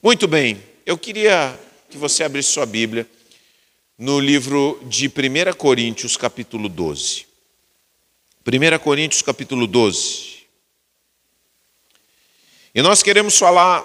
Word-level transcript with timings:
Muito 0.00 0.28
bem, 0.28 0.62
eu 0.86 0.96
queria 0.96 1.58
que 1.90 1.98
você 1.98 2.22
abrisse 2.22 2.50
sua 2.50 2.64
Bíblia 2.64 3.04
no 3.98 4.20
livro 4.20 4.80
de 4.84 5.08
1 5.08 5.56
Coríntios, 5.56 6.16
capítulo 6.16 6.68
12. 6.68 7.26
1 8.46 8.78
Coríntios, 8.78 9.22
capítulo 9.22 9.66
12. 9.66 10.44
E 12.72 12.80
nós 12.80 13.02
queremos 13.02 13.36
falar 13.36 13.84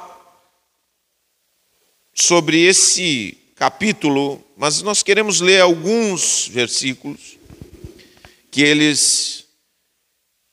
sobre 2.13 2.61
esse 2.61 3.35
capítulo, 3.55 4.39
mas 4.55 4.83
nós 4.83 5.01
queremos 5.01 5.41
ler 5.41 5.61
alguns 5.61 6.47
versículos 6.47 7.39
que 8.51 8.61
eles 8.61 9.47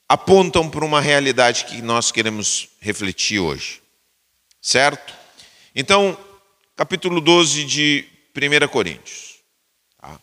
apontam 0.08 0.70
para 0.70 0.86
uma 0.86 1.02
realidade 1.02 1.66
que 1.66 1.82
nós 1.82 2.10
queremos 2.10 2.70
refletir 2.80 3.40
hoje. 3.40 3.82
Certo? 4.62 5.19
Então, 5.74 6.18
capítulo 6.74 7.20
12 7.20 7.64
de 7.64 8.08
1 8.34 8.68
Coríntios. 8.68 9.36
Tá? 10.00 10.18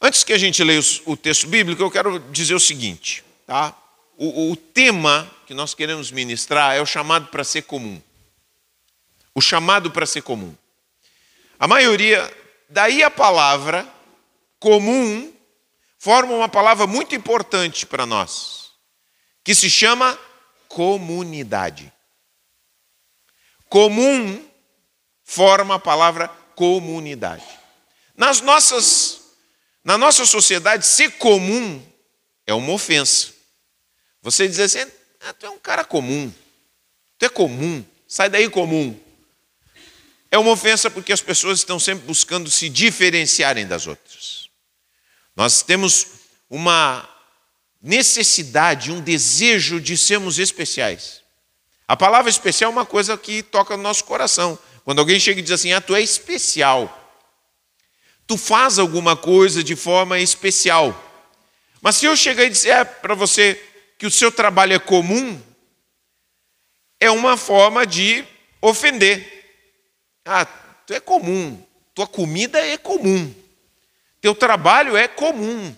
Antes 0.00 0.22
que 0.22 0.32
a 0.32 0.38
gente 0.38 0.62
leia 0.62 0.80
o 1.06 1.16
texto 1.16 1.48
bíblico, 1.48 1.82
eu 1.82 1.90
quero 1.90 2.18
dizer 2.30 2.54
o 2.54 2.60
seguinte: 2.60 3.24
tá? 3.46 3.76
o, 4.16 4.52
o 4.52 4.56
tema 4.56 5.28
que 5.46 5.54
nós 5.54 5.74
queremos 5.74 6.12
ministrar 6.12 6.76
é 6.76 6.80
o 6.80 6.86
chamado 6.86 7.26
para 7.28 7.42
ser 7.42 7.62
comum. 7.62 8.00
O 9.34 9.40
chamado 9.40 9.90
para 9.90 10.06
ser 10.06 10.22
comum. 10.22 10.54
A 11.58 11.66
maioria, 11.66 12.32
daí 12.68 13.02
a 13.02 13.10
palavra 13.10 13.88
comum, 14.60 15.32
forma 15.98 16.34
uma 16.34 16.48
palavra 16.48 16.86
muito 16.86 17.14
importante 17.16 17.84
para 17.84 18.06
nós, 18.06 18.70
que 19.42 19.54
se 19.54 19.68
chama 19.68 20.16
comunidade. 20.68 21.92
Comum 23.70 24.44
forma 25.22 25.76
a 25.76 25.78
palavra 25.78 26.26
comunidade. 26.56 27.46
Nas 28.16 28.40
nossas, 28.40 29.20
na 29.84 29.96
nossa 29.96 30.26
sociedade, 30.26 30.84
ser 30.84 31.12
comum 31.12 31.80
é 32.46 32.52
uma 32.52 32.72
ofensa. 32.72 33.32
Você 34.22 34.48
diz 34.48 34.58
assim, 34.58 34.80
ah, 35.20 35.32
tu 35.32 35.46
é 35.46 35.50
um 35.50 35.58
cara 35.58 35.84
comum, 35.84 36.30
tu 37.16 37.24
é 37.24 37.28
comum, 37.28 37.84
sai 38.08 38.28
daí 38.28 38.50
comum. 38.50 38.98
É 40.32 40.36
uma 40.36 40.50
ofensa 40.50 40.90
porque 40.90 41.12
as 41.12 41.20
pessoas 41.20 41.60
estão 41.60 41.78
sempre 41.78 42.04
buscando 42.06 42.50
se 42.50 42.68
diferenciarem 42.68 43.68
das 43.68 43.86
outras. 43.86 44.50
Nós 45.36 45.62
temos 45.62 46.06
uma 46.48 47.08
necessidade, 47.80 48.90
um 48.90 49.00
desejo 49.00 49.80
de 49.80 49.96
sermos 49.96 50.40
especiais. 50.40 51.19
A 51.90 51.96
palavra 51.96 52.30
especial 52.30 52.70
é 52.70 52.72
uma 52.72 52.86
coisa 52.86 53.18
que 53.18 53.42
toca 53.42 53.76
no 53.76 53.82
nosso 53.82 54.04
coração. 54.04 54.56
Quando 54.84 55.00
alguém 55.00 55.18
chega 55.18 55.40
e 55.40 55.42
diz 55.42 55.50
assim: 55.50 55.72
Ah, 55.72 55.80
tu 55.80 55.92
é 55.92 56.00
especial. 56.00 56.96
Tu 58.28 58.36
faz 58.36 58.78
alguma 58.78 59.16
coisa 59.16 59.60
de 59.60 59.74
forma 59.74 60.20
especial. 60.20 60.94
Mas 61.82 61.96
se 61.96 62.06
eu 62.06 62.16
chegar 62.16 62.44
e 62.44 62.50
disser 62.50 62.86
para 63.00 63.16
você 63.16 63.60
que 63.98 64.06
o 64.06 64.10
seu 64.10 64.30
trabalho 64.30 64.72
é 64.72 64.78
comum, 64.78 65.42
é 67.00 67.10
uma 67.10 67.36
forma 67.36 67.84
de 67.84 68.24
ofender. 68.62 69.50
Ah, 70.24 70.44
tu 70.44 70.94
é 70.94 71.00
comum. 71.00 71.60
Tua 71.92 72.06
comida 72.06 72.64
é 72.64 72.78
comum. 72.78 73.34
Teu 74.20 74.32
trabalho 74.32 74.96
é 74.96 75.08
comum. 75.08 75.76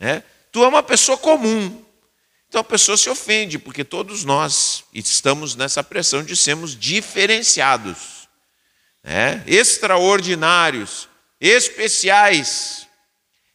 É? 0.00 0.20
Tu 0.50 0.64
é 0.64 0.66
uma 0.66 0.82
pessoa 0.82 1.16
comum. 1.16 1.80
Então 2.54 2.60
a 2.60 2.64
pessoa 2.64 2.96
se 2.96 3.10
ofende, 3.10 3.58
porque 3.58 3.82
todos 3.82 4.22
nós 4.22 4.84
estamos 4.94 5.56
nessa 5.56 5.82
pressão 5.82 6.22
de 6.22 6.36
sermos 6.36 6.78
diferenciados, 6.78 8.28
né? 9.02 9.42
extraordinários, 9.44 11.08
especiais. 11.40 12.86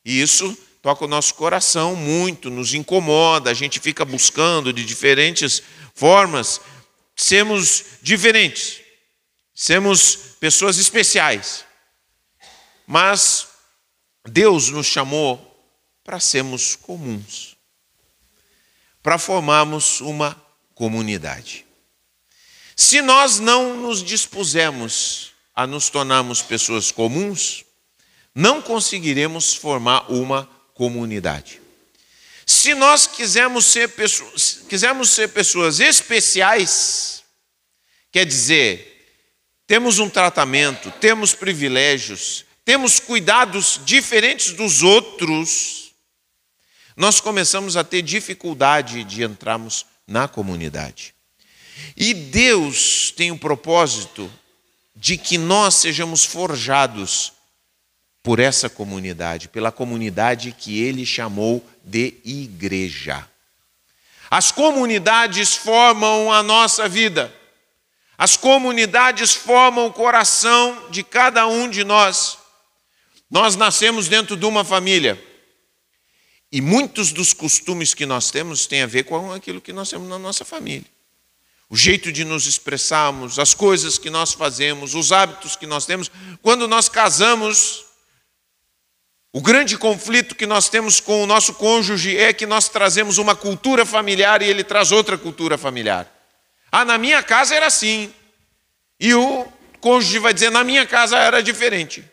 E 0.04 0.22
isso 0.22 0.54
toca 0.82 1.06
o 1.06 1.08
nosso 1.08 1.34
coração 1.36 1.96
muito, 1.96 2.50
nos 2.50 2.74
incomoda, 2.74 3.50
a 3.50 3.54
gente 3.54 3.80
fica 3.80 4.04
buscando 4.04 4.74
de 4.74 4.84
diferentes 4.84 5.64
formas 5.96 6.60
sermos 7.16 7.86
diferentes, 8.02 8.82
sermos 9.56 10.18
pessoas 10.42 10.78
especiais. 10.78 11.64
Mas 12.86 13.48
Deus 14.28 14.68
nos 14.68 14.88
chamou 14.88 15.40
para 16.04 16.20
sermos 16.20 16.76
comuns 16.76 17.49
para 19.02 19.18
formarmos 19.18 20.02
uma 20.02 20.36
comunidade. 20.76 21.66
Se 22.76 23.02
nós 23.02 23.40
não 23.40 23.76
nos 23.76 24.04
dispusermos 24.04 25.32
a 25.54 25.68
nos 25.68 25.90
tornarmos 25.90 26.42
pessoas 26.42 26.92
comuns, 26.92 27.66
não 28.34 28.62
conseguiremos 28.62 29.54
formar 29.54 30.10
uma 30.12 30.50
comunidade. 30.74 31.60
Se 32.46 32.74
nós 32.74 33.06
quisermos 33.06 33.66
ser 33.66 33.90
pessoas, 33.90 34.62
quisermos 34.70 35.10
ser 35.10 35.28
pessoas 35.28 35.80
especiais, 35.80 37.24
quer 38.12 38.26
dizer, 38.26 38.90
temos 39.68 40.00
um 40.00 40.10
tratamento, 40.10 40.90
temos 41.00 41.36
privilégios, 41.36 42.46
temos 42.66 43.00
cuidados 43.00 43.80
diferentes 43.86 44.54
dos 44.54 44.82
outros, 44.82 45.89
nós 47.00 47.22
começamos 47.22 47.78
a 47.78 47.84
ter 47.84 48.02
dificuldade 48.02 49.06
de 49.06 49.24
entrarmos 49.24 49.86
na 50.06 50.28
comunidade. 50.28 51.16
E 51.96 52.14
Deus 52.14 53.14
tem 53.16 53.32
o 53.32 53.38
propósito 53.38 54.30
de 54.94 55.16
que 55.18 55.38
nós 55.38 55.76
sejamos 55.76 56.26
forjados 56.26 57.32
por 58.22 58.38
essa 58.38 58.70
comunidade, 58.70 59.48
pela 59.48 59.72
comunidade 59.72 60.52
que 60.52 60.78
ele 60.78 61.06
chamou 61.06 61.66
de 61.86 62.16
igreja. 62.26 63.26
As 64.30 64.52
comunidades 64.52 65.56
formam 65.56 66.34
a 66.34 66.44
nossa 66.44 66.90
vida. 66.90 67.34
As 68.18 68.36
comunidades 68.36 69.34
formam 69.34 69.86
o 69.86 69.94
coração 69.94 70.90
de 70.90 71.02
cada 71.02 71.48
um 71.48 71.70
de 71.70 71.86
nós. 71.86 72.38
Nós 73.32 73.56
nascemos 73.56 74.10
dentro 74.10 74.36
de 74.36 74.46
uma 74.46 74.66
família. 74.66 75.29
E 76.52 76.62
muitos 76.62 77.12
dos 77.12 77.32
costumes 77.32 77.94
que 77.94 78.06
nós 78.06 78.32
temos 78.32 78.66
têm 78.66 78.82
a 78.82 78.88
ver 78.88 79.04
com 79.04 79.32
aquilo 79.32 79.62
que 79.62 79.72
nós 79.72 79.90
temos 79.90 80.10
na 80.10 80.18
nossa 80.18 80.44
família. 80.44 80.86
O 81.70 81.78
jeito 81.78 82.12
de 82.12 82.26
nos 82.26 82.48
expressarmos, 82.48 83.38
as 83.38 83.54
coisas 83.54 84.00
que 84.00 84.10
nós 84.10 84.34
fazemos, 84.34 84.96
os 84.96 85.12
hábitos 85.12 85.56
que 85.56 85.68
nós 85.68 85.86
temos. 85.86 86.10
Quando 86.42 86.68
nós 86.68 86.90
casamos, 86.90 87.86
o 89.32 89.40
grande 89.40 89.78
conflito 89.78 90.34
que 90.34 90.48
nós 90.48 90.68
temos 90.68 91.00
com 91.00 91.24
o 91.24 91.28
nosso 91.28 91.54
cônjuge 91.54 92.18
é 92.18 92.34
que 92.34 92.48
nós 92.48 92.68
trazemos 92.68 93.20
uma 93.20 93.36
cultura 93.36 93.86
familiar 93.86 94.42
e 94.42 94.46
ele 94.48 94.64
traz 94.64 94.92
outra 94.92 95.16
cultura 95.16 95.56
familiar. 95.60 96.12
Ah, 96.72 96.84
na 96.84 96.98
minha 96.98 97.22
casa 97.22 97.54
era 97.54 97.68
assim. 97.68 98.12
E 99.00 99.14
o 99.14 99.48
cônjuge 99.80 100.18
vai 100.18 100.34
dizer: 100.34 100.50
na 100.50 100.64
minha 100.64 100.88
casa 100.88 101.20
era 101.20 101.44
diferente. 101.44 102.04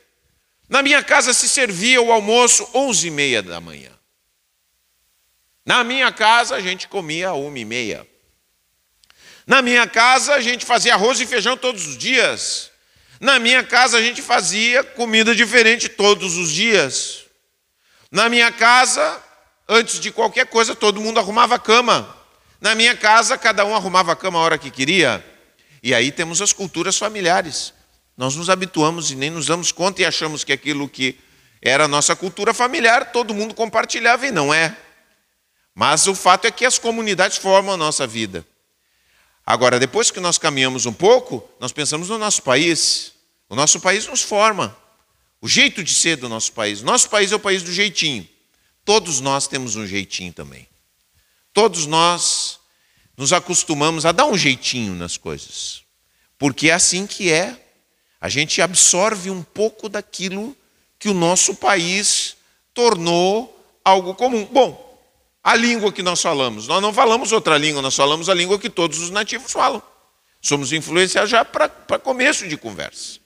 Na 0.69 0.83
minha 0.83 1.03
casa 1.03 1.33
se 1.33 1.49
servia 1.49 2.03
o 2.03 2.13
almoço 2.13 2.69
onze 2.75 3.07
e 3.07 3.11
meia 3.11 3.43
da 3.43 3.59
manhã. 3.59 3.96
Na 5.67 5.83
minha 5.83 6.13
casa 6.13 6.55
a 6.55 6.61
gente 6.61 6.87
comia 6.87 7.33
uma 7.33 7.59
e 7.59 7.65
meia. 7.65 8.07
Na 9.45 9.61
minha 9.61 9.85
casa 9.85 10.35
a 10.35 10.41
gente 10.41 10.65
fazia 10.65 10.95
arroz 10.95 11.21
e 11.21 11.27
feijão 11.27 11.57
todos 11.57 11.85
os 11.89 11.99
dias. 11.99 12.71
Na 13.21 13.41
minha 13.41 13.65
casa 13.65 13.99
a 13.99 14.03
gente 14.03 14.23
fazia 14.23 14.85
comida 14.85 15.35
diferente 15.35 15.89
todos 15.89 16.37
os 16.37 16.53
dias. 16.53 17.25
Na 18.13 18.29
minha 18.29 18.53
casa, 18.53 19.21
antes 19.69 19.99
de 19.99 20.13
qualquer 20.13 20.47
coisa, 20.47 20.73
todo 20.73 21.01
mundo 21.01 21.19
arrumava 21.19 21.57
a 21.57 21.59
cama. 21.59 22.17
Na 22.61 22.75
minha 22.77 22.97
casa, 22.97 23.37
cada 23.37 23.65
um 23.65 23.75
arrumava 23.75 24.13
a 24.13 24.17
cama 24.17 24.39
a 24.39 24.43
hora 24.43 24.59
que 24.59 24.71
queria. 24.71 25.25
E 25.83 25.93
aí 25.93 26.13
temos 26.13 26.41
as 26.41 26.53
culturas 26.53 26.97
familiares. 26.97 27.75
Nós 28.17 28.37
nos 28.37 28.49
habituamos 28.49 29.11
e 29.11 29.17
nem 29.17 29.31
nos 29.31 29.47
damos 29.47 29.73
conta 29.73 30.01
e 30.01 30.05
achamos 30.05 30.45
que 30.45 30.53
aquilo 30.53 30.89
que 30.89 31.19
era 31.61 31.85
a 31.85 31.89
nossa 31.89 32.15
cultura 32.15 32.55
familiar, 32.55 33.11
todo 33.11 33.35
mundo 33.35 33.53
compartilhava 33.53 34.27
e 34.27 34.31
não 34.31 34.55
é. 34.55 34.77
Mas 35.79 36.07
o 36.07 36.15
fato 36.15 36.47
é 36.47 36.51
que 36.51 36.65
as 36.65 36.79
comunidades 36.79 37.37
formam 37.37 37.75
a 37.75 37.77
nossa 37.77 38.07
vida. 38.07 38.47
Agora, 39.45 39.79
depois 39.79 40.11
que 40.11 40.19
nós 40.19 40.39
caminhamos 40.39 40.87
um 40.87 40.93
pouco, 40.93 41.47
nós 41.61 41.71
pensamos 41.71 42.09
no 42.09 42.17
nosso 42.17 42.43
país. 42.43 43.13
O 43.47 43.55
nosso 43.55 43.79
país 43.79 44.07
nos 44.07 44.23
forma. 44.23 44.75
O 45.39 45.47
jeito 45.47 45.85
de 45.85 45.93
ser 45.93 46.17
do 46.17 46.31
nosso 46.31 46.55
país. 46.55 46.81
Nosso 46.81 47.11
país 47.11 47.31
é 47.31 47.37
o 47.37 47.39
país 47.39 47.63
do 47.63 47.71
jeitinho. 47.71 48.27
Todos 48.87 49.21
nós 49.21 49.47
temos 49.47 49.77
um 49.77 49.87
jeitinho 49.87 50.33
também. 50.33 50.67
Todos 51.53 51.85
nós 51.85 52.59
nos 53.15 53.35
acostumamos 53.35 54.07
a 54.07 54.13
dar 54.13 54.25
um 54.25 54.37
jeitinho 54.37 54.95
nas 54.95 55.19
coisas. 55.19 55.83
Porque 56.39 56.71
é 56.71 56.73
assim 56.73 57.07
que 57.07 57.31
é. 57.31 57.55
A 58.19 58.31
gente 58.31 58.63
absorve 58.63 59.31
um 59.31 59.43
pouco 59.43 59.91
daquilo 59.91 60.57
que 60.99 61.11
o 61.11 61.15
nosso 61.15 61.55
país 61.55 62.35
tornou 62.73 63.53
algo 63.85 64.15
comum. 64.15 64.47
Bom, 64.47 64.86
a 65.47 65.55
língua 65.55 65.93
que 65.93 66.03
nós 66.03 66.21
falamos. 66.21 66.67
Nós 66.67 66.83
não 66.83 66.93
falamos 66.93 67.31
outra 67.31 67.57
língua, 67.57 67.81
nós 67.81 67.95
falamos 67.95 68.29
a 68.29 68.35
língua 68.35 68.59
que 68.59 68.69
todos 68.69 68.99
os 68.99 69.11
nativos 69.11 69.53
falam. 69.53 69.81
Somos 70.43 70.73
influenciados 70.73 71.31
já 71.31 71.45
para 71.45 71.69
começo 72.01 72.49
de 72.49 72.57
conversa. 72.57 73.21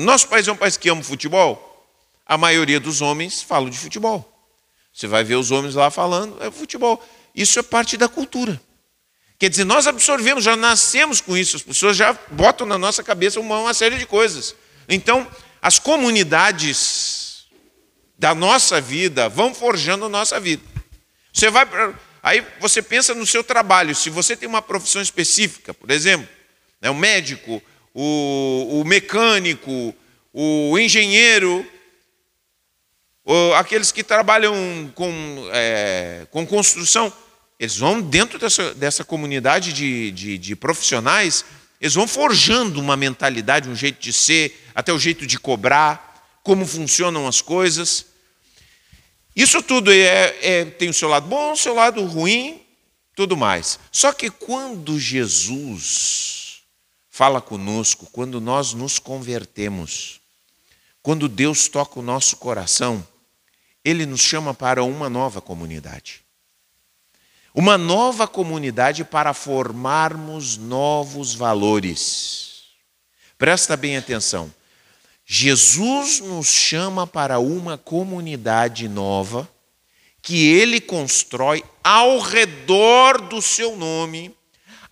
Nosso 0.00 0.28
país 0.28 0.46
é 0.46 0.52
um 0.52 0.56
país 0.56 0.76
que 0.76 0.88
ama 0.88 1.02
futebol. 1.02 1.84
A 2.24 2.38
maioria 2.38 2.78
dos 2.78 3.00
homens 3.00 3.42
falam 3.42 3.68
de 3.68 3.76
futebol. 3.76 4.32
Você 4.94 5.08
vai 5.08 5.24
ver 5.24 5.34
os 5.34 5.50
homens 5.50 5.74
lá 5.74 5.90
falando, 5.90 6.40
é 6.40 6.52
futebol. 6.52 7.04
Isso 7.34 7.58
é 7.58 7.64
parte 7.64 7.96
da 7.96 8.06
cultura. 8.06 8.60
Quer 9.36 9.50
dizer, 9.50 9.64
nós 9.64 9.88
absorvemos, 9.88 10.44
já 10.44 10.54
nascemos 10.54 11.20
com 11.20 11.36
isso, 11.36 11.56
as 11.56 11.62
pessoas 11.62 11.96
já 11.96 12.16
botam 12.30 12.64
na 12.64 12.78
nossa 12.78 13.02
cabeça 13.02 13.40
uma, 13.40 13.58
uma 13.58 13.74
série 13.74 13.98
de 13.98 14.06
coisas. 14.06 14.54
Então, 14.88 15.26
as 15.60 15.80
comunidades 15.80 17.46
da 18.16 18.36
nossa 18.36 18.80
vida 18.80 19.28
vão 19.28 19.52
forjando 19.52 20.04
a 20.04 20.08
nossa 20.08 20.38
vida. 20.38 20.70
Você 21.32 21.50
vai 21.50 21.66
pra, 21.66 21.94
aí 22.22 22.44
você 22.60 22.82
pensa 22.82 23.14
no 23.14 23.26
seu 23.26 23.42
trabalho. 23.42 23.94
Se 23.94 24.10
você 24.10 24.36
tem 24.36 24.48
uma 24.48 24.62
profissão 24.62 25.00
específica, 25.00 25.72
por 25.72 25.90
exemplo, 25.90 26.28
né, 26.80 26.90
o 26.90 26.94
médico, 26.94 27.62
o, 27.94 28.80
o 28.80 28.84
mecânico, 28.84 29.94
o 30.32 30.78
engenheiro, 30.78 31.66
aqueles 33.56 33.92
que 33.92 34.02
trabalham 34.02 34.54
com, 34.94 35.48
é, 35.52 36.26
com 36.30 36.46
construção, 36.46 37.12
eles 37.58 37.76
vão 37.76 38.00
dentro 38.00 38.38
dessa, 38.38 38.74
dessa 38.74 39.04
comunidade 39.04 39.72
de, 39.72 40.10
de, 40.12 40.38
de 40.38 40.56
profissionais, 40.56 41.44
eles 41.80 41.94
vão 41.94 42.06
forjando 42.06 42.80
uma 42.80 42.96
mentalidade, 42.96 43.68
um 43.68 43.76
jeito 43.76 44.00
de 44.00 44.12
ser, 44.12 44.64
até 44.74 44.92
o 44.92 44.98
jeito 44.98 45.26
de 45.26 45.38
cobrar, 45.38 46.38
como 46.42 46.66
funcionam 46.66 47.26
as 47.26 47.40
coisas. 47.40 48.06
Isso 49.34 49.62
tudo 49.62 49.92
é, 49.92 50.36
é, 50.42 50.64
tem 50.64 50.88
o 50.88 50.94
seu 50.94 51.08
lado 51.08 51.26
bom, 51.28 51.52
o 51.52 51.56
seu 51.56 51.74
lado 51.74 52.04
ruim, 52.04 52.60
tudo 53.14 53.36
mais. 53.36 53.78
Só 53.92 54.12
que 54.12 54.30
quando 54.30 54.98
Jesus 54.98 56.62
fala 57.08 57.40
conosco, 57.40 58.08
quando 58.12 58.40
nós 58.40 58.72
nos 58.72 58.98
convertemos, 58.98 60.20
quando 61.02 61.28
Deus 61.28 61.68
toca 61.68 62.00
o 62.00 62.02
nosso 62.02 62.36
coração, 62.36 63.06
ele 63.84 64.04
nos 64.04 64.20
chama 64.20 64.52
para 64.52 64.82
uma 64.84 65.08
nova 65.08 65.40
comunidade. 65.40 66.22
Uma 67.54 67.76
nova 67.76 68.28
comunidade 68.28 69.04
para 69.04 69.34
formarmos 69.34 70.56
novos 70.56 71.34
valores. 71.34 72.62
Presta 73.36 73.76
bem 73.76 73.96
atenção. 73.96 74.52
Jesus 75.32 76.18
nos 76.18 76.48
chama 76.48 77.06
para 77.06 77.38
uma 77.38 77.78
comunidade 77.78 78.88
nova 78.88 79.48
que 80.20 80.48
ele 80.48 80.80
constrói 80.80 81.62
ao 81.84 82.18
redor 82.18 83.20
do 83.20 83.40
seu 83.40 83.76
nome, 83.76 84.34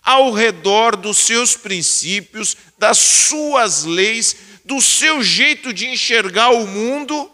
ao 0.01 0.31
redor 0.31 0.95
dos 0.95 1.17
seus 1.17 1.57
princípios, 1.57 2.55
das 2.77 2.97
suas 2.97 3.83
leis, 3.83 4.33
do 4.63 4.79
seu 4.79 5.21
jeito 5.21 5.73
de 5.73 5.87
enxergar 5.87 6.51
o 6.51 6.65
mundo 6.65 7.29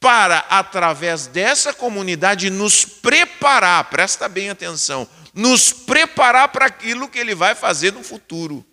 para, 0.00 0.38
através 0.48 1.26
dessa 1.26 1.74
comunidade, 1.74 2.48
nos 2.48 2.86
preparar, 2.86 3.90
presta 3.90 4.30
bem 4.30 4.48
atenção, 4.48 5.06
nos 5.34 5.74
preparar 5.74 6.48
para 6.48 6.64
aquilo 6.64 7.06
que 7.06 7.18
Ele 7.18 7.34
vai 7.34 7.54
fazer 7.54 7.92
no 7.92 8.02
futuro 8.02 8.64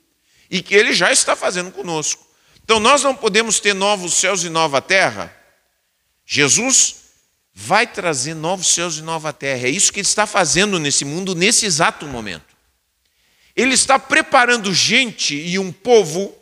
e 0.50 0.62
que 0.62 0.74
Ele 0.74 0.94
já 0.94 1.12
está 1.12 1.36
fazendo 1.36 1.70
conosco. 1.70 2.31
Então, 2.64 2.80
nós 2.80 3.04
não 3.04 3.16
podemos 3.16 3.60
ter 3.60 3.74
novos 3.74 4.14
céus 4.14 4.44
e 4.44 4.50
nova 4.50 4.82
terra. 4.82 5.36
Jesus 6.26 6.96
vai 7.54 7.86
trazer 7.86 8.34
novos 8.34 8.68
céus 8.68 8.98
e 8.98 9.02
nova 9.02 9.34
terra. 9.34 9.68
É 9.68 9.70
isso 9.70 9.92
que 9.92 10.00
Ele 10.00 10.08
está 10.08 10.26
fazendo 10.26 10.80
nesse 10.80 11.04
mundo, 11.04 11.36
nesse 11.36 11.66
exato 11.66 12.06
momento. 12.06 12.56
Ele 13.56 13.74
está 13.74 14.00
preparando 14.00 14.74
gente 14.74 15.36
e 15.36 15.60
um 15.60 15.72
povo 15.72 16.34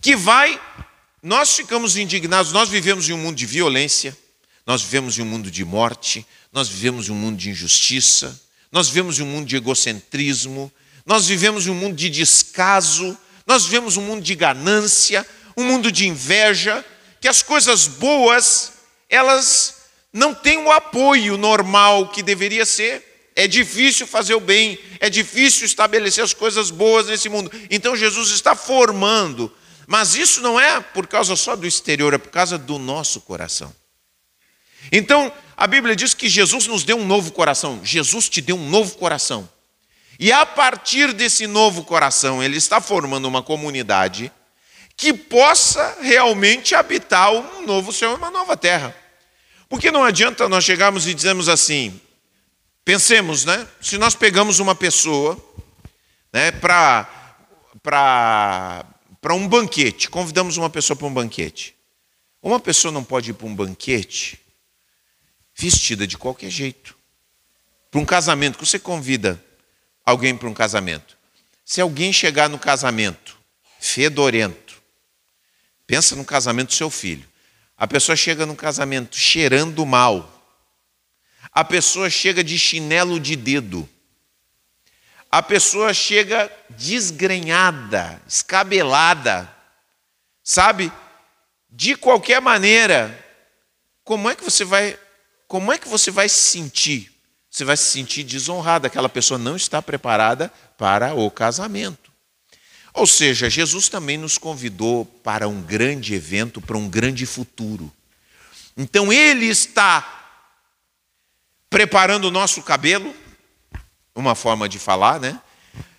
que 0.00 0.16
vai 0.16 0.60
nós 1.24 1.56
ficamos 1.56 1.96
indignados, 1.96 2.52
nós 2.52 2.68
vivemos 2.68 3.08
em 3.08 3.14
um 3.14 3.18
mundo 3.18 3.34
de 3.34 3.46
violência, 3.46 4.14
nós 4.66 4.82
vivemos 4.82 5.18
em 5.18 5.22
um 5.22 5.24
mundo 5.24 5.50
de 5.50 5.64
morte, 5.64 6.26
nós 6.52 6.68
vivemos 6.68 7.08
em 7.08 7.12
um 7.12 7.14
mundo 7.14 7.38
de 7.38 7.48
injustiça, 7.48 8.38
nós 8.70 8.88
vivemos 8.88 9.18
em 9.18 9.22
um 9.22 9.26
mundo 9.26 9.46
de 9.46 9.56
egocentrismo, 9.56 10.70
nós 11.06 11.26
vivemos 11.26 11.66
em 11.66 11.70
um 11.70 11.74
mundo 11.74 11.96
de 11.96 12.10
descaso, 12.10 13.16
nós 13.46 13.64
vivemos 13.64 13.96
um 13.96 14.02
mundo 14.02 14.22
de 14.22 14.34
ganância, 14.34 15.26
um 15.56 15.64
mundo 15.64 15.90
de 15.90 16.06
inveja, 16.06 16.84
que 17.20 17.28
as 17.28 17.42
coisas 17.42 17.86
boas, 17.86 18.72
elas 19.08 19.82
não 20.12 20.34
têm 20.34 20.58
o 20.58 20.70
apoio 20.70 21.36
normal 21.36 22.08
que 22.08 22.22
deveria 22.22 22.64
ser. 22.64 23.32
É 23.36 23.48
difícil 23.48 24.06
fazer 24.06 24.34
o 24.34 24.40
bem, 24.40 24.78
é 25.00 25.10
difícil 25.10 25.66
estabelecer 25.66 26.22
as 26.22 26.32
coisas 26.32 26.70
boas 26.70 27.06
nesse 27.06 27.28
mundo. 27.28 27.50
Então 27.68 27.96
Jesus 27.96 28.30
está 28.30 28.54
formando 28.54 29.52
mas 29.86 30.14
isso 30.14 30.40
não 30.40 30.58
é 30.58 30.80
por 30.80 31.06
causa 31.06 31.36
só 31.36 31.54
do 31.54 31.66
exterior, 31.66 32.14
é 32.14 32.18
por 32.18 32.30
causa 32.30 32.56
do 32.56 32.78
nosso 32.78 33.20
coração. 33.20 33.74
Então, 34.90 35.32
a 35.56 35.66
Bíblia 35.66 35.96
diz 35.96 36.14
que 36.14 36.28
Jesus 36.28 36.66
nos 36.66 36.84
deu 36.84 36.96
um 36.96 37.06
novo 37.06 37.32
coração. 37.32 37.80
Jesus 37.82 38.28
te 38.28 38.40
deu 38.40 38.56
um 38.56 38.68
novo 38.68 38.96
coração. 38.96 39.48
E 40.18 40.32
a 40.32 40.46
partir 40.46 41.12
desse 41.12 41.46
novo 41.46 41.84
coração, 41.84 42.42
ele 42.42 42.56
está 42.56 42.80
formando 42.80 43.26
uma 43.26 43.42
comunidade 43.42 44.30
que 44.96 45.12
possa 45.12 45.98
realmente 46.00 46.74
habitar 46.74 47.32
um 47.32 47.66
novo 47.66 47.92
céu 47.92 48.14
uma 48.14 48.30
nova 48.30 48.56
terra. 48.56 48.94
Porque 49.68 49.90
não 49.90 50.04
adianta 50.04 50.48
nós 50.48 50.64
chegarmos 50.64 51.06
e 51.06 51.14
dizermos 51.14 51.48
assim, 51.48 52.00
pensemos, 52.84 53.44
né? 53.44 53.66
Se 53.80 53.98
nós 53.98 54.14
pegamos 54.14 54.60
uma 54.60 54.74
pessoa 54.74 55.36
né, 56.32 56.52
para 56.52 57.10
para 57.82 59.34
um 59.34 59.46
banquete, 59.48 60.08
convidamos 60.08 60.56
uma 60.56 60.70
pessoa 60.70 60.96
para 60.96 61.06
um 61.06 61.12
banquete. 61.12 61.74
Uma 62.42 62.60
pessoa 62.60 62.92
não 62.92 63.02
pode 63.02 63.30
ir 63.30 63.34
para 63.34 63.46
um 63.46 63.54
banquete 63.54 64.38
vestida 65.54 66.06
de 66.06 66.18
qualquer 66.18 66.50
jeito. 66.50 66.96
Para 67.90 68.00
um 68.00 68.04
casamento, 68.04 68.58
que 68.58 68.66
você 68.66 68.78
convida 68.78 69.42
alguém 70.04 70.36
para 70.36 70.48
um 70.48 70.54
casamento. 70.54 71.16
Se 71.64 71.80
alguém 71.80 72.12
chegar 72.12 72.48
no 72.48 72.58
casamento 72.58 73.38
fedorento, 73.80 74.82
pensa 75.86 76.16
no 76.16 76.24
casamento 76.24 76.68
do 76.68 76.74
seu 76.74 76.90
filho. 76.90 77.26
A 77.76 77.86
pessoa 77.86 78.16
chega 78.16 78.46
no 78.46 78.56
casamento 78.56 79.16
cheirando 79.16 79.84
mal. 79.84 80.30
A 81.52 81.64
pessoa 81.64 82.08
chega 82.08 82.42
de 82.42 82.58
chinelo 82.58 83.20
de 83.20 83.36
dedo 83.36 83.88
a 85.34 85.42
pessoa 85.42 85.92
chega 85.92 86.48
desgrenhada, 86.70 88.22
escabelada, 88.24 89.52
sabe? 90.44 90.92
De 91.68 91.96
qualquer 91.96 92.40
maneira, 92.40 93.18
como 94.04 94.30
é 94.30 94.36
que 94.36 94.44
você 94.44 94.64
vai, 94.64 94.96
como 95.48 95.72
é 95.72 95.76
que 95.76 95.88
você 95.88 96.12
vai 96.12 96.28
se 96.28 96.40
sentir? 96.40 97.13
Você 97.54 97.64
vai 97.64 97.76
se 97.76 97.84
sentir 97.84 98.24
desonrado, 98.24 98.84
aquela 98.84 99.08
pessoa 99.08 99.38
não 99.38 99.54
está 99.54 99.80
preparada 99.80 100.52
para 100.76 101.14
o 101.14 101.30
casamento. 101.30 102.10
Ou 102.92 103.06
seja, 103.06 103.48
Jesus 103.48 103.88
também 103.88 104.18
nos 104.18 104.36
convidou 104.36 105.04
para 105.04 105.46
um 105.46 105.62
grande 105.62 106.14
evento, 106.14 106.60
para 106.60 106.76
um 106.76 106.88
grande 106.88 107.24
futuro. 107.24 107.92
Então 108.76 109.12
ele 109.12 109.46
está 109.46 110.26
preparando 111.70 112.24
o 112.24 112.30
nosso 112.32 112.60
cabelo, 112.60 113.14
uma 114.16 114.34
forma 114.34 114.68
de 114.68 114.80
falar, 114.80 115.20
né? 115.20 115.40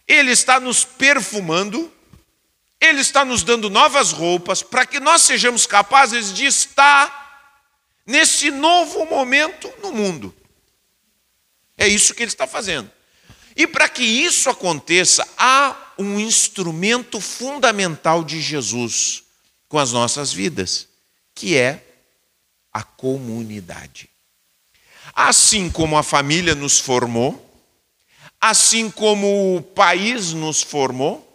Ele 0.06 0.32
está 0.32 0.60
nos 0.60 0.84
perfumando, 0.84 1.90
ele 2.82 3.00
está 3.00 3.24
nos 3.24 3.44
dando 3.44 3.70
novas 3.70 4.12
roupas 4.12 4.62
para 4.62 4.86
que 4.86 5.00
nós 5.00 5.22
sejamos 5.22 5.66
capazes 5.66 6.34
de 6.34 6.46
estar 6.46 7.64
nesse 8.06 8.52
novo 8.52 9.06
momento 9.06 9.74
no 9.82 9.94
mundo. 9.94 10.36
É 11.78 11.88
isso 11.88 12.14
que 12.14 12.24
ele 12.24 12.32
está 12.32 12.48
fazendo. 12.48 12.90
E 13.56 13.66
para 13.66 13.88
que 13.88 14.04
isso 14.04 14.50
aconteça, 14.50 15.28
há 15.38 15.94
um 15.98 16.20
instrumento 16.20 17.22
fundamental 17.22 18.24
de 18.24 18.42
Jesus 18.42 19.24
com 19.68 19.80
as 19.80 19.92
nossas 19.92 20.34
vidas, 20.34 20.88
que 21.34 21.56
é 21.58 21.84
a 22.72 22.84
comunidade. 22.84 24.10
Assim 25.14 25.70
como 25.70 25.98
a 25.98 26.04
família 26.04 26.54
nos 26.54 26.80
formou, 26.80 27.42
assim 28.40 28.92
como 28.92 29.56
o 29.56 29.62
país 29.62 30.34
nos 30.34 30.62
formou, 30.62 31.26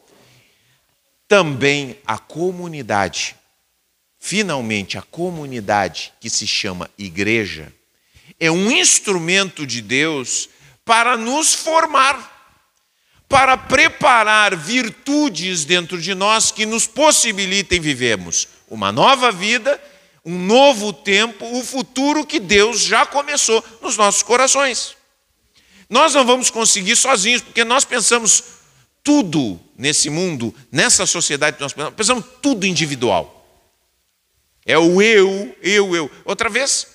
também 1.26 1.98
a 2.06 2.18
comunidade, 2.18 3.36
finalmente 4.18 4.98
a 4.98 5.02
comunidade 5.02 6.12
que 6.20 6.28
se 6.28 6.46
chama 6.46 6.90
igreja, 6.98 7.72
é 8.40 8.50
um 8.50 8.70
instrumento 8.70 9.66
de 9.66 9.82
Deus 9.82 10.48
para 10.84 11.16
nos 11.16 11.54
formar, 11.54 12.56
para 13.28 13.56
preparar 13.56 14.56
virtudes 14.56 15.64
dentro 15.66 16.00
de 16.00 16.14
nós 16.14 16.50
que 16.50 16.64
nos 16.64 16.86
possibilitem 16.86 17.78
vivermos 17.78 18.48
uma 18.68 18.90
nova 18.90 19.30
vida, 19.30 19.80
um 20.24 20.38
novo 20.38 20.92
tempo, 20.92 21.44
o 21.58 21.62
futuro 21.62 22.24
que 22.24 22.40
Deus 22.40 22.80
já 22.80 23.04
começou 23.04 23.62
nos 23.82 23.96
nossos 23.96 24.22
corações. 24.22 24.96
Nós 25.88 26.14
não 26.14 26.24
vamos 26.24 26.50
conseguir 26.50 26.96
sozinhos, 26.96 27.42
porque 27.42 27.64
nós 27.64 27.84
pensamos 27.84 28.44
tudo 29.02 29.60
nesse 29.76 30.08
mundo, 30.08 30.54
nessa 30.70 31.04
sociedade 31.04 31.56
que 31.56 31.62
nós 31.62 31.72
pensamos, 31.72 31.94
pensamos 31.94 32.24
tudo 32.40 32.64
individual. 32.64 33.36
É 34.64 34.78
o 34.78 35.02
eu, 35.02 35.56
eu, 35.62 35.96
eu. 35.96 36.10
Outra 36.24 36.48
vez, 36.48 36.86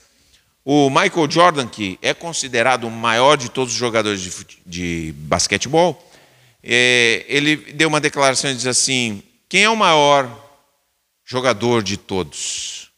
o 0.68 0.90
Michael 0.90 1.30
Jordan, 1.30 1.68
que 1.68 2.00
é 2.02 2.12
considerado 2.12 2.88
o 2.88 2.92
maior 2.92 3.38
de 3.38 3.50
todos 3.50 3.72
os 3.72 3.80
jogadores 3.80 4.20
de, 4.20 4.32
de 4.66 5.14
basquetebol, 5.16 6.12
é, 6.64 7.24
ele 7.28 7.56
deu 7.74 7.88
uma 7.88 8.02
declaração 8.02 8.50
e 8.50 8.56
diz 8.56 8.66
assim: 8.66 9.22
quem 9.48 9.64
é 9.64 9.70
o 9.70 9.76
maior 9.76 10.28
jogador 11.24 11.84
de 11.84 11.98
todos? 11.98 12.90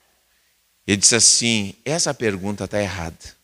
Ele 0.88 0.96
disse 0.96 1.16
assim: 1.16 1.76
essa 1.84 2.14
pergunta 2.14 2.64
está 2.64 2.82
errada. 2.82 3.36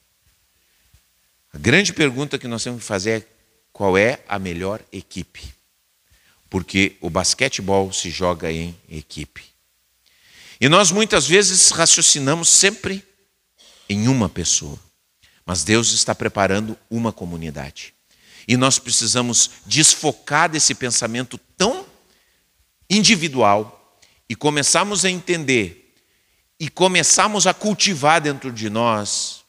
A 1.53 1.57
grande 1.57 1.91
pergunta 1.91 2.39
que 2.39 2.47
nós 2.47 2.63
temos 2.63 2.79
que 2.79 2.87
fazer 2.87 3.21
é 3.21 3.27
qual 3.73 3.97
é 3.97 4.19
a 4.25 4.39
melhor 4.39 4.79
equipe. 4.89 5.53
Porque 6.49 6.95
o 7.01 7.09
basquetebol 7.09 7.91
se 7.91 8.09
joga 8.09 8.49
em 8.49 8.73
equipe. 8.89 9.43
E 10.61 10.69
nós 10.69 10.91
muitas 10.91 11.27
vezes 11.27 11.71
raciocinamos 11.71 12.47
sempre 12.47 13.03
em 13.89 14.07
uma 14.07 14.29
pessoa. 14.29 14.79
Mas 15.45 15.63
Deus 15.63 15.91
está 15.91 16.15
preparando 16.15 16.77
uma 16.89 17.11
comunidade. 17.11 17.93
E 18.47 18.57
nós 18.57 18.79
precisamos 18.79 19.49
desfocar 19.65 20.49
desse 20.49 20.75
pensamento 20.75 21.37
tão 21.57 21.85
individual 22.89 24.01
e 24.27 24.35
começarmos 24.35 25.05
a 25.05 25.09
entender 25.09 25.93
e 26.59 26.69
começarmos 26.69 27.47
a 27.47 27.53
cultivar 27.53 28.21
dentro 28.21 28.51
de 28.51 28.69
nós 28.69 29.43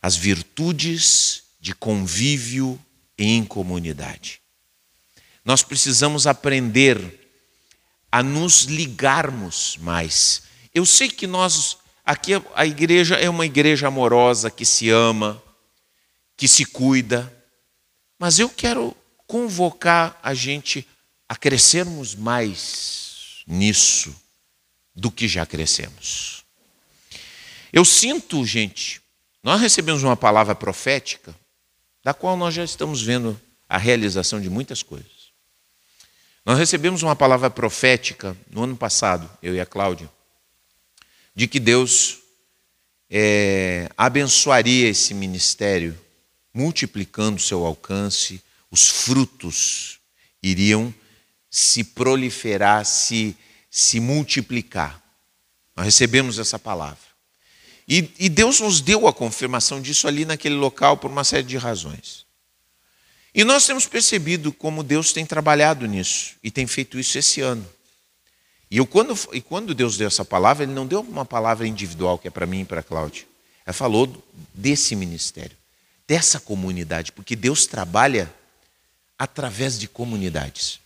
as 0.00 0.16
virtudes 0.16 1.42
de 1.60 1.74
convívio 1.74 2.78
em 3.18 3.44
comunidade. 3.44 4.40
Nós 5.44 5.62
precisamos 5.62 6.26
aprender 6.26 7.18
a 8.10 8.22
nos 8.22 8.62
ligarmos 8.62 9.76
mais. 9.78 10.42
Eu 10.74 10.86
sei 10.86 11.08
que 11.08 11.26
nós, 11.26 11.76
aqui 12.04 12.32
a 12.54 12.66
igreja 12.66 13.16
é 13.16 13.28
uma 13.28 13.46
igreja 13.46 13.88
amorosa 13.88 14.50
que 14.50 14.64
se 14.64 14.90
ama, 14.90 15.42
que 16.36 16.48
se 16.48 16.64
cuida, 16.64 17.32
mas 18.18 18.38
eu 18.38 18.48
quero 18.48 18.96
convocar 19.26 20.18
a 20.22 20.34
gente 20.34 20.86
a 21.28 21.36
crescermos 21.36 22.14
mais 22.14 23.42
nisso 23.46 24.14
do 24.94 25.10
que 25.10 25.28
já 25.28 25.46
crescemos. 25.46 26.44
Eu 27.72 27.84
sinto, 27.84 28.44
gente, 28.44 29.00
nós 29.42 29.60
recebemos 29.60 30.02
uma 30.02 30.16
palavra 30.16 30.54
profética, 30.54 31.34
da 32.02 32.12
qual 32.12 32.36
nós 32.36 32.54
já 32.54 32.64
estamos 32.64 33.02
vendo 33.02 33.40
a 33.68 33.78
realização 33.78 34.40
de 34.40 34.50
muitas 34.50 34.82
coisas. 34.82 35.30
Nós 36.44 36.58
recebemos 36.58 37.02
uma 37.02 37.14
palavra 37.14 37.48
profética 37.48 38.36
no 38.50 38.64
ano 38.64 38.76
passado, 38.76 39.30
eu 39.42 39.54
e 39.54 39.60
a 39.60 39.66
Cláudia, 39.66 40.10
de 41.40 41.48
que 41.48 41.58
Deus 41.58 42.18
é, 43.08 43.88
abençoaria 43.96 44.90
esse 44.90 45.14
ministério, 45.14 45.98
multiplicando 46.52 47.40
seu 47.40 47.64
alcance, 47.64 48.42
os 48.70 48.86
frutos 48.86 50.00
iriam 50.42 50.94
se 51.50 51.82
proliferar, 51.82 52.84
se, 52.84 53.34
se 53.70 54.00
multiplicar. 54.00 55.02
Nós 55.74 55.86
recebemos 55.86 56.38
essa 56.38 56.58
palavra. 56.58 57.08
E, 57.88 58.10
e 58.18 58.28
Deus 58.28 58.60
nos 58.60 58.82
deu 58.82 59.08
a 59.08 59.12
confirmação 59.14 59.80
disso 59.80 60.06
ali 60.06 60.26
naquele 60.26 60.56
local 60.56 60.98
por 60.98 61.10
uma 61.10 61.24
série 61.24 61.44
de 61.44 61.56
razões. 61.56 62.26
E 63.34 63.44
nós 63.44 63.64
temos 63.64 63.86
percebido 63.86 64.52
como 64.52 64.82
Deus 64.82 65.10
tem 65.10 65.24
trabalhado 65.24 65.86
nisso 65.86 66.34
e 66.42 66.50
tem 66.50 66.66
feito 66.66 66.98
isso 66.98 67.16
esse 67.16 67.40
ano. 67.40 67.66
E, 68.70 68.76
eu, 68.76 68.86
quando, 68.86 69.18
e 69.32 69.40
quando 69.40 69.74
Deus 69.74 69.96
deu 69.96 70.06
essa 70.06 70.24
palavra, 70.24 70.62
Ele 70.62 70.72
não 70.72 70.86
deu 70.86 71.00
uma 71.00 71.24
palavra 71.24 71.66
individual 71.66 72.18
que 72.18 72.28
é 72.28 72.30
para 72.30 72.46
mim 72.46 72.60
e 72.60 72.64
para 72.64 72.80
a 72.80 72.84
Cláudia. 72.84 73.26
Ele 73.66 73.74
falou 73.74 74.22
desse 74.54 74.94
ministério, 74.94 75.56
dessa 76.06 76.38
comunidade, 76.38 77.10
porque 77.12 77.34
Deus 77.34 77.66
trabalha 77.66 78.32
através 79.18 79.78
de 79.78 79.88
comunidades. 79.88 80.78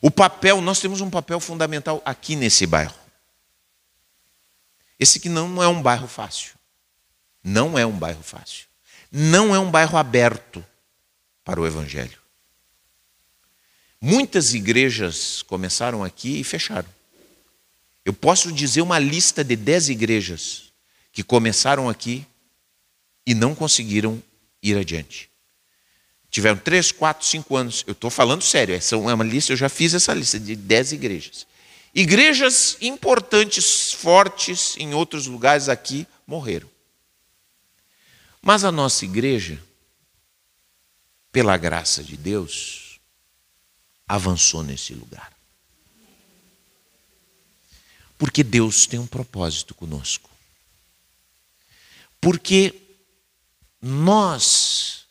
O 0.00 0.10
papel, 0.10 0.60
nós 0.60 0.80
temos 0.80 1.00
um 1.00 1.10
papel 1.10 1.40
fundamental 1.40 2.00
aqui 2.04 2.36
nesse 2.36 2.66
bairro. 2.66 2.94
Esse 4.98 5.20
que 5.20 5.28
não 5.28 5.62
é 5.62 5.68
um 5.68 5.82
bairro 5.82 6.08
fácil. 6.08 6.54
Não 7.44 7.78
é 7.78 7.84
um 7.84 7.96
bairro 7.96 8.22
fácil. 8.22 8.66
Não 9.12 9.54
é 9.54 9.58
um 9.58 9.70
bairro 9.70 9.96
aberto 9.96 10.64
para 11.44 11.60
o 11.60 11.66
Evangelho. 11.66 12.18
Muitas 14.00 14.54
igrejas 14.54 15.42
começaram 15.42 16.04
aqui 16.04 16.40
e 16.40 16.44
fecharam. 16.44 16.88
Eu 18.04 18.12
posso 18.12 18.52
dizer 18.52 18.82
uma 18.82 18.98
lista 18.98 19.42
de 19.42 19.56
dez 19.56 19.88
igrejas 19.88 20.72
que 21.12 21.22
começaram 21.22 21.88
aqui 21.88 22.24
e 23.26 23.34
não 23.34 23.54
conseguiram 23.54 24.22
ir 24.62 24.76
adiante. 24.76 25.28
Tiveram 26.30 26.58
três, 26.58 26.92
quatro, 26.92 27.26
cinco 27.26 27.56
anos. 27.56 27.82
Eu 27.86 27.92
estou 27.92 28.10
falando 28.10 28.42
sério, 28.42 28.74
é 28.74 28.96
uma 28.96 29.24
lista, 29.24 29.52
eu 29.52 29.56
já 29.56 29.68
fiz 29.68 29.94
essa 29.94 30.12
lista 30.12 30.38
de 30.38 30.54
dez 30.54 30.92
igrejas. 30.92 31.46
Igrejas 31.94 32.76
importantes, 32.82 33.92
fortes 33.92 34.76
em 34.76 34.92
outros 34.92 35.26
lugares 35.26 35.68
aqui 35.68 36.06
morreram. 36.26 36.68
Mas 38.42 38.64
a 38.64 38.70
nossa 38.70 39.04
igreja 39.04 39.58
pela 41.32 41.56
graça 41.56 42.04
de 42.04 42.16
Deus, 42.16 42.85
avançou 44.06 44.62
nesse 44.62 44.94
lugar. 44.94 45.32
Porque 48.18 48.42
Deus 48.42 48.86
tem 48.86 48.98
um 48.98 49.06
propósito 49.06 49.74
conosco. 49.74 50.30
Porque 52.20 52.74
nós 53.80 55.06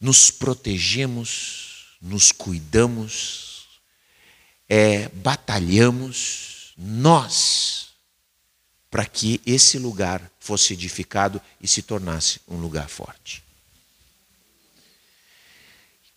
nos 0.00 0.30
protegemos, 0.30 1.96
nos 2.00 2.32
cuidamos, 2.32 3.68
é, 4.68 5.08
batalhamos, 5.08 6.72
nós, 6.76 7.88
para 8.90 9.04
que 9.04 9.40
esse 9.44 9.78
lugar 9.78 10.30
fosse 10.38 10.72
edificado 10.72 11.40
e 11.60 11.68
se 11.68 11.82
tornasse 11.82 12.40
um 12.48 12.56
lugar 12.56 12.88
forte. 12.88 13.42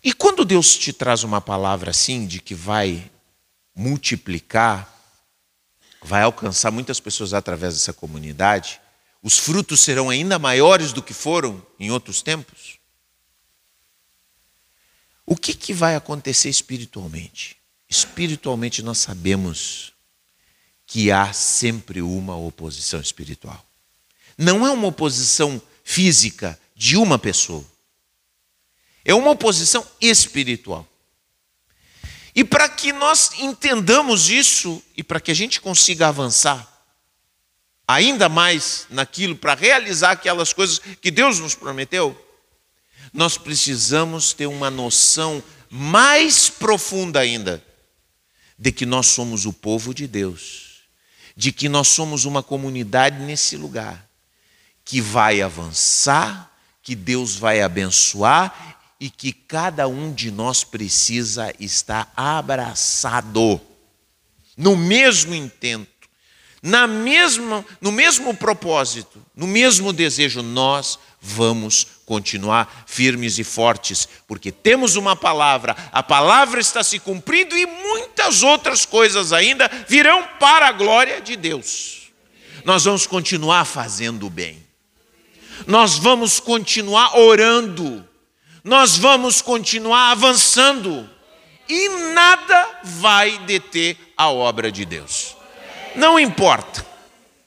E 0.04 0.12
quando 0.12 0.44
Deus 0.44 0.78
te 0.78 0.92
traz 0.92 1.24
uma 1.24 1.40
palavra 1.40 1.92
assim, 1.92 2.28
de 2.28 2.42
que 2.42 2.54
vai 2.54 3.10
multiplicar, 3.74 4.92
vai 6.02 6.24
alcançar 6.24 6.72
muitas 6.72 7.00
pessoas 7.00 7.34
através 7.34 7.76
dessa 7.76 7.94
comunidade, 7.94 8.82
os 9.22 9.38
frutos 9.38 9.80
serão 9.80 10.10
ainda 10.10 10.38
maiores 10.38 10.92
do 10.92 11.02
que 11.02 11.14
foram 11.14 11.66
em 11.80 11.90
outros 11.90 12.22
tempos? 12.22 12.78
O 15.26 15.38
que, 15.38 15.54
que 15.54 15.74
vai 15.74 15.96
acontecer 15.96 16.50
espiritualmente? 16.50 17.56
Espiritualmente 17.90 18.82
nós 18.82 18.98
sabemos 18.98 19.94
que 20.86 21.10
há 21.10 21.32
sempre 21.32 22.02
uma 22.02 22.36
oposição 22.36 23.00
espiritual. 23.00 23.66
Não 24.38 24.68
é 24.68 24.72
uma 24.72 24.88
oposição 24.88 25.62
física 25.84 26.60
de 26.76 26.98
uma 26.98 27.18
pessoa. 27.18 27.66
É 29.06 29.14
uma 29.14 29.32
oposição 29.32 29.86
espiritual. 30.00 30.88
E 32.36 32.44
para 32.44 32.68
que 32.68 32.92
nós 32.92 33.32
entendamos 33.38 34.30
isso 34.30 34.82
e 34.98 35.04
para 35.04 35.20
que 35.20 35.32
a 35.32 35.36
gente 35.36 35.62
consiga 35.62 36.08
avançar 36.08 36.70
ainda 37.88 38.30
mais 38.30 38.88
naquilo, 38.90 39.36
para 39.36 39.54
realizar 39.54 40.12
aquelas 40.12 40.54
coisas 40.54 40.80
que 40.80 41.12
Deus 41.12 41.40
nos 41.40 41.54
prometeu, 41.54 42.20
nós 43.14 43.38
precisamos 43.38 44.34
ter 44.34 44.48
uma 44.48 44.72
noção 44.72 45.44
mais 45.70 46.50
profunda 46.50 47.20
ainda 47.20 47.64
de 48.58 48.72
que 48.72 48.86
nós 48.86 49.08
somos 49.08 49.46
o 49.46 49.54
povo 49.54 49.94
de 49.94 50.08
Deus, 50.08 50.84
de 51.36 51.52
que 51.52 51.68
nós 51.68 51.88
somos 51.90 52.26
uma 52.26 52.42
comunidade 52.42 53.20
nesse 53.20 53.58
lugar 53.58 54.08
que 54.86 55.00
vai 55.00 55.42
avançar, 55.42 56.52
que 56.82 56.96
Deus 56.96 57.36
vai 57.36 57.62
abençoar 57.62 58.83
e 59.00 59.10
que 59.10 59.34
cada 59.34 59.88
um 59.88 60.14
de 60.14 60.32
nós 60.32 60.64
precisa 60.64 61.54
estar 61.60 62.12
abraçado 62.16 63.60
no 64.56 64.76
mesmo 64.76 65.34
intento, 65.34 65.92
na 66.62 66.88
mesma, 66.88 67.66
no 67.82 67.92
mesmo 67.92 68.34
propósito, 68.36 69.22
no 69.36 69.46
mesmo 69.46 69.92
desejo, 69.92 70.42
nós 70.42 70.98
vamos 71.20 71.88
continuar 72.06 72.86
firmes 72.86 73.38
e 73.38 73.44
fortes, 73.44 74.08
porque 74.28 74.52
temos 74.52 74.96
uma 74.96 75.16
palavra, 75.16 75.76
a 75.92 76.02
palavra 76.02 76.62
está 76.62 76.84
se 76.84 77.00
cumprindo 77.00 77.58
e 77.58 77.66
muitas 77.66 78.44
outras 78.44 78.86
coisas 78.86 79.34
ainda 79.34 79.70
virão 79.88 80.24
para 80.40 80.68
a 80.68 80.72
glória 80.72 81.20
de 81.20 81.36
Deus. 81.36 82.12
Nós 82.64 82.86
vamos 82.86 83.06
continuar 83.06 83.66
fazendo 83.66 84.28
o 84.28 84.30
bem, 84.30 84.64
nós 85.68 85.98
vamos 85.98 86.40
continuar 86.40 87.18
orando, 87.18 88.08
nós 88.64 88.98
vamos 88.98 89.42
continuar 89.42 90.12
avançando 90.12 91.10
e 91.68 91.90
nada 92.14 92.82
vai 92.84 93.38
deter 93.40 93.98
a 94.16 94.30
obra 94.30 94.72
de 94.72 94.86
Deus. 94.86 95.36
Não 95.96 96.20
importa, 96.20 96.86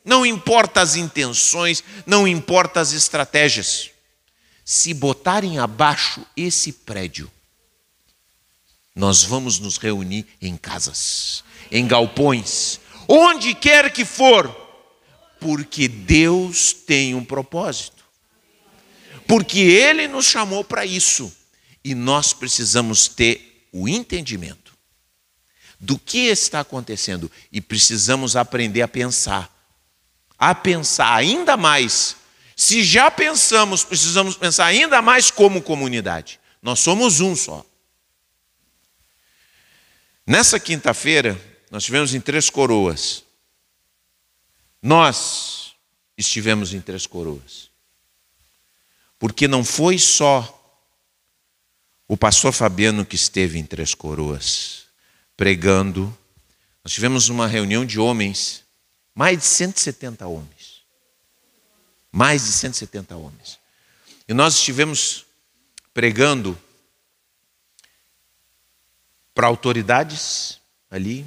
não 0.05 0.27
importa 0.27 0.81
as 0.81 0.95
intenções, 0.95 1.83
não 2.05 2.29
importa 2.29 2.81
as 2.81 2.93
estratégias. 2.93 3.91
Se 4.65 4.93
botarem 4.93 5.59
abaixo 5.59 6.27
esse 6.37 6.73
prédio, 6.73 7.31
nós 8.95 9.23
vamos 9.23 9.59
nos 9.59 9.79
reunir 9.79 10.27
em 10.41 10.57
casas, 10.57 11.45
em 11.71 11.87
galpões, 11.87 12.81
onde 13.09 13.55
quer 13.55 13.93
que 13.93 14.05
for, 14.05 14.49
porque 15.41 15.87
Deus 15.87 16.73
tem 16.73 17.15
um 17.15 17.25
propósito. 17.25 17.96
Porque 19.26 19.59
Ele 19.59 20.09
nos 20.09 20.26
chamou 20.26 20.64
para 20.64 20.85
isso. 20.85 21.33
E 21.85 21.95
nós 21.95 22.33
precisamos 22.33 23.09
ter 23.09 23.68
o 23.73 23.88
entendimento 23.88 24.76
do 25.78 25.99
que 25.99 26.26
está 26.26 26.61
acontecendo 26.61 27.30
e 27.52 27.61
precisamos 27.61 28.37
aprender 28.37 28.83
a 28.83 28.88
pensar. 28.88 29.52
A 30.38 30.54
pensar 30.54 31.14
ainda 31.14 31.56
mais. 31.56 32.16
Se 32.56 32.83
já 32.83 33.11
pensamos, 33.11 33.85
precisamos 33.85 34.37
pensar 34.37 34.66
ainda 34.66 35.02
mais 35.02 35.30
como 35.30 35.62
comunidade. 35.62 36.40
Nós 36.62 36.80
somos 36.80 37.21
um 37.21 37.37
só. 37.37 37.64
Nessa 40.26 40.59
quinta-feira, 40.59 41.40
nós 41.71 41.83
estivemos 41.83 42.14
em 42.14 42.21
Três 42.21 42.50
Coroas. 42.50 43.23
Nós 44.83 45.75
estivemos 46.16 46.73
em 46.73 46.80
Três 46.80 47.06
Coroas. 47.06 47.71
Porque 49.19 49.49
não 49.49 49.65
foi 49.65 49.99
só 49.99 50.53
o 52.09 52.17
pastor 52.17 52.53
Fabiano 52.53 53.05
que 53.05 53.17
esteve 53.17 53.59
em 53.59 53.65
Três 53.65 53.95
Coroas 53.95 54.87
pregando. 55.37 56.17
Nós 56.85 56.93
tivemos 56.93 57.29
uma 57.29 57.47
reunião 57.47 57.85
de 57.85 57.99
homens, 57.99 58.65
mais 59.15 59.39
de 59.39 59.45
170 59.45 60.27
homens. 60.27 60.83
Mais 62.13 62.45
de 62.45 62.53
170 62.53 63.17
homens. 63.17 63.59
E 64.29 64.35
nós 64.35 64.55
estivemos 64.55 65.27
pregando 65.93 66.59
para 69.35 69.47
autoridades 69.47 70.61
ali, 70.91 71.27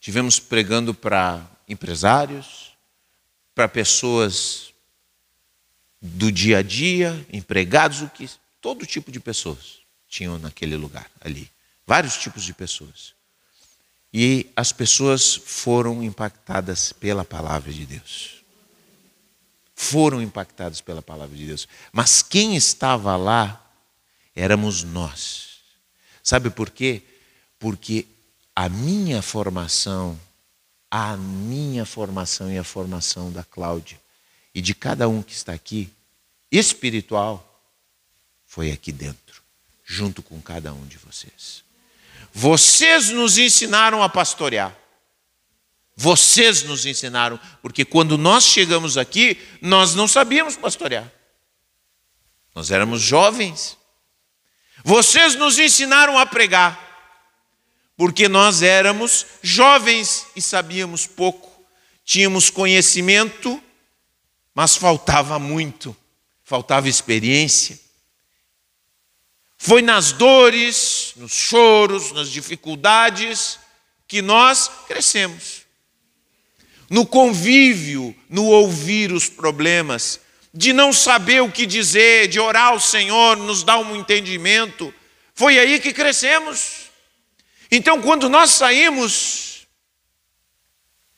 tivemos 0.00 0.38
pregando 0.38 0.94
para 0.94 1.44
empresários, 1.68 2.76
para 3.54 3.68
pessoas 3.68 4.73
do 6.06 6.30
dia 6.30 6.58
a 6.58 6.62
dia, 6.62 7.26
empregados, 7.32 8.02
o 8.02 8.08
que 8.08 8.28
todo 8.60 8.84
tipo 8.84 9.10
de 9.10 9.18
pessoas 9.18 9.78
tinham 10.06 10.38
naquele 10.38 10.76
lugar 10.76 11.10
ali, 11.20 11.50
vários 11.86 12.16
tipos 12.18 12.44
de 12.44 12.52
pessoas. 12.52 13.14
E 14.12 14.46
as 14.54 14.70
pessoas 14.70 15.34
foram 15.34 16.02
impactadas 16.02 16.92
pela 16.92 17.24
palavra 17.24 17.72
de 17.72 17.86
Deus. 17.86 18.44
Foram 19.74 20.22
impactadas 20.22 20.80
pela 20.80 21.02
palavra 21.02 21.36
de 21.36 21.46
Deus. 21.46 21.66
Mas 21.90 22.22
quem 22.22 22.54
estava 22.54 23.16
lá 23.16 23.60
éramos 24.36 24.84
nós. 24.84 25.58
Sabe 26.22 26.48
por 26.48 26.70
quê? 26.70 27.02
porque 27.64 28.06
a 28.54 28.68
minha 28.68 29.22
formação, 29.22 30.20
a 30.90 31.16
minha 31.16 31.86
formação 31.86 32.52
e 32.52 32.58
a 32.58 32.62
formação 32.62 33.32
da 33.32 33.42
Cláudia 33.42 33.98
e 34.54 34.60
de 34.60 34.74
cada 34.74 35.08
um 35.08 35.22
que 35.22 35.32
está 35.32 35.52
aqui, 35.52 35.90
espiritual, 36.50 37.50
foi 38.46 38.70
aqui 38.70 38.92
dentro, 38.92 39.42
junto 39.84 40.22
com 40.22 40.40
cada 40.40 40.72
um 40.72 40.86
de 40.86 40.96
vocês. 40.98 41.64
Vocês 42.32 43.10
nos 43.10 43.38
ensinaram 43.38 44.02
a 44.02 44.08
pastorear. 44.08 44.76
Vocês 45.96 46.62
nos 46.64 46.86
ensinaram, 46.86 47.38
porque 47.62 47.84
quando 47.84 48.18
nós 48.18 48.44
chegamos 48.44 48.96
aqui, 48.96 49.40
nós 49.60 49.94
não 49.94 50.08
sabíamos 50.08 50.56
pastorear. 50.56 51.10
Nós 52.54 52.70
éramos 52.70 53.00
jovens. 53.00 53.76
Vocês 54.84 55.34
nos 55.34 55.58
ensinaram 55.58 56.18
a 56.18 56.26
pregar 56.26 56.84
porque 57.96 58.28
nós 58.28 58.62
éramos 58.62 59.26
jovens 59.42 60.26
e 60.34 60.42
sabíamos 60.42 61.06
pouco, 61.06 61.50
tínhamos 62.04 62.50
conhecimento, 62.50 63.62
mas 64.54 64.76
faltava 64.76 65.38
muito, 65.38 65.96
faltava 66.44 66.88
experiência. 66.88 67.78
Foi 69.58 69.82
nas 69.82 70.12
dores, 70.12 71.12
nos 71.16 71.32
choros, 71.32 72.12
nas 72.12 72.30
dificuldades 72.30 73.58
que 74.06 74.22
nós 74.22 74.70
crescemos. 74.86 75.62
No 76.88 77.06
convívio, 77.06 78.14
no 78.28 78.44
ouvir 78.44 79.10
os 79.10 79.28
problemas, 79.28 80.20
de 80.52 80.72
não 80.72 80.92
saber 80.92 81.42
o 81.42 81.50
que 81.50 81.66
dizer, 81.66 82.28
de 82.28 82.38
orar 82.38 82.68
ao 82.68 82.78
Senhor, 82.78 83.36
nos 83.36 83.64
dar 83.64 83.78
um 83.78 83.96
entendimento. 83.96 84.94
Foi 85.34 85.58
aí 85.58 85.80
que 85.80 85.92
crescemos. 85.92 86.90
Então, 87.70 88.00
quando 88.00 88.28
nós 88.28 88.50
saímos, 88.50 89.66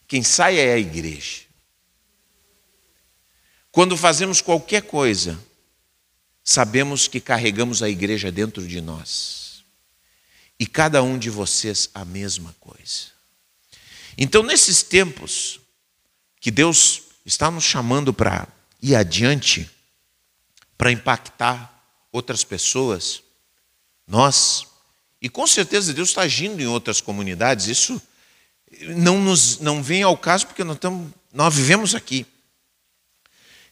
quem 0.09 0.22
sai 0.22 0.59
é 0.59 0.72
a 0.72 0.79
igreja. 0.79 1.46
Quando 3.77 3.95
fazemos 3.95 4.41
qualquer 4.41 4.85
coisa, 4.85 5.39
sabemos 6.43 7.07
que 7.09 7.21
carregamos 7.21 7.83
a 7.83 7.91
igreja 7.91 8.33
dentro 8.33 8.67
de 8.67 8.81
nós. 8.81 9.62
E 10.59 10.67
cada 10.67 11.03
um 11.03 11.19
de 11.19 11.29
vocês 11.29 11.91
a 11.93 12.03
mesma 12.03 12.57
coisa. 12.59 13.09
Então, 14.17 14.43
nesses 14.43 14.83
tempos 14.83 15.61
que 16.41 16.51
Deus 16.51 17.03
está 17.27 17.51
nos 17.51 17.65
chamando 17.65 18.15
para 18.15 18.49
ir 18.81 18.97
adiante, 18.97 19.71
para 20.79 20.91
impactar 20.91 21.87
outras 22.11 22.43
pessoas, 22.43 23.23
nós 24.07 24.67
e 25.21 25.29
com 25.29 25.47
certeza 25.47 25.93
Deus 25.93 26.09
está 26.09 26.23
agindo 26.23 26.62
em 26.62 26.67
outras 26.67 27.03
comunidades, 27.03 27.67
isso 27.67 28.01
não, 28.97 29.21
nos, 29.21 29.59
não 29.59 29.83
vem 29.83 30.03
ao 30.03 30.17
caso 30.17 30.47
porque 30.47 30.65
nós, 30.65 30.77
estamos, 30.77 31.12
nós 31.31 31.55
vivemos 31.55 31.95
aqui. 31.95 32.25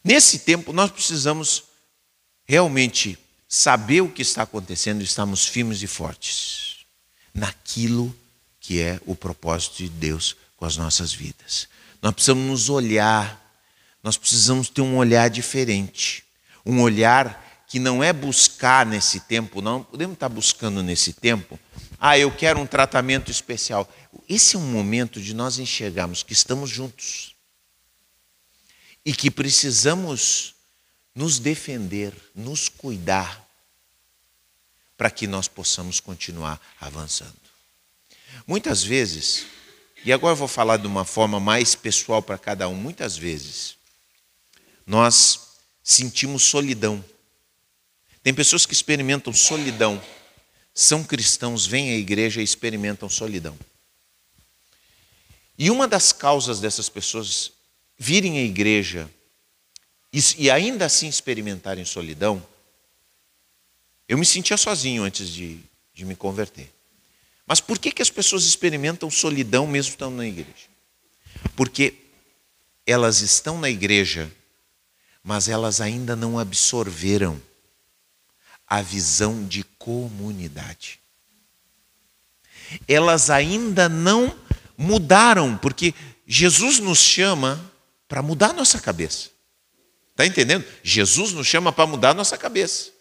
Nesse 0.05 0.37
tempo, 0.37 0.71
nós 0.71 0.91
precisamos 0.91 1.63
realmente 2.47 3.17
saber 3.49 4.01
o 4.01 4.09
que 4.09 4.21
está 4.21 4.43
acontecendo 4.43 5.01
e 5.01 5.03
estarmos 5.03 5.47
firmes 5.47 5.81
e 5.81 5.87
fortes 5.87 6.85
naquilo 7.33 8.15
que 8.59 8.79
é 8.79 8.99
o 9.07 9.15
propósito 9.15 9.77
de 9.77 9.89
Deus 9.89 10.35
com 10.57 10.63
as 10.63 10.77
nossas 10.77 11.11
vidas. 11.11 11.67
Nós 12.03 12.13
precisamos 12.13 12.45
nos 12.45 12.69
olhar, 12.69 13.59
nós 14.03 14.15
precisamos 14.15 14.69
ter 14.69 14.81
um 14.81 14.95
olhar 14.95 15.27
diferente, 15.27 16.23
um 16.63 16.81
olhar 16.81 17.65
que 17.67 17.79
não 17.79 18.03
é 18.03 18.13
buscar 18.13 18.85
nesse 18.85 19.21
tempo, 19.21 19.59
não 19.59 19.81
podemos 19.81 20.13
estar 20.13 20.29
buscando 20.29 20.83
nesse 20.83 21.13
tempo, 21.13 21.59
ah, 21.99 22.15
eu 22.15 22.29
quero 22.29 22.59
um 22.59 22.67
tratamento 22.67 23.31
especial. 23.31 23.91
Esse 24.29 24.55
é 24.55 24.59
um 24.59 24.71
momento 24.71 25.19
de 25.19 25.33
nós 25.33 25.57
enxergarmos 25.57 26.21
que 26.21 26.33
estamos 26.33 26.69
juntos 26.69 27.34
e 29.05 29.13
que 29.13 29.29
precisamos 29.29 30.55
nos 31.13 31.39
defender, 31.39 32.13
nos 32.33 32.67
cuidar, 32.67 33.45
para 34.97 35.11
que 35.11 35.27
nós 35.27 35.47
possamos 35.47 35.99
continuar 35.99 36.59
avançando. 36.79 37.35
Muitas 38.47 38.83
vezes, 38.83 39.45
e 40.03 40.11
agora 40.11 40.33
eu 40.33 40.37
vou 40.37 40.47
falar 40.47 40.77
de 40.77 40.87
uma 40.87 41.05
forma 41.05 41.39
mais 41.39 41.75
pessoal 41.75 42.21
para 42.21 42.37
cada 42.37 42.67
um, 42.67 42.75
muitas 42.75 43.17
vezes, 43.17 43.75
nós 44.85 45.57
sentimos 45.83 46.43
solidão 46.43 47.03
tem 48.25 48.33
pessoas 48.33 48.65
que 48.65 48.73
experimentam 48.73 49.31
solidão. 49.31 50.01
São 50.73 51.03
cristãos, 51.03 51.67
vêm 51.67 51.91
à 51.91 51.95
igreja 51.95 52.41
e 52.41 52.43
experimentam 52.43 53.07
solidão. 53.07 53.55
E 55.59 55.69
uma 55.69 55.87
das 55.87 56.11
causas 56.11 56.59
dessas 56.59 56.89
pessoas 56.89 57.51
virem 57.97 58.37
à 58.37 58.41
igreja 58.41 59.09
e 60.37 60.49
ainda 60.49 60.85
assim 60.85 61.07
experimentarem 61.07 61.83
solidão, 61.83 62.45
eu 64.07 64.17
me 64.17 64.25
sentia 64.25 64.55
sozinho 64.55 65.03
antes 65.03 65.29
de, 65.29 65.59
de 65.93 66.05
me 66.05 66.15
converter. 66.15 66.71
Mas 67.45 67.59
por 67.59 67.77
que, 67.77 67.91
que 67.91 68.01
as 68.01 68.09
pessoas 68.09 68.45
experimentam 68.45 69.11
solidão 69.11 69.67
mesmo 69.67 69.91
estando 69.91 70.15
na 70.15 70.25
igreja? 70.25 70.69
Porque 71.55 71.93
elas 72.85 73.21
estão 73.21 73.59
na 73.59 73.69
igreja, 73.69 74.31
mas 75.23 75.49
elas 75.49 75.81
ainda 75.81 76.15
não 76.15 76.39
absorveram 76.39 77.41
a 78.67 78.81
visão 78.81 79.45
de 79.45 79.63
comunidade. 79.77 80.99
Elas 82.87 83.29
ainda 83.29 83.89
não 83.89 84.35
mudaram, 84.77 85.57
porque 85.57 85.93
Jesus 86.25 86.79
nos 86.79 86.99
chama 86.99 87.71
para 88.07 88.21
mudar 88.21 88.53
nossa 88.53 88.79
cabeça. 88.79 89.29
Está 90.11 90.25
entendendo? 90.25 90.65
Jesus 90.83 91.33
nos 91.33 91.45
chama 91.45 91.71
para 91.71 91.85
mudar 91.85 92.13
nossa 92.13 92.37
cabeça. 92.37 92.91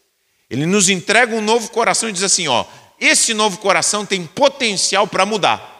Ele 0.51 0.67
nos 0.67 0.89
entrega 0.89 1.35
um 1.35 1.41
novo 1.41 1.71
coração 1.71 2.09
e 2.09 2.13
diz 2.13 2.23
assim: 2.23 2.49
ó, 2.49 2.65
esse 3.01 3.33
novo 3.35 3.59
coração 3.59 4.05
tem 4.05 4.27
potencial 4.27 5.07
para 5.07 5.25
mudar. 5.25 5.73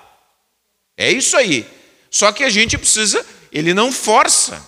É 0.97 1.11
isso 1.11 1.37
aí. 1.37 1.69
Só 2.11 2.31
que 2.31 2.45
a 2.45 2.51
gente 2.51 2.79
precisa, 2.79 3.25
ele 3.51 3.75
não 3.75 3.91
força. 3.91 4.65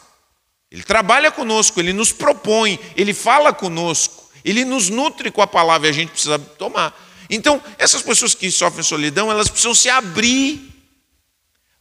Ele 0.71 0.83
trabalha 0.83 1.31
conosco, 1.31 1.79
ele 1.79 1.93
nos 1.93 2.13
propõe, 2.13 2.79
ele 2.97 3.15
fala 3.15 3.53
conosco, 3.53 4.29
ele 4.45 4.65
nos 4.65 4.89
nutre 4.89 5.31
com 5.31 5.41
a 5.41 5.47
palavra 5.47 5.87
e 5.87 5.91
a 5.91 5.95
gente 5.95 6.11
precisa 6.11 6.39
tomar. 6.39 6.95
Então, 7.31 7.63
essas 7.79 8.03
pessoas 8.03 8.35
que 8.35 8.51
sofrem 8.51 8.83
solidão, 8.83 9.31
elas 9.31 9.49
precisam 9.49 9.75
se 9.75 9.89
abrir 9.89 10.73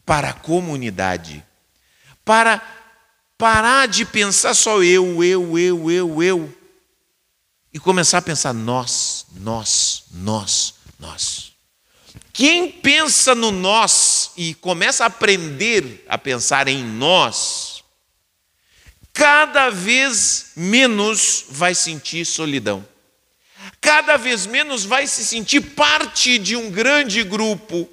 para 0.06 0.30
a 0.30 0.34
comunidade, 0.34 1.44
para 2.26 2.62
parar 3.38 3.88
de 3.88 4.04
pensar 4.04 4.54
só 4.54 4.84
eu, 4.84 5.24
eu, 5.24 5.58
eu, 5.58 5.92
eu, 5.92 6.24
eu, 6.24 6.58
e 7.72 7.80
começar 7.80 8.18
a 8.18 8.22
pensar 8.22 8.54
nós, 8.54 9.28
nós, 9.36 10.06
nós, 10.12 10.74
nós. 11.00 11.52
Quem 12.34 12.72
pensa 12.72 13.36
no 13.36 13.52
nós 13.52 14.32
e 14.36 14.54
começa 14.56 15.04
a 15.04 15.08
aprender 15.08 16.04
a 16.10 16.18
pensar 16.18 16.68
em 16.68 16.84
nós, 16.84 17.84
cada 19.14 19.70
vez 19.70 20.52
menos 20.56 21.46
vai 21.50 21.76
sentir 21.76 22.26
solidão. 22.26 22.86
Cada 23.80 24.18
vez 24.18 24.46
menos 24.46 24.84
vai 24.84 25.08
se 25.08 25.26
sentir 25.26 25.62
parte 25.62 26.38
de 26.38 26.56
um 26.56 26.70
grande 26.70 27.24
grupo, 27.24 27.90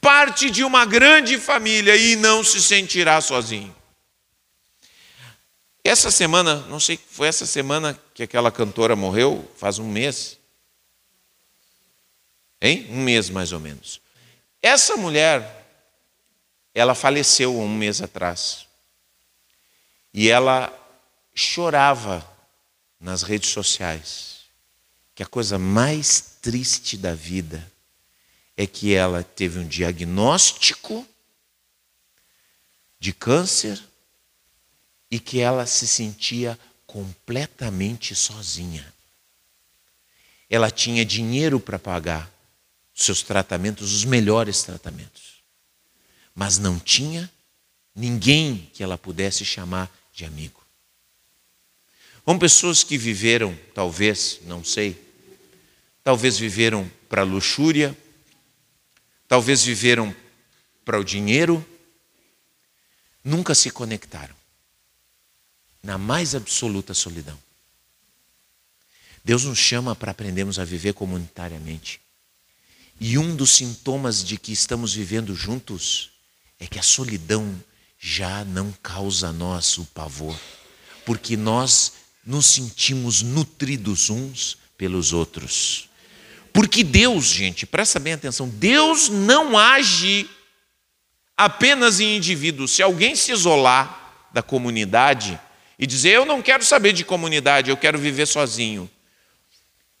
parte 0.00 0.50
de 0.50 0.64
uma 0.64 0.84
grande 0.84 1.38
família 1.38 1.94
e 1.96 2.16
não 2.16 2.42
se 2.42 2.60
sentirá 2.60 3.20
sozinho. 3.20 3.74
Essa 5.82 6.10
semana, 6.10 6.56
não 6.68 6.78
sei, 6.78 6.98
foi 7.10 7.28
essa 7.28 7.46
semana 7.46 7.98
que 8.14 8.22
aquela 8.22 8.52
cantora 8.52 8.94
morreu, 8.94 9.50
faz 9.56 9.78
um 9.78 9.88
mês. 9.88 10.38
Hein? 12.60 12.86
Um 12.90 13.02
mês 13.02 13.30
mais 13.30 13.52
ou 13.52 13.60
menos. 13.60 14.00
Essa 14.62 14.96
mulher, 14.96 15.66
ela 16.74 16.94
faleceu 16.94 17.58
um 17.58 17.68
mês 17.68 18.02
atrás. 18.02 18.66
E 20.12 20.28
ela 20.28 20.72
chorava 21.34 22.26
nas 23.00 23.22
redes 23.22 23.50
sociais 23.50 24.40
que 25.14 25.22
a 25.22 25.26
coisa 25.26 25.58
mais 25.58 26.36
triste 26.42 26.96
da 26.96 27.14
vida 27.14 27.70
é 28.60 28.66
que 28.66 28.92
ela 28.92 29.22
teve 29.22 29.58
um 29.58 29.66
diagnóstico 29.66 31.08
de 32.98 33.10
câncer 33.10 33.82
e 35.10 35.18
que 35.18 35.40
ela 35.40 35.64
se 35.64 35.86
sentia 35.86 36.60
completamente 36.86 38.14
sozinha. 38.14 38.92
Ela 40.50 40.70
tinha 40.70 41.06
dinheiro 41.06 41.58
para 41.58 41.78
pagar 41.78 42.30
seus 42.94 43.22
tratamentos, 43.22 43.94
os 43.94 44.04
melhores 44.04 44.62
tratamentos, 44.62 45.42
mas 46.34 46.58
não 46.58 46.78
tinha 46.78 47.32
ninguém 47.94 48.70
que 48.74 48.82
ela 48.82 48.98
pudesse 48.98 49.42
chamar 49.42 49.90
de 50.12 50.26
amigo. 50.26 50.62
São 52.26 52.38
pessoas 52.38 52.84
que 52.84 52.98
viveram, 52.98 53.58
talvez, 53.72 54.38
não 54.42 54.62
sei, 54.62 55.02
talvez 56.04 56.38
viveram 56.38 56.86
para 57.08 57.22
luxúria, 57.22 57.96
talvez 59.30 59.62
viveram 59.62 60.14
para 60.84 60.98
o 60.98 61.04
dinheiro, 61.04 61.64
nunca 63.22 63.54
se 63.54 63.70
conectaram 63.70 64.34
na 65.80 65.96
mais 65.96 66.34
absoluta 66.34 66.92
solidão. 66.92 67.38
Deus 69.24 69.44
nos 69.44 69.56
chama 69.56 69.94
para 69.94 70.10
aprendermos 70.10 70.58
a 70.58 70.64
viver 70.64 70.94
comunitariamente. 70.94 72.00
E 72.98 73.16
um 73.18 73.36
dos 73.36 73.52
sintomas 73.52 74.24
de 74.24 74.36
que 74.36 74.50
estamos 74.50 74.92
vivendo 74.92 75.32
juntos 75.32 76.10
é 76.58 76.66
que 76.66 76.80
a 76.80 76.82
solidão 76.82 77.54
já 78.00 78.44
não 78.44 78.72
causa 78.82 79.28
a 79.28 79.32
nós 79.32 79.78
o 79.78 79.84
pavor, 79.84 80.36
porque 81.06 81.36
nós 81.36 81.92
nos 82.26 82.46
sentimos 82.46 83.22
nutridos 83.22 84.10
uns 84.10 84.58
pelos 84.76 85.12
outros. 85.12 85.89
Porque 86.52 86.82
Deus, 86.82 87.26
gente, 87.26 87.66
presta 87.66 87.98
bem 87.98 88.14
atenção, 88.14 88.48
Deus 88.48 89.08
não 89.08 89.56
age 89.56 90.28
apenas 91.36 92.00
em 92.00 92.16
indivíduos. 92.16 92.72
Se 92.72 92.82
alguém 92.82 93.14
se 93.14 93.32
isolar 93.32 94.28
da 94.32 94.42
comunidade, 94.42 95.38
e 95.80 95.86
dizer: 95.86 96.10
Eu 96.10 96.26
não 96.26 96.42
quero 96.42 96.62
saber 96.62 96.92
de 96.92 97.02
comunidade, 97.02 97.70
eu 97.70 97.76
quero 97.76 97.98
viver 97.98 98.26
sozinho, 98.26 98.88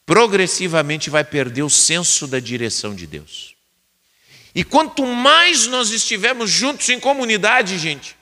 progressivamente 0.04 1.08
vai 1.08 1.24
perder 1.24 1.62
o 1.62 1.70
senso 1.70 2.26
da 2.26 2.38
direção 2.38 2.94
de 2.94 3.06
Deus. 3.06 3.54
E 4.54 4.62
quanto 4.62 5.06
mais 5.06 5.66
nós 5.66 5.90
estivermos 5.90 6.50
juntos 6.50 6.88
em 6.90 7.00
comunidade, 7.00 7.78
gente, 7.78 8.16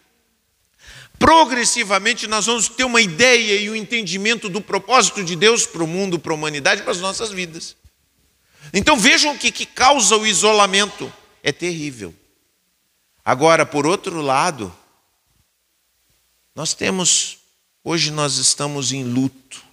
progressivamente 1.19 2.29
nós 2.29 2.47
vamos 2.47 2.69
ter 2.69 2.85
uma 2.85 3.01
ideia 3.01 3.61
e 3.61 3.69
um 3.69 3.75
entendimento 3.75 4.49
do 4.49 4.61
propósito 4.61 5.25
de 5.25 5.35
Deus 5.35 5.67
para 5.67 5.83
o 5.83 5.87
mundo, 5.87 6.19
para 6.19 6.33
a 6.33 6.37
humanidade, 6.37 6.83
para 6.83 6.93
as 6.93 7.01
nossas 7.01 7.31
vidas. 7.31 7.75
Então 8.73 8.99
vejam 8.99 9.35
o 9.35 9.39
que, 9.39 9.51
que 9.51 9.67
causa 9.67 10.17
o 10.17 10.27
isolamento. 10.27 11.13
É 11.43 11.53
terrível. 11.53 12.15
Agora, 13.25 13.65
por 13.65 13.87
outro 13.87 14.21
lado, 14.21 14.75
nós 16.55 16.75
temos 16.75 17.39
Hoje 17.91 18.11
nós 18.11 18.37
estamos 18.37 18.93
em 18.93 19.03
luto 19.03 19.65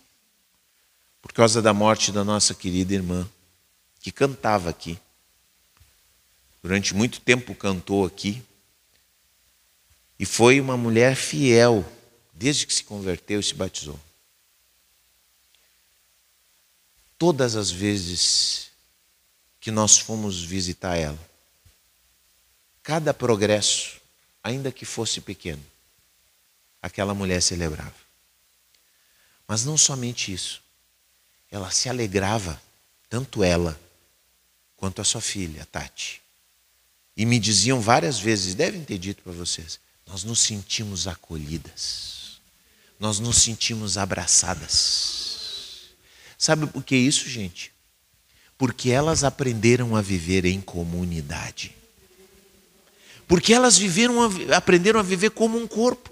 por 1.21 1.33
causa 1.33 1.61
da 1.61 1.73
morte 1.73 2.13
da 2.13 2.23
nossa 2.23 2.55
querida 2.55 2.93
irmã, 2.93 3.29
que 3.99 4.09
cantava 4.09 4.69
aqui. 4.69 4.97
Durante 6.63 6.93
muito 6.93 7.19
tempo 7.19 7.53
cantou 7.53 8.05
aqui. 8.05 8.41
E 10.17 10.25
foi 10.25 10.61
uma 10.61 10.77
mulher 10.77 11.17
fiel, 11.17 11.83
desde 12.33 12.65
que 12.65 12.73
se 12.73 12.85
converteu 12.85 13.41
e 13.41 13.43
se 13.43 13.53
batizou. 13.53 13.99
Todas 17.17 17.57
as 17.57 17.69
vezes 17.69 18.71
que 19.65 19.71
nós 19.71 19.97
fomos 19.97 20.43
visitar 20.43 20.95
ela, 20.95 21.17
cada 22.83 23.11
progresso, 23.15 23.99
ainda 24.43 24.71
que 24.71 24.85
fosse 24.85 25.19
pequeno, 25.19 25.65
aquela 26.79 27.15
mulher 27.15 27.41
celebrava. 27.41 27.95
Mas 29.47 29.65
não 29.65 29.75
somente 29.75 30.31
isso. 30.31 30.61
Ela 31.49 31.71
se 31.71 31.89
alegrava, 31.89 32.61
tanto 33.09 33.43
ela 33.43 33.75
quanto 34.77 35.01
a 35.01 35.03
sua 35.03 35.19
filha, 35.19 35.63
a 35.63 35.65
Tati. 35.65 36.21
E 37.17 37.25
me 37.25 37.39
diziam 37.39 37.81
várias 37.81 38.19
vezes, 38.19 38.53
devem 38.53 38.83
ter 38.83 38.99
dito 38.99 39.23
para 39.23 39.33
vocês, 39.33 39.79
nós 40.05 40.23
nos 40.23 40.41
sentimos 40.41 41.07
acolhidas, 41.07 42.39
nós 42.99 43.17
nos 43.17 43.37
sentimos 43.37 43.97
abraçadas. 43.97 45.89
Sabe 46.37 46.67
por 46.67 46.83
que 46.83 46.95
isso, 46.95 47.27
gente? 47.27 47.73
Porque 48.57 48.89
elas 48.89 49.23
aprenderam 49.23 49.95
a 49.95 50.01
viver 50.01 50.45
em 50.45 50.61
comunidade. 50.61 51.75
Porque 53.27 53.53
elas 53.53 53.77
viveram, 53.77 54.17
aprenderam 54.55 54.99
a 54.99 55.03
viver 55.03 55.31
como 55.31 55.57
um 55.57 55.67
corpo. 55.67 56.11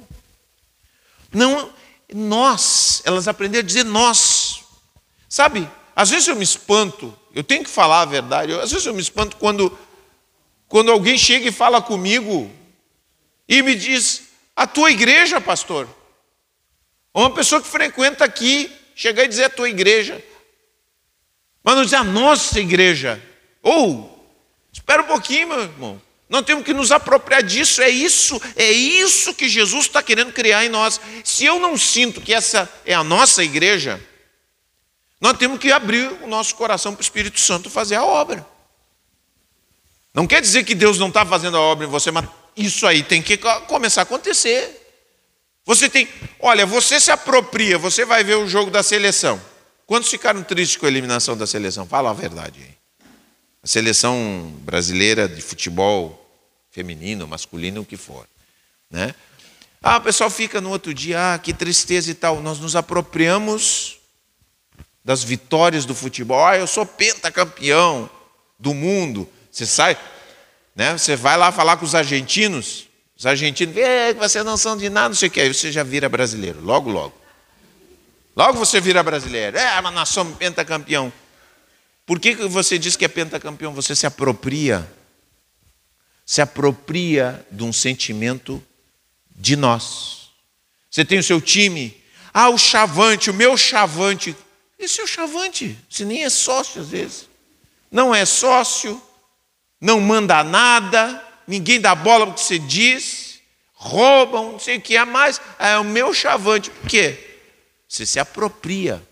Não, 1.32 1.72
nós, 2.14 3.02
elas 3.06 3.28
aprenderam 3.28 3.64
a 3.64 3.68
dizer 3.68 3.84
nós. 3.84 4.64
Sabe, 5.30 5.70
às 5.96 6.10
vezes 6.10 6.28
eu 6.28 6.36
me 6.36 6.44
espanto, 6.44 7.18
eu 7.34 7.44
tenho 7.44 7.64
que 7.64 7.70
falar 7.70 8.02
a 8.02 8.06
verdade, 8.06 8.54
às 8.54 8.72
vezes 8.72 8.86
eu 8.86 8.94
me 8.94 9.02
espanto 9.02 9.38
quando, 9.38 9.76
quando 10.68 10.92
alguém 10.92 11.18
chega 11.18 11.48
e 11.48 11.52
fala 11.52 11.82
comigo 11.82 12.52
e 13.48 13.62
me 13.62 13.76
diz, 13.76 14.24
a 14.56 14.68
tua 14.68 14.92
igreja, 14.92 15.42
pastor. 15.42 15.88
Ou 17.14 17.24
uma 17.24 17.34
pessoa 17.34 17.62
que 17.62 17.68
frequenta 17.68 18.24
aqui, 18.24 18.72
chegar 18.96 19.24
e 19.24 19.28
dizer 19.28 19.46
a 19.46 19.50
tua 19.50 19.70
igreja. 19.70 20.24
Mas 21.64 21.76
não 21.76 21.84
dizer 21.84 21.96
a 21.96 22.04
nossa 22.04 22.60
igreja. 22.60 23.22
Ou, 23.62 24.28
espera 24.72 25.02
um 25.02 25.08
pouquinho, 25.08 25.48
meu 25.48 25.62
irmão. 25.62 26.02
Nós 26.28 26.44
temos 26.44 26.64
que 26.64 26.74
nos 26.74 26.92
apropriar 26.92 27.44
disso, 27.44 27.82
é 27.82 27.90
isso, 27.90 28.42
é 28.56 28.72
isso 28.72 29.34
que 29.34 29.48
Jesus 29.48 29.86
está 29.86 30.02
querendo 30.02 30.34
criar 30.34 30.66
em 30.66 30.70
nós. 30.70 31.00
Se 31.24 31.46
eu 31.46 31.60
não 31.60 31.78
sinto 31.78 32.20
que 32.20 32.34
essa 32.34 32.68
é 32.86 32.94
a 32.94 33.04
nossa 33.04 33.44
igreja, 33.44 34.02
nós 35.22 35.38
temos 35.38 35.60
que 35.60 35.72
abrir 35.72 36.12
o 36.22 36.28
nosso 36.28 36.56
coração 36.56 36.94
para 36.94 37.02
o 37.02 37.04
Espírito 37.04 37.40
Santo 37.40 37.70
fazer 37.70 37.96
a 37.96 38.04
obra. 38.04 38.46
Não 40.14 40.28
quer 40.28 40.42
dizer 40.42 40.64
que 40.64 40.76
Deus 40.76 40.98
não 40.98 41.08
está 41.08 41.26
fazendo 41.26 41.56
a 41.56 41.62
obra 41.62 41.86
em 41.86 41.90
você, 41.90 42.12
mas 42.12 42.28
isso 42.58 42.86
aí 42.86 43.04
tem 43.04 43.22
que 43.22 43.38
começar 43.68 44.02
a 44.02 44.04
acontecer. 44.04 44.82
Você 45.66 45.90
tem, 45.90 46.08
olha, 46.40 46.66
você 46.66 47.00
se 47.00 47.10
apropria, 47.10 47.78
você 47.78 48.06
vai 48.06 48.24
ver 48.24 48.36
o 48.36 48.48
jogo 48.48 48.70
da 48.70 48.84
seleção. 48.84 49.40
Quantos 49.86 50.10
ficaram 50.10 50.44
tristes 50.44 50.78
com 50.78 50.86
a 50.86 50.90
eliminação 50.90 51.36
da 51.36 51.46
seleção? 51.46 51.86
Fala 51.86 52.10
a 52.10 52.14
verdade 52.14 52.62
aí. 52.62 52.76
A 53.62 53.68
seleção 53.68 54.54
brasileira 54.60 55.28
de 55.28 55.42
futebol 55.42 56.20
feminino, 56.72 57.28
masculino, 57.28 57.82
o 57.82 57.86
que 57.86 57.98
for. 57.98 58.28
Né? 58.90 59.14
Ah, 59.82 59.98
o 59.98 60.02
pessoal 60.02 60.30
fica 60.30 60.62
no 60.62 60.70
outro 60.70 60.94
dia, 60.94 61.34
ah, 61.34 61.38
que 61.38 61.54
tristeza 61.54 62.10
e 62.10 62.14
tal. 62.14 62.42
Nós 62.42 62.60
nos 62.60 62.76
apropriamos 62.76 63.98
das 65.04 65.24
vitórias 65.24 65.86
do 65.86 65.94
futebol. 65.94 66.46
Ah, 66.46 66.58
eu 66.58 66.68
sou 66.68 66.86
pentacampeão 66.86 68.10
do 68.58 68.74
mundo. 68.74 69.30
Você 69.52 69.66
sai, 69.66 69.98
né? 70.76 70.98
Você 70.98 71.16
vai 71.16 71.38
lá 71.38 71.52
falar 71.52 71.78
com 71.78 71.86
os 71.86 71.94
argentinos, 71.94 72.88
os 73.16 73.26
argentinos, 73.26 73.76
é, 73.78 74.14
vocês 74.14 74.44
não 74.44 74.58
são 74.58 74.76
de 74.76 74.90
nada, 74.90 75.10
não 75.10 75.16
sei 75.16 75.28
o 75.28 75.32
que, 75.32 75.42
aí 75.42 75.54
você 75.54 75.72
já 75.72 75.84
vira 75.84 76.10
brasileiro, 76.10 76.60
logo, 76.62 76.90
logo. 76.90 77.23
Logo 78.36 78.58
você 78.58 78.82
vira 78.82 79.04
brasileiro. 79.04 79.58
É, 79.58 79.80
mas 79.82 79.94
nós 79.94 80.10
somos 80.10 80.38
pentacampeão. 80.38 81.12
Por 82.06 82.20
que 82.20 82.36
você 82.36 82.78
diz 82.78 82.96
que 82.96 83.06
é 83.06 83.08
pentacampeão? 83.08 83.74
Você 83.74 83.96
se 83.96 84.06
apropria, 84.06 84.90
se 86.26 86.42
apropria 86.42 87.46
de 87.50 87.64
um 87.64 87.72
sentimento 87.72 88.62
de 89.36 89.56
nós. 89.56 90.30
Você 90.90 91.06
tem 91.06 91.20
o 91.20 91.24
seu 91.24 91.40
time, 91.40 91.96
ah, 92.34 92.50
o 92.50 92.58
chavante, 92.58 93.30
o 93.30 93.34
meu 93.34 93.56
chavante. 93.56 94.36
Esse 94.78 95.00
é 95.00 95.04
o 95.04 95.08
chavante, 95.08 95.78
se 95.90 96.04
nem 96.04 96.26
é 96.26 96.30
sócio 96.30 96.82
às 96.82 96.90
vezes. 96.90 97.30
Não 97.90 98.14
é 98.14 98.26
sócio, 98.26 99.02
não 99.80 100.02
manda 100.02 100.44
nada, 100.44 101.24
ninguém 101.48 101.80
dá 101.80 101.96
bola 101.96 102.26
para 102.26 102.32
o 102.32 102.36
que 102.36 102.42
você 102.42 102.60
diz, 102.60 103.40
roubam, 103.74 104.54
não 104.54 104.60
sei 104.60 104.78
o 104.78 104.82
que 104.82 104.98
é 104.98 105.06
mais. 105.06 105.40
Ah, 105.58 105.70
é 105.70 105.80
o 105.80 105.86
meu 105.86 106.14
chavante. 106.14 106.70
Por 106.70 106.90
quê? 106.90 107.33
Você 107.94 108.08
se 108.08 108.20
apropria. 108.20 109.08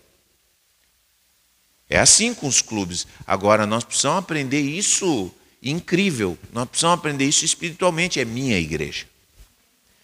É 1.88 2.00
assim 2.00 2.34
com 2.34 2.48
os 2.48 2.60
clubes. 2.60 3.06
Agora, 3.24 3.64
nós 3.64 3.84
precisamos 3.84 4.18
aprender 4.18 4.60
isso 4.60 5.32
incrível. 5.62 6.36
Nós 6.52 6.68
precisamos 6.68 6.98
aprender 6.98 7.24
isso 7.24 7.44
espiritualmente. 7.44 8.18
É 8.18 8.24
minha 8.24 8.58
igreja. 8.58 9.06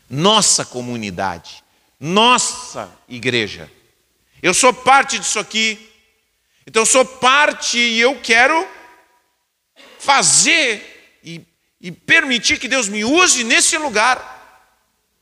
Nossa 0.08 0.64
comunidade. 0.64 1.64
Nossa 1.98 2.88
igreja. 3.08 3.68
Eu 4.40 4.54
sou 4.54 4.72
parte 4.72 5.18
disso 5.18 5.40
aqui. 5.40 5.90
Então, 6.64 6.82
eu 6.82 6.86
sou 6.86 7.04
parte 7.04 7.76
e 7.78 7.98
eu 7.98 8.20
quero 8.20 8.64
fazer 9.98 11.18
e, 11.24 11.44
e 11.80 11.90
permitir 11.90 12.60
que 12.60 12.68
Deus 12.68 12.86
me 12.86 13.04
use 13.04 13.42
nesse 13.42 13.76
lugar. 13.76 14.62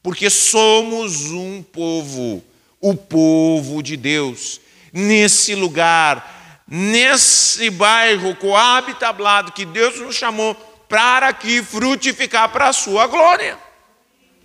Porque 0.03 0.29
somos 0.29 1.31
um 1.31 1.63
povo, 1.63 2.45
o 2.91 2.95
povo 2.95 3.83
de 3.83 3.97
Deus. 3.97 4.61
Nesse 4.93 5.55
lugar 5.55 6.37
nesse 6.67 7.71
bairro 7.71 8.35
Coab 8.35 8.93
Tablado 8.95 9.53
que 9.53 9.65
Deus 9.65 10.01
nos 10.01 10.17
chamou 10.17 10.55
para 10.89 11.29
aqui 11.29 11.63
frutificar 11.63 12.49
para 12.51 12.69
a 12.69 12.73
sua 12.73 13.07
glória. 13.07 13.59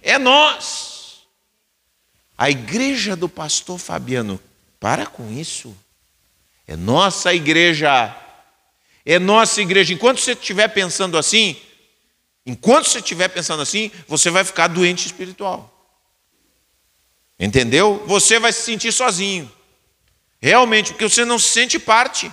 É 0.02 0.18
nós. 0.18 1.22
A 2.38 2.50
igreja 2.50 3.16
do 3.16 3.30
pastor 3.30 3.78
Fabiano, 3.78 4.40
para 4.80 5.06
com 5.06 5.32
isso. 5.32 5.76
É 6.68 6.76
nossa 6.76 7.34
igreja. 7.34 8.16
É 9.06 9.20
nossa 9.20 9.62
igreja. 9.62 9.94
Enquanto 9.94 10.20
você 10.20 10.32
estiver 10.32 10.68
pensando 10.70 11.18
assim, 11.18 11.56
enquanto 12.46 12.88
você 12.88 12.98
estiver 12.98 13.28
pensando 13.28 13.62
assim, 13.62 13.92
você 14.08 14.32
vai 14.32 14.44
ficar 14.44 14.68
doente 14.68 15.06
espiritual. 15.06 15.81
Entendeu? 17.42 18.04
Você 18.06 18.38
vai 18.38 18.54
se 18.54 18.62
sentir 18.62 18.92
sozinho. 18.92 19.52
Realmente, 20.40 20.92
porque 20.92 21.10
você 21.10 21.26
não 21.26 21.40
se 21.40 21.50
sente 21.50 21.80
parte. 21.80 22.32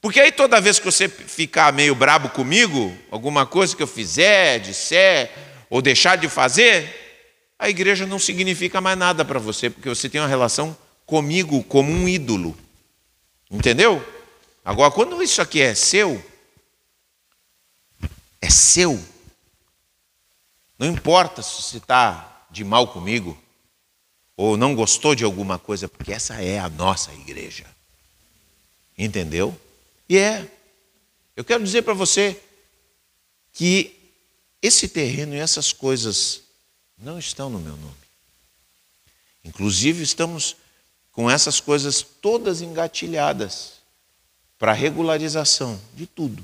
Porque 0.00 0.20
aí 0.20 0.30
toda 0.30 0.60
vez 0.60 0.78
que 0.78 0.84
você 0.84 1.08
ficar 1.08 1.72
meio 1.72 1.96
brabo 1.96 2.28
comigo, 2.28 2.96
alguma 3.10 3.44
coisa 3.44 3.74
que 3.74 3.82
eu 3.82 3.88
fizer, 3.88 4.60
disser, 4.60 5.32
ou 5.68 5.82
deixar 5.82 6.16
de 6.16 6.28
fazer, 6.28 7.52
a 7.58 7.68
igreja 7.68 8.06
não 8.06 8.20
significa 8.20 8.80
mais 8.80 8.96
nada 8.96 9.24
para 9.24 9.40
você, 9.40 9.68
porque 9.68 9.88
você 9.88 10.08
tem 10.08 10.20
uma 10.20 10.28
relação 10.28 10.76
comigo 11.04 11.64
como 11.64 11.90
um 11.90 12.08
ídolo. 12.08 12.56
Entendeu? 13.50 14.04
Agora, 14.64 14.92
quando 14.92 15.20
isso 15.24 15.42
aqui 15.42 15.60
é 15.60 15.74
seu, 15.74 16.24
é 18.40 18.48
seu. 18.48 19.02
Não 20.78 20.86
importa 20.86 21.42
se 21.42 21.62
você 21.62 21.78
está 21.78 22.46
de 22.48 22.62
mal 22.62 22.86
comigo, 22.88 23.36
ou 24.36 24.56
não 24.56 24.74
gostou 24.74 25.14
de 25.14 25.24
alguma 25.24 25.58
coisa, 25.58 25.88
porque 25.88 26.12
essa 26.12 26.34
é 26.42 26.58
a 26.58 26.68
nossa 26.68 27.12
igreja. 27.12 27.64
Entendeu? 28.96 29.58
E 30.08 30.16
é. 30.16 30.50
Eu 31.36 31.44
quero 31.44 31.64
dizer 31.64 31.82
para 31.82 31.94
você 31.94 32.40
que 33.52 33.94
esse 34.62 34.88
terreno 34.88 35.34
e 35.34 35.38
essas 35.38 35.72
coisas 35.72 36.42
não 36.96 37.18
estão 37.18 37.50
no 37.50 37.58
meu 37.58 37.76
nome. 37.76 37.94
Inclusive, 39.44 40.02
estamos 40.02 40.56
com 41.12 41.30
essas 41.30 41.60
coisas 41.60 42.02
todas 42.02 42.60
engatilhadas 42.60 43.74
para 44.58 44.72
regularização 44.72 45.80
de 45.94 46.06
tudo. 46.06 46.42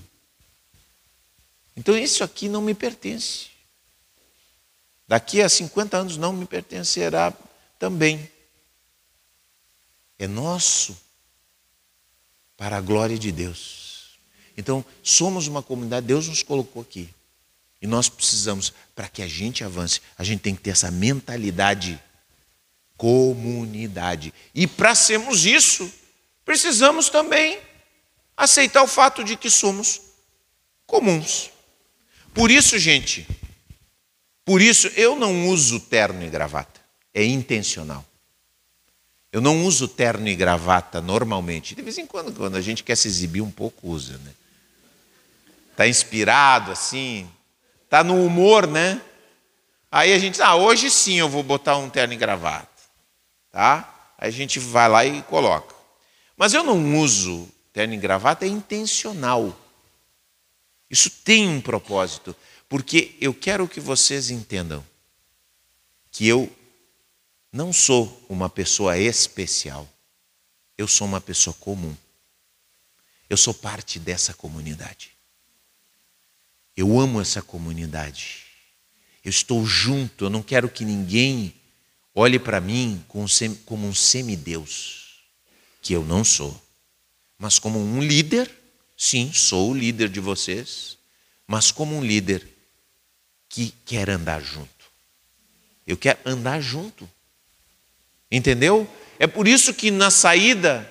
Então, 1.76 1.96
isso 1.96 2.22
aqui 2.22 2.48
não 2.48 2.60
me 2.60 2.74
pertence. 2.74 3.48
Daqui 5.08 5.40
a 5.40 5.48
50 5.48 5.96
anos 5.96 6.16
não 6.16 6.32
me 6.32 6.46
pertencerá 6.46 7.32
também 7.80 8.30
é 10.18 10.28
nosso 10.28 10.96
para 12.54 12.76
a 12.76 12.80
glória 12.80 13.18
de 13.18 13.32
Deus. 13.32 14.18
Então, 14.54 14.84
somos 15.02 15.46
uma 15.46 15.62
comunidade, 15.62 16.06
Deus 16.06 16.28
nos 16.28 16.42
colocou 16.42 16.82
aqui. 16.82 17.08
E 17.80 17.86
nós 17.86 18.10
precisamos, 18.10 18.74
para 18.94 19.08
que 19.08 19.22
a 19.22 19.26
gente 19.26 19.64
avance, 19.64 20.02
a 20.18 20.22
gente 20.22 20.40
tem 20.40 20.54
que 20.54 20.60
ter 20.60 20.70
essa 20.70 20.90
mentalidade 20.90 21.98
comunidade. 22.98 24.34
E 24.54 24.66
para 24.66 24.94
sermos 24.94 25.46
isso, 25.46 25.90
precisamos 26.44 27.08
também 27.08 27.58
aceitar 28.36 28.82
o 28.82 28.86
fato 28.86 29.24
de 29.24 29.38
que 29.38 29.48
somos 29.48 30.02
comuns. 30.86 31.50
Por 32.34 32.50
isso, 32.50 32.78
gente, 32.78 33.26
por 34.44 34.60
isso 34.60 34.88
eu 34.88 35.16
não 35.16 35.48
uso 35.48 35.80
terno 35.80 36.22
e 36.22 36.28
gravata 36.28 36.79
é 37.14 37.24
intencional. 37.24 38.04
Eu 39.32 39.40
não 39.40 39.64
uso 39.64 39.86
terno 39.86 40.26
e 40.28 40.34
gravata 40.34 41.00
normalmente. 41.00 41.74
De 41.74 41.82
vez 41.82 41.98
em 41.98 42.06
quando, 42.06 42.32
quando 42.32 42.56
a 42.56 42.60
gente 42.60 42.82
quer 42.82 42.96
se 42.96 43.06
exibir 43.06 43.40
um 43.40 43.50
pouco, 43.50 43.88
usa, 43.88 44.18
né? 44.18 44.32
Está 45.70 45.86
inspirado 45.86 46.72
assim, 46.72 47.30
está 47.84 48.02
no 48.02 48.24
humor, 48.24 48.66
né? 48.66 49.00
Aí 49.90 50.12
a 50.12 50.18
gente 50.18 50.32
diz, 50.32 50.40
ah, 50.40 50.56
hoje 50.56 50.90
sim 50.90 51.18
eu 51.18 51.28
vou 51.28 51.42
botar 51.42 51.76
um 51.76 51.88
terno 51.88 52.12
e 52.12 52.16
gravata. 52.16 52.68
Tá? 53.50 54.12
Aí 54.18 54.28
a 54.28 54.32
gente 54.32 54.58
vai 54.58 54.88
lá 54.88 55.04
e 55.04 55.22
coloca. 55.22 55.74
Mas 56.36 56.54
eu 56.54 56.62
não 56.62 56.98
uso 56.98 57.48
terno 57.72 57.94
e 57.94 57.96
gravata, 57.96 58.44
é 58.44 58.48
intencional. 58.48 59.56
Isso 60.88 61.08
tem 61.08 61.48
um 61.48 61.60
propósito, 61.60 62.34
porque 62.68 63.16
eu 63.20 63.32
quero 63.32 63.68
que 63.68 63.80
vocês 63.80 64.30
entendam 64.30 64.84
que 66.10 66.26
eu 66.26 66.50
não 67.52 67.72
sou 67.72 68.24
uma 68.28 68.48
pessoa 68.48 68.96
especial. 68.98 69.88
Eu 70.78 70.86
sou 70.86 71.06
uma 71.06 71.20
pessoa 71.20 71.54
comum. 71.54 71.96
Eu 73.28 73.36
sou 73.36 73.52
parte 73.52 73.98
dessa 73.98 74.32
comunidade. 74.32 75.10
Eu 76.76 76.98
amo 76.98 77.20
essa 77.20 77.42
comunidade. 77.42 78.44
Eu 79.24 79.30
estou 79.30 79.64
junto. 79.66 80.24
Eu 80.24 80.30
não 80.30 80.42
quero 80.42 80.68
que 80.68 80.84
ninguém 80.84 81.54
olhe 82.14 82.38
para 82.38 82.60
mim 82.60 83.04
como 83.66 83.86
um 83.86 83.94
semideus, 83.94 85.20
que 85.82 85.92
eu 85.92 86.04
não 86.04 86.24
sou. 86.24 86.60
Mas 87.38 87.58
como 87.58 87.78
um 87.78 88.02
líder, 88.02 88.50
sim, 88.96 89.32
sou 89.32 89.70
o 89.70 89.74
líder 89.74 90.08
de 90.08 90.20
vocês, 90.20 90.98
mas 91.46 91.70
como 91.70 91.96
um 91.96 92.04
líder 92.04 92.46
que 93.48 93.72
quer 93.84 94.08
andar 94.08 94.40
junto. 94.42 94.86
Eu 95.86 95.96
quero 95.96 96.18
andar 96.24 96.60
junto. 96.60 97.08
Entendeu? 98.30 98.88
É 99.18 99.26
por 99.26 99.48
isso 99.48 99.74
que 99.74 99.90
na 99.90 100.10
saída 100.10 100.88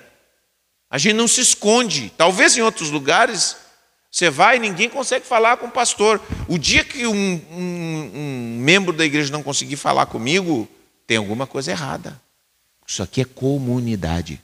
a 0.88 0.98
gente 0.98 1.14
não 1.14 1.28
se 1.28 1.40
esconde. 1.40 2.12
Talvez 2.16 2.56
em 2.56 2.60
outros 2.60 2.90
lugares 2.90 3.56
você 4.10 4.28
vai 4.28 4.56
e 4.56 4.60
ninguém 4.60 4.88
consegue 4.88 5.24
falar 5.24 5.56
com 5.56 5.66
o 5.66 5.70
pastor. 5.70 6.20
O 6.48 6.58
dia 6.58 6.82
que 6.82 7.06
um, 7.06 7.14
um, 7.14 8.10
um 8.14 8.58
membro 8.60 8.92
da 8.92 9.04
igreja 9.04 9.30
não 9.30 9.42
conseguir 9.42 9.76
falar 9.76 10.06
comigo, 10.06 10.68
tem 11.06 11.16
alguma 11.16 11.46
coisa 11.46 11.70
errada. 11.70 12.20
Isso 12.84 13.02
aqui 13.04 13.20
é 13.20 13.24
comunidade. 13.24 14.40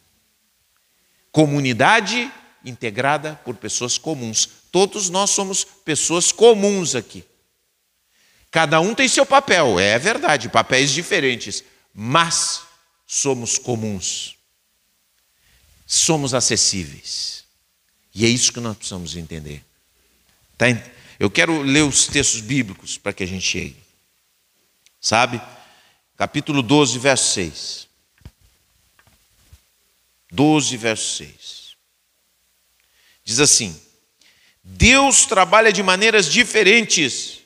Comunidade 1.32 2.30
integrada 2.64 3.38
por 3.44 3.56
pessoas 3.56 3.98
comuns. 3.98 4.48
Todos 4.70 5.10
nós 5.10 5.30
somos 5.30 5.64
pessoas 5.64 6.30
comuns 6.30 6.94
aqui. 6.94 7.24
Cada 8.50 8.80
um 8.80 8.94
tem 8.94 9.08
seu 9.08 9.26
papel, 9.26 9.78
é 9.78 9.98
verdade, 9.98 10.48
papéis 10.48 10.90
diferentes, 10.90 11.62
mas 11.92 12.65
somos 13.16 13.56
comuns, 13.56 14.36
somos 15.86 16.34
acessíveis. 16.34 17.44
E 18.14 18.24
é 18.26 18.28
isso 18.28 18.52
que 18.52 18.60
nós 18.60 18.76
precisamos 18.76 19.16
entender. 19.16 19.64
Tá? 20.58 20.66
Eu 21.18 21.30
quero 21.30 21.62
ler 21.62 21.82
os 21.82 22.06
textos 22.06 22.40
bíblicos 22.40 22.98
para 22.98 23.12
que 23.12 23.22
a 23.22 23.26
gente 23.26 23.46
chegue. 23.46 23.76
Sabe? 25.00 25.40
Capítulo 26.16 26.62
12, 26.62 26.98
verso 26.98 27.32
6. 27.32 27.88
12, 30.30 30.76
verso 30.76 31.16
6. 31.16 31.76
Diz 33.24 33.40
assim: 33.40 33.80
Deus 34.62 35.24
trabalha 35.24 35.72
de 35.72 35.82
maneiras 35.82 36.30
diferentes, 36.30 37.40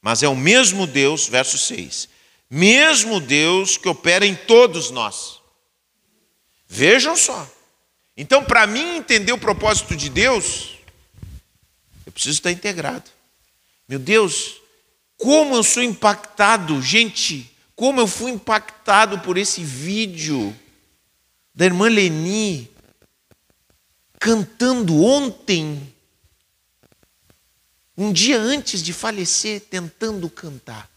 mas 0.00 0.22
é 0.22 0.28
o 0.28 0.36
mesmo 0.36 0.86
Deus, 0.86 1.28
verso 1.28 1.56
6, 1.56 2.08
mesmo 2.50 3.20
Deus 3.20 3.76
que 3.76 3.88
opera 3.88 4.26
em 4.26 4.34
todos 4.34 4.90
nós. 4.90 5.40
Vejam 6.68 7.16
só. 7.16 7.50
Então, 8.16 8.44
para 8.44 8.66
mim 8.66 8.96
entender 8.96 9.32
o 9.32 9.38
propósito 9.38 9.96
de 9.96 10.08
Deus, 10.08 10.76
eu 12.06 12.12
preciso 12.12 12.38
estar 12.38 12.52
integrado. 12.52 13.10
Meu 13.88 13.98
Deus, 13.98 14.60
como 15.16 15.56
eu 15.56 15.62
sou 15.62 15.82
impactado, 15.82 16.80
gente, 16.80 17.50
como 17.74 18.00
eu 18.00 18.06
fui 18.06 18.30
impactado 18.30 19.18
por 19.20 19.36
esse 19.36 19.62
vídeo 19.62 20.54
da 21.54 21.64
irmã 21.64 21.88
Leni 21.88 22.70
cantando 24.24 25.02
ontem, 25.02 25.92
um 27.94 28.10
dia 28.10 28.38
antes 28.38 28.82
de 28.82 28.90
falecer, 28.90 29.60
tentando 29.60 30.30
cantar. 30.30 30.90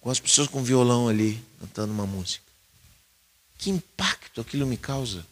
Com 0.00 0.10
as 0.10 0.18
pessoas 0.18 0.48
com 0.48 0.62
violão 0.62 1.08
ali, 1.08 1.42
cantando 1.58 1.92
uma 1.92 2.06
música. 2.06 2.44
Que 3.58 3.70
impacto 3.70 4.40
aquilo 4.40 4.66
me 4.66 4.76
causa. 4.76 5.26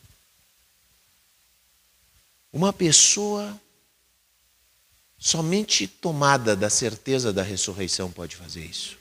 Uma 2.53 2.73
pessoa 2.73 3.59
somente 5.19 5.87
tomada 5.87 6.55
da 6.55 6.71
certeza 6.71 7.33
da 7.33 7.43
ressurreição 7.43 8.11
pode 8.11 8.37
fazer 8.37 8.65
isso. 8.65 8.97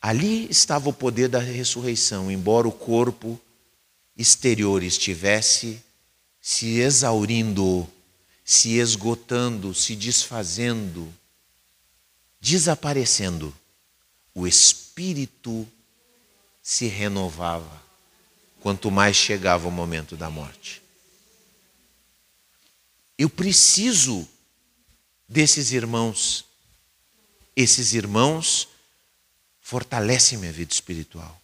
Ali 0.00 0.50
estava 0.50 0.88
o 0.88 0.92
poder 0.92 1.28
da 1.28 1.38
ressurreição, 1.38 2.30
embora 2.30 2.66
o 2.66 2.72
corpo 2.72 3.38
exterior 4.16 4.82
estivesse 4.82 5.82
se 6.40 6.78
exaurindo, 6.78 7.86
se 8.42 8.78
esgotando, 8.78 9.74
se 9.74 9.94
desfazendo, 9.94 11.12
desaparecendo, 12.40 13.54
o 14.34 14.46
espírito 14.46 15.68
se 16.62 16.86
renovava 16.86 17.82
quanto 18.60 18.90
mais 18.90 19.16
chegava 19.16 19.68
o 19.68 19.70
momento 19.70 20.16
da 20.16 20.30
morte. 20.30 20.82
Eu 23.18 23.28
preciso 23.28 24.26
desses 25.28 25.72
irmãos. 25.72 26.44
Esses 27.54 27.92
irmãos 27.92 28.68
fortalecem 29.60 30.38
minha 30.38 30.52
vida 30.52 30.72
espiritual. 30.72 31.40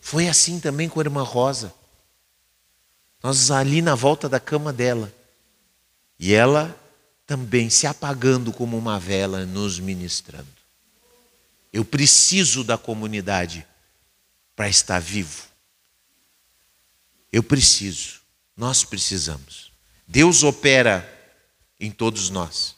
Foi 0.00 0.28
assim 0.28 0.58
também 0.58 0.88
com 0.88 0.98
a 0.98 1.04
irmã 1.04 1.22
Rosa. 1.22 1.74
Nós 3.22 3.50
ali 3.50 3.82
na 3.82 3.94
volta 3.94 4.28
da 4.28 4.40
cama 4.40 4.72
dela. 4.72 5.12
E 6.18 6.32
ela 6.32 6.74
também 7.30 7.70
se 7.70 7.86
apagando 7.86 8.52
como 8.52 8.76
uma 8.76 8.98
vela, 8.98 9.46
nos 9.46 9.78
ministrando. 9.78 10.48
Eu 11.72 11.84
preciso 11.84 12.64
da 12.64 12.76
comunidade 12.76 13.64
para 14.56 14.68
estar 14.68 14.98
vivo. 14.98 15.44
Eu 17.30 17.40
preciso, 17.40 18.20
nós 18.56 18.82
precisamos. 18.82 19.70
Deus 20.08 20.42
opera 20.42 21.08
em 21.78 21.92
todos 21.92 22.30
nós. 22.30 22.74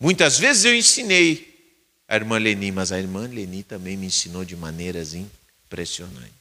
Muitas 0.00 0.40
vezes 0.40 0.64
eu 0.64 0.74
ensinei 0.74 1.78
a 2.08 2.16
irmã 2.16 2.38
Leni, 2.38 2.72
mas 2.72 2.90
a 2.90 2.98
irmã 2.98 3.28
Leni 3.28 3.62
também 3.62 3.96
me 3.96 4.06
ensinou 4.06 4.44
de 4.44 4.56
maneiras 4.56 5.14
impressionantes. 5.14 6.32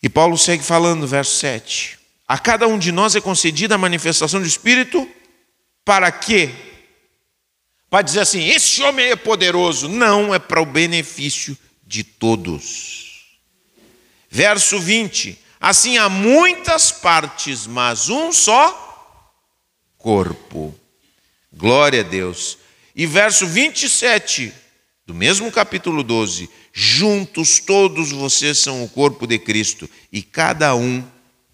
E 0.00 0.08
Paulo 0.08 0.38
segue 0.38 0.62
falando, 0.62 1.08
verso 1.08 1.36
7. 1.38 2.05
A 2.28 2.38
cada 2.38 2.66
um 2.66 2.78
de 2.78 2.90
nós 2.90 3.14
é 3.14 3.20
concedida 3.20 3.76
a 3.76 3.78
manifestação 3.78 4.40
do 4.40 4.46
Espírito, 4.46 5.08
para 5.84 6.10
quê? 6.10 6.50
Para 7.88 8.02
dizer 8.02 8.20
assim: 8.20 8.48
esse 8.48 8.82
homem 8.82 9.06
é 9.06 9.16
poderoso. 9.16 9.88
Não, 9.88 10.34
é 10.34 10.38
para 10.38 10.60
o 10.60 10.66
benefício 10.66 11.56
de 11.86 12.02
todos. 12.02 13.38
Verso 14.28 14.80
20: 14.80 15.38
Assim 15.60 15.98
há 15.98 16.08
muitas 16.08 16.90
partes, 16.90 17.66
mas 17.66 18.08
um 18.08 18.32
só 18.32 18.82
corpo. 19.96 20.74
Glória 21.52 22.00
a 22.00 22.04
Deus. 22.04 22.58
E 22.94 23.06
verso 23.06 23.46
27 23.46 24.52
do 25.06 25.14
mesmo 25.14 25.52
capítulo 25.52 26.02
12: 26.02 26.50
Juntos 26.72 27.60
todos 27.60 28.10
vocês 28.10 28.58
são 28.58 28.82
o 28.82 28.88
corpo 28.88 29.28
de 29.28 29.38
Cristo 29.38 29.88
e 30.10 30.22
cada 30.22 30.74
um 30.74 31.04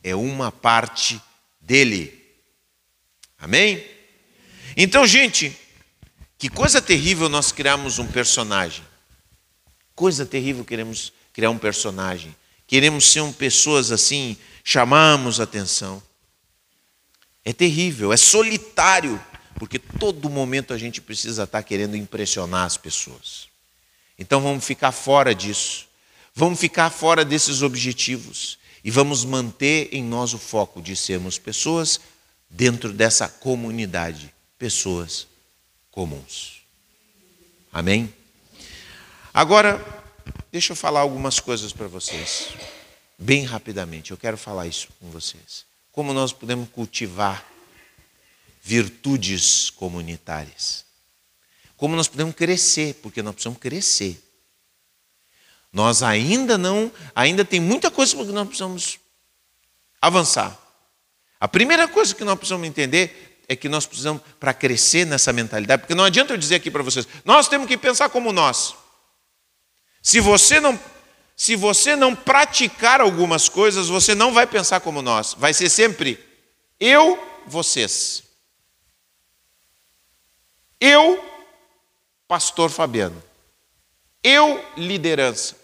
é 0.03 0.15
uma 0.15 0.51
parte 0.51 1.21
dele. 1.61 2.21
Amém? 3.39 3.85
Então, 4.77 5.07
gente, 5.07 5.57
que 6.39 6.49
coisa 6.49 6.81
terrível 6.81 7.29
nós 7.29 7.53
criamos 7.53 7.99
um 7.99 8.07
personagem. 8.07 8.85
Coisa 9.95 10.27
terrível 10.27 10.65
queremos 10.65 11.13
criar 11.33 11.51
um 11.51 11.59
personagem. 11.59 12.35
Queremos 12.67 13.11
ser 13.11 13.21
um 13.21 13.33
pessoas 13.33 13.93
assim, 13.93 14.37
chamamos 14.65 15.41
atenção. 15.41 16.03
É 17.45 17.53
terrível, 17.53 18.13
é 18.13 18.17
solitário, 18.17 19.21
porque 19.57 19.79
todo 19.79 20.31
momento 20.31 20.73
a 20.73 20.79
gente 20.79 21.01
precisa 21.01 21.45
estar 21.45 21.63
querendo 21.63 21.97
impressionar 21.97 22.65
as 22.65 22.77
pessoas. 22.77 23.49
Então 24.19 24.41
vamos 24.41 24.65
ficar 24.65 24.93
fora 24.93 25.35
disso. 25.35 25.87
Vamos 26.35 26.59
ficar 26.59 26.89
fora 26.89 27.25
desses 27.25 27.63
objetivos 27.63 28.59
e 28.85 28.91
vamos 28.91 29.25
manter 29.25 29.89
em 29.93 30.03
nós 30.03 30.35
o 30.35 30.39
foco 30.39 30.81
de 30.81 30.97
sermos 30.97 31.39
pessoas 31.39 32.01
dentro 32.49 32.93
dessa 32.93 33.29
comunidade, 33.29 34.33
pessoas 34.59 35.27
comuns. 35.91 36.63
Amém? 37.73 38.13
Agora, 39.33 39.81
deixa 40.51 40.73
eu 40.73 40.77
falar 40.77 41.01
algumas 41.01 41.41
coisas 41.41 41.73
para 41.73 41.89
vocês, 41.89 42.49
bem 43.19 43.45
rapidamente. 43.45 44.11
Eu 44.11 44.17
quero 44.17 44.37
falar 44.37 44.67
isso 44.67 44.89
com 45.01 45.11
vocês. 45.11 45.65
Como 45.91 46.13
nós 46.13 46.33
podemos 46.33 46.69
cultivar 46.71 47.47
virtudes 48.63 49.71
comunitárias 49.71 50.85
como 51.83 51.97
nós 51.97 52.07
podemos 52.07 52.37
crescer, 52.37 52.95
porque 53.03 53.23
nós 53.23 53.35
precisamos 53.35 53.59
crescer. 53.59 54.17
Nós 55.73 56.03
ainda 56.03 56.59
não, 56.59 56.93
ainda 57.15 57.45
tem 57.45 57.59
muita 57.59 57.91
coisa 57.91 58.15
que 58.15 58.25
nós 58.25 58.47
precisamos 58.47 58.99
avançar. 60.01 60.59
A 61.41 61.49
primeira 61.49 61.89
coisa 61.89 62.15
que 62.15 62.25
nós 62.25 62.37
precisamos 62.37 62.67
entender 62.67 63.45
é 63.49 63.57
que 63.57 63.69
nós 63.69 63.87
precisamos 63.87 64.23
para 64.39 64.53
crescer 64.53 65.07
nessa 65.07 65.33
mentalidade, 65.33 65.83
porque 65.83 65.95
não 65.95 66.05
adianta 66.05 66.33
eu 66.33 66.37
dizer 66.37 66.57
aqui 66.57 66.71
para 66.71 66.83
vocês, 66.83 67.09
nós 67.25 67.49
temos 67.49 67.67
que 67.67 67.77
pensar 67.77 68.09
como 68.11 68.33
nós. 68.33 68.75
Se 70.03 70.21
você 70.21 70.61
não 70.61 70.79
se 71.35 71.57
você 71.57 71.97
não 71.97 72.15
praticar 72.15 73.01
algumas 73.01 73.49
coisas, 73.49 73.89
você 73.89 74.15
não 74.15 74.33
vai 74.33 74.47
pensar 74.47 74.81
como 74.81 75.01
nós. 75.01 75.35
Vai 75.35 75.55
ser 75.55 75.71
sempre 75.71 76.23
eu, 76.79 77.19
vocês. 77.47 78.23
Eu, 80.79 81.25
pastor 82.29 82.71
Fabiano. 82.71 83.21
Eu, 84.23 84.63
liderança. 84.77 85.62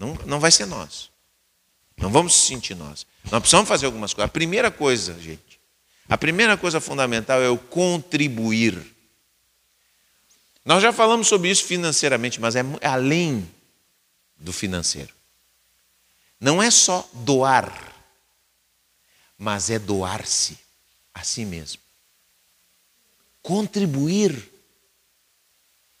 Não, 0.00 0.14
não 0.24 0.40
vai 0.40 0.50
ser 0.50 0.64
nós. 0.64 1.10
Não 1.98 2.10
vamos 2.10 2.34
se 2.34 2.46
sentir 2.48 2.74
nós. 2.74 3.06
Nós 3.30 3.40
precisamos 3.40 3.68
fazer 3.68 3.84
algumas 3.84 4.14
coisas. 4.14 4.30
A 4.30 4.32
primeira 4.32 4.70
coisa, 4.70 5.12
gente, 5.20 5.60
a 6.08 6.16
primeira 6.16 6.56
coisa 6.56 6.80
fundamental 6.80 7.42
é 7.42 7.50
o 7.50 7.58
contribuir. 7.58 8.82
Nós 10.64 10.82
já 10.82 10.90
falamos 10.90 11.28
sobre 11.28 11.50
isso 11.50 11.66
financeiramente, 11.66 12.40
mas 12.40 12.56
é 12.56 12.62
além 12.82 13.46
do 14.38 14.54
financeiro. 14.54 15.14
Não 16.40 16.62
é 16.62 16.70
só 16.70 17.06
doar, 17.12 17.70
mas 19.36 19.68
é 19.68 19.78
doar-se 19.78 20.58
a 21.12 21.22
si 21.22 21.44
mesmo. 21.44 21.82
Contribuir 23.42 24.50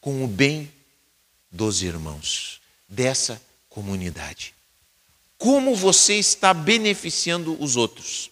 com 0.00 0.24
o 0.24 0.26
bem 0.26 0.72
dos 1.50 1.82
irmãos, 1.82 2.62
dessa 2.88 3.49
comunidade. 3.70 4.54
Como 5.38 5.74
você 5.74 6.16
está 6.16 6.52
beneficiando 6.52 7.56
os 7.62 7.76
outros? 7.76 8.30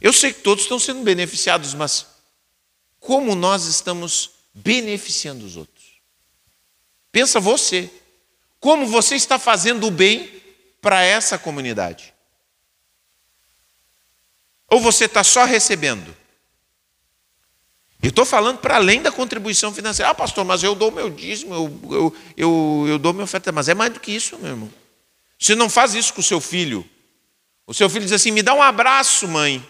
Eu 0.00 0.12
sei 0.12 0.32
que 0.32 0.40
todos 0.40 0.64
estão 0.64 0.78
sendo 0.78 1.02
beneficiados, 1.02 1.74
mas 1.74 2.06
como 2.98 3.34
nós 3.34 3.66
estamos 3.66 4.30
beneficiando 4.54 5.44
os 5.44 5.56
outros? 5.56 5.84
Pensa 7.12 7.38
você. 7.38 7.90
Como 8.58 8.86
você 8.86 9.14
está 9.14 9.38
fazendo 9.38 9.86
o 9.86 9.90
bem 9.90 10.42
para 10.80 11.02
essa 11.02 11.38
comunidade? 11.38 12.14
Ou 14.68 14.80
você 14.80 15.04
está 15.04 15.22
só 15.22 15.44
recebendo? 15.44 16.16
E 18.06 18.08
estou 18.08 18.24
falando 18.24 18.58
para 18.58 18.76
além 18.76 19.02
da 19.02 19.10
contribuição 19.10 19.74
financeira. 19.74 20.12
Ah, 20.12 20.14
pastor, 20.14 20.44
mas 20.44 20.62
eu 20.62 20.76
dou 20.76 20.92
meu 20.92 21.10
dízimo, 21.10 21.52
eu, 21.52 21.80
eu, 21.90 22.16
eu, 22.36 22.84
eu 22.90 22.98
dou 23.00 23.12
minha 23.12 23.24
oferta. 23.24 23.50
Mas 23.50 23.68
é 23.68 23.74
mais 23.74 23.92
do 23.92 23.98
que 23.98 24.12
isso, 24.12 24.38
meu 24.38 24.50
irmão. 24.52 24.72
Você 25.36 25.56
não 25.56 25.68
faz 25.68 25.92
isso 25.92 26.14
com 26.14 26.20
o 26.20 26.22
seu 26.22 26.40
filho. 26.40 26.88
O 27.66 27.74
seu 27.74 27.90
filho 27.90 28.04
diz 28.04 28.12
assim: 28.12 28.30
me 28.30 28.44
dá 28.44 28.54
um 28.54 28.62
abraço, 28.62 29.26
mãe. 29.26 29.60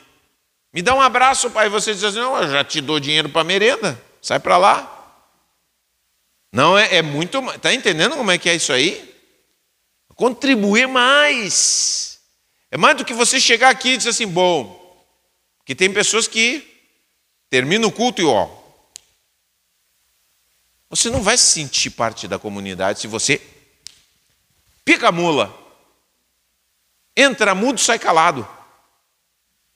Me 0.70 0.82
dá 0.82 0.94
um 0.94 1.00
abraço, 1.00 1.50
pai. 1.50 1.68
E 1.68 1.70
você 1.70 1.94
diz 1.94 2.04
assim: 2.04 2.18
não, 2.18 2.36
eu 2.36 2.50
já 2.50 2.62
te 2.62 2.82
dou 2.82 3.00
dinheiro 3.00 3.30
para 3.30 3.42
merenda. 3.42 3.98
Sai 4.20 4.38
para 4.38 4.58
lá. 4.58 5.16
Não, 6.52 6.76
é, 6.76 6.96
é 6.96 7.00
muito. 7.00 7.38
Está 7.52 7.72
entendendo 7.72 8.16
como 8.16 8.30
é 8.30 8.36
que 8.36 8.50
é 8.50 8.54
isso 8.54 8.70
aí? 8.70 9.14
Contribuir 10.14 10.86
mais. 10.86 12.20
É 12.70 12.76
mais 12.76 12.98
do 12.98 13.04
que 13.06 13.14
você 13.14 13.40
chegar 13.40 13.70
aqui 13.70 13.92
e 13.92 13.96
dizer 13.96 14.10
assim: 14.10 14.26
bom. 14.26 14.84
Que 15.64 15.74
tem 15.74 15.90
pessoas 15.90 16.28
que 16.28 16.75
terminam 17.50 17.88
o 17.88 17.92
culto 17.92 18.20
e 18.20 18.24
ó. 18.24 18.48
Você 20.88 21.10
não 21.10 21.22
vai 21.22 21.36
se 21.36 21.46
sentir 21.46 21.90
parte 21.90 22.28
da 22.28 22.38
comunidade 22.38 23.00
se 23.00 23.06
você 23.06 23.40
pica 24.84 25.08
a 25.08 25.12
mula. 25.12 25.54
Entra 27.16 27.54
mudo, 27.54 27.80
sai 27.80 27.98
calado. 27.98 28.46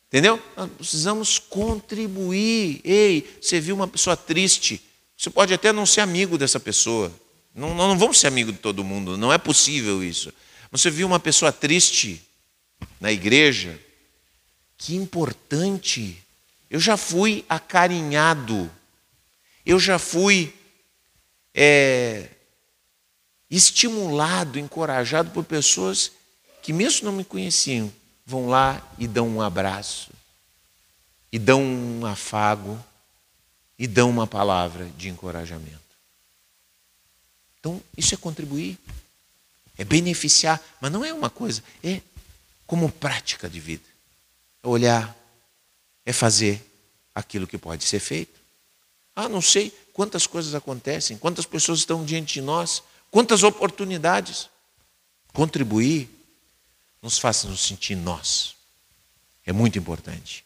Entendeu? 0.08 0.42
Nós 0.56 0.70
precisamos 0.72 1.38
contribuir. 1.38 2.80
Ei, 2.84 3.38
você 3.40 3.60
viu 3.60 3.74
uma 3.74 3.88
pessoa 3.88 4.16
triste. 4.16 4.82
Você 5.16 5.30
pode 5.30 5.52
até 5.54 5.72
não 5.72 5.86
ser 5.86 6.00
amigo 6.00 6.38
dessa 6.38 6.58
pessoa. 6.58 7.12
Não, 7.54 7.74
não 7.74 7.98
vamos 7.98 8.18
ser 8.18 8.26
amigo 8.26 8.52
de 8.52 8.58
todo 8.58 8.84
mundo, 8.84 9.16
não 9.16 9.32
é 9.32 9.38
possível 9.38 10.02
isso. 10.02 10.32
Você 10.70 10.90
viu 10.90 11.06
uma 11.06 11.18
pessoa 11.18 11.52
triste 11.52 12.22
na 13.00 13.10
igreja? 13.10 13.78
Que 14.78 14.94
importante. 14.94 16.22
Eu 16.70 16.78
já 16.78 16.96
fui 16.96 17.44
acarinhado, 17.48 18.70
eu 19.66 19.80
já 19.80 19.98
fui 19.98 20.54
é, 21.52 22.28
estimulado, 23.50 24.58
encorajado 24.58 25.30
por 25.30 25.44
pessoas 25.44 26.12
que, 26.62 26.72
mesmo 26.72 27.06
não 27.06 27.12
me 27.12 27.24
conheciam, 27.24 27.92
vão 28.24 28.48
lá 28.48 28.80
e 28.96 29.08
dão 29.08 29.28
um 29.28 29.42
abraço, 29.42 30.12
e 31.32 31.38
dão 31.38 31.60
um 31.60 32.06
afago, 32.06 32.82
e 33.76 33.88
dão 33.88 34.08
uma 34.08 34.26
palavra 34.26 34.84
de 34.96 35.08
encorajamento. 35.08 35.80
Então, 37.58 37.82
isso 37.96 38.14
é 38.14 38.16
contribuir, 38.16 38.78
é 39.76 39.84
beneficiar, 39.84 40.62
mas 40.80 40.92
não 40.92 41.04
é 41.04 41.12
uma 41.12 41.30
coisa, 41.30 41.64
é 41.82 42.00
como 42.66 42.92
prática 42.92 43.48
de 43.48 43.58
vida. 43.58 43.84
É 44.62 44.68
olhar, 44.68 45.16
é 46.10 46.12
fazer 46.12 46.60
aquilo 47.14 47.46
que 47.46 47.56
pode 47.56 47.84
ser 47.84 48.00
feito. 48.00 48.38
Ah, 49.14 49.28
não 49.28 49.40
sei 49.40 49.70
quantas 49.92 50.26
coisas 50.26 50.54
acontecem, 50.54 51.16
quantas 51.16 51.46
pessoas 51.46 51.78
estão 51.80 52.04
diante 52.04 52.34
de 52.34 52.40
nós, 52.40 52.82
quantas 53.10 53.42
oportunidades. 53.42 54.48
Contribuir 55.32 56.08
nos 57.00 57.18
faz 57.18 57.44
nos 57.44 57.60
sentir 57.60 57.94
nós. 57.94 58.56
É 59.46 59.52
muito 59.52 59.78
importante. 59.78 60.44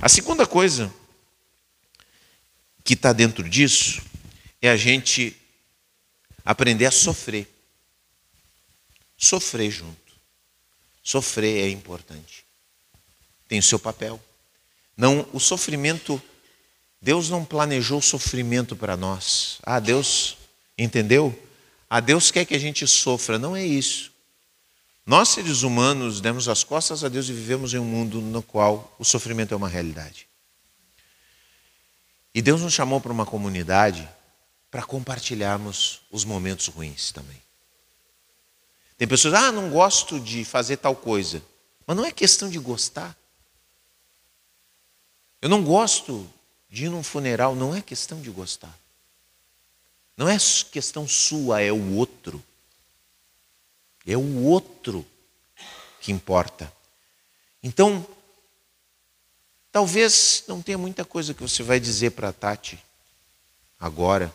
A 0.00 0.08
segunda 0.08 0.46
coisa 0.46 0.92
que 2.84 2.94
está 2.94 3.12
dentro 3.12 3.48
disso 3.48 4.00
é 4.62 4.70
a 4.70 4.76
gente 4.76 5.36
aprender 6.44 6.86
a 6.86 6.92
sofrer. 6.92 7.48
Sofrer 9.18 9.70
junto. 9.70 10.14
Sofrer 11.02 11.64
é 11.64 11.70
importante. 11.70 12.44
Tem 13.48 13.58
o 13.58 13.62
seu 13.62 13.78
papel. 13.78 14.22
Não, 15.00 15.26
o 15.32 15.40
sofrimento, 15.40 16.20
Deus 17.00 17.30
não 17.30 17.42
planejou 17.42 18.00
o 18.00 18.02
sofrimento 18.02 18.76
para 18.76 18.98
nós. 18.98 19.56
Ah, 19.62 19.80
Deus, 19.80 20.36
entendeu? 20.76 21.34
Ah, 21.88 22.00
Deus 22.00 22.30
quer 22.30 22.44
que 22.44 22.54
a 22.54 22.58
gente 22.58 22.86
sofra. 22.86 23.38
Não 23.38 23.56
é 23.56 23.64
isso. 23.64 24.12
Nós, 25.06 25.30
seres 25.30 25.62
humanos, 25.62 26.20
demos 26.20 26.50
as 26.50 26.62
costas 26.62 27.02
a 27.02 27.08
Deus 27.08 27.30
e 27.30 27.32
vivemos 27.32 27.72
em 27.72 27.78
um 27.78 27.84
mundo 27.84 28.20
no 28.20 28.42
qual 28.42 28.94
o 28.98 29.04
sofrimento 29.04 29.54
é 29.54 29.56
uma 29.56 29.70
realidade. 29.70 30.28
E 32.34 32.42
Deus 32.42 32.60
nos 32.60 32.74
chamou 32.74 33.00
para 33.00 33.10
uma 33.10 33.24
comunidade 33.24 34.06
para 34.70 34.82
compartilharmos 34.82 36.02
os 36.10 36.26
momentos 36.26 36.66
ruins 36.66 37.10
também. 37.10 37.40
Tem 38.98 39.08
pessoas, 39.08 39.32
ah, 39.32 39.50
não 39.50 39.70
gosto 39.70 40.20
de 40.20 40.44
fazer 40.44 40.76
tal 40.76 40.94
coisa. 40.94 41.42
Mas 41.86 41.96
não 41.96 42.04
é 42.04 42.12
questão 42.12 42.50
de 42.50 42.58
gostar. 42.58 43.16
Eu 45.40 45.48
não 45.48 45.64
gosto 45.64 46.28
de 46.68 46.84
ir 46.84 46.90
num 46.90 47.02
funeral, 47.02 47.54
não 47.54 47.74
é 47.74 47.80
questão 47.80 48.20
de 48.20 48.30
gostar. 48.30 48.76
Não 50.16 50.28
é 50.28 50.36
questão 50.70 51.08
sua, 51.08 51.62
é 51.62 51.72
o 51.72 51.94
outro. 51.94 52.42
É 54.06 54.16
o 54.16 54.44
outro 54.44 55.06
que 56.00 56.12
importa. 56.12 56.72
Então, 57.62 58.06
Talvez 59.72 60.42
não 60.48 60.60
tenha 60.60 60.76
muita 60.76 61.04
coisa 61.04 61.32
que 61.32 61.42
você 61.42 61.62
vai 61.62 61.78
dizer 61.78 62.10
para 62.10 62.30
a 62.30 62.32
Tati 62.32 62.78
agora, 63.78 64.32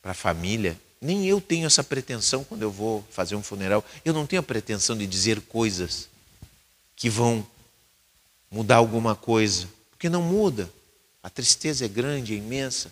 para 0.00 0.12
a 0.12 0.14
família. 0.14 0.80
Nem 1.00 1.26
eu 1.26 1.40
tenho 1.40 1.66
essa 1.66 1.82
pretensão 1.82 2.44
quando 2.44 2.62
eu 2.62 2.70
vou 2.70 3.04
fazer 3.10 3.34
um 3.34 3.42
funeral. 3.42 3.84
Eu 4.04 4.12
não 4.12 4.26
tenho 4.26 4.40
a 4.40 4.44
pretensão 4.44 4.96
de 4.96 5.06
dizer 5.06 5.40
coisas 5.42 6.08
que 6.94 7.10
vão 7.10 7.44
mudar 8.50 8.76
alguma 8.76 9.16
coisa, 9.16 9.68
porque 10.00 10.08
não 10.08 10.22
muda. 10.22 10.72
A 11.22 11.28
tristeza 11.28 11.84
é 11.84 11.88
grande, 11.88 12.32
é 12.32 12.36
imensa. 12.38 12.90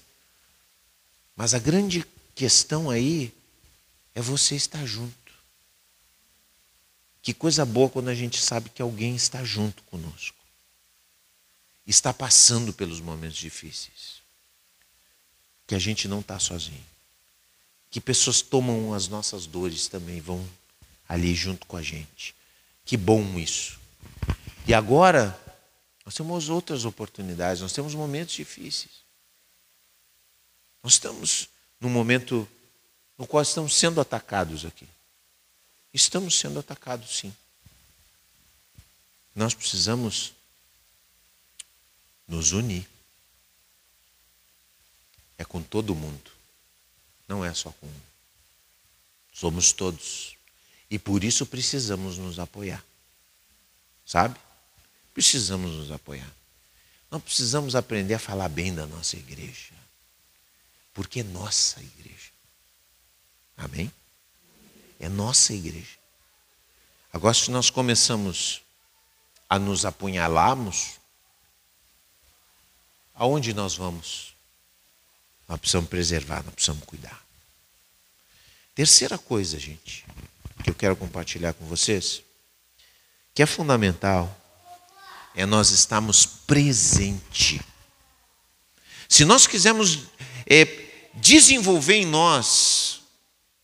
Mas 1.34 1.54
a 1.54 1.58
grande 1.58 2.04
questão 2.34 2.90
aí 2.90 3.32
é 4.14 4.20
você 4.20 4.54
estar 4.54 4.84
junto. 4.84 5.16
Que 7.22 7.32
coisa 7.32 7.64
boa 7.64 7.88
quando 7.88 8.08
a 8.08 8.14
gente 8.14 8.38
sabe 8.42 8.68
que 8.68 8.82
alguém 8.82 9.16
está 9.16 9.42
junto 9.42 9.82
conosco 9.84 10.36
está 11.86 12.12
passando 12.12 12.70
pelos 12.70 13.00
momentos 13.00 13.38
difíceis. 13.38 14.20
Que 15.66 15.74
a 15.74 15.78
gente 15.78 16.06
não 16.06 16.20
está 16.20 16.38
sozinho. 16.38 16.84
Que 17.90 17.98
pessoas 17.98 18.42
tomam 18.42 18.92
as 18.92 19.08
nossas 19.08 19.46
dores 19.46 19.88
também, 19.88 20.20
vão 20.20 20.46
ali 21.08 21.34
junto 21.34 21.64
com 21.64 21.78
a 21.78 21.82
gente. 21.82 22.34
Que 22.84 22.98
bom 22.98 23.38
isso. 23.38 23.80
E 24.66 24.74
agora, 24.74 25.34
nós 26.08 26.14
temos 26.14 26.48
outras 26.48 26.86
oportunidades, 26.86 27.60
nós 27.60 27.74
temos 27.74 27.94
momentos 27.94 28.34
difíceis. 28.34 29.02
Nós 30.82 30.94
estamos 30.94 31.50
num 31.78 31.90
momento 31.90 32.48
no 33.18 33.26
qual 33.26 33.42
estamos 33.42 33.76
sendo 33.76 34.00
atacados 34.00 34.64
aqui. 34.64 34.88
Estamos 35.92 36.38
sendo 36.38 36.58
atacados, 36.58 37.18
sim. 37.18 37.30
Nós 39.34 39.52
precisamos 39.52 40.32
nos 42.26 42.52
unir. 42.52 42.88
É 45.36 45.44
com 45.44 45.62
todo 45.62 45.94
mundo, 45.94 46.30
não 47.28 47.44
é 47.44 47.52
só 47.52 47.70
com 47.70 47.86
um. 47.86 48.00
Somos 49.30 49.72
todos. 49.72 50.38
E 50.90 50.98
por 50.98 51.22
isso 51.22 51.44
precisamos 51.44 52.16
nos 52.16 52.38
apoiar. 52.38 52.82
Sabe? 54.06 54.47
Precisamos 55.18 55.72
nos 55.72 55.90
apoiar. 55.90 56.32
Nós 57.10 57.20
precisamos 57.20 57.74
aprender 57.74 58.14
a 58.14 58.20
falar 58.20 58.48
bem 58.48 58.72
da 58.72 58.86
nossa 58.86 59.16
igreja. 59.16 59.74
Porque 60.94 61.18
é 61.18 61.22
nossa 61.24 61.80
igreja. 61.80 62.30
Amém? 63.56 63.92
É 65.00 65.08
nossa 65.08 65.52
igreja. 65.52 65.98
Agora, 67.12 67.34
se 67.34 67.50
nós 67.50 67.68
começamos 67.68 68.62
a 69.50 69.58
nos 69.58 69.84
apunhalarmos, 69.84 71.00
aonde 73.12 73.52
nós 73.52 73.74
vamos? 73.74 74.36
Nós 75.48 75.58
precisamos 75.58 75.90
preservar, 75.90 76.44
nós 76.44 76.54
precisamos 76.54 76.84
cuidar. 76.84 77.26
Terceira 78.72 79.18
coisa, 79.18 79.58
gente, 79.58 80.06
que 80.62 80.70
eu 80.70 80.74
quero 80.76 80.94
compartilhar 80.94 81.54
com 81.54 81.64
vocês, 81.64 82.22
que 83.34 83.42
é 83.42 83.46
fundamental, 83.46 84.32
é 85.38 85.46
nós 85.46 85.70
estarmos 85.70 86.26
presente. 86.26 87.60
Se 89.08 89.24
nós 89.24 89.46
quisermos 89.46 90.00
é, 90.44 90.66
desenvolver 91.14 91.94
em 91.94 92.04
nós 92.04 93.02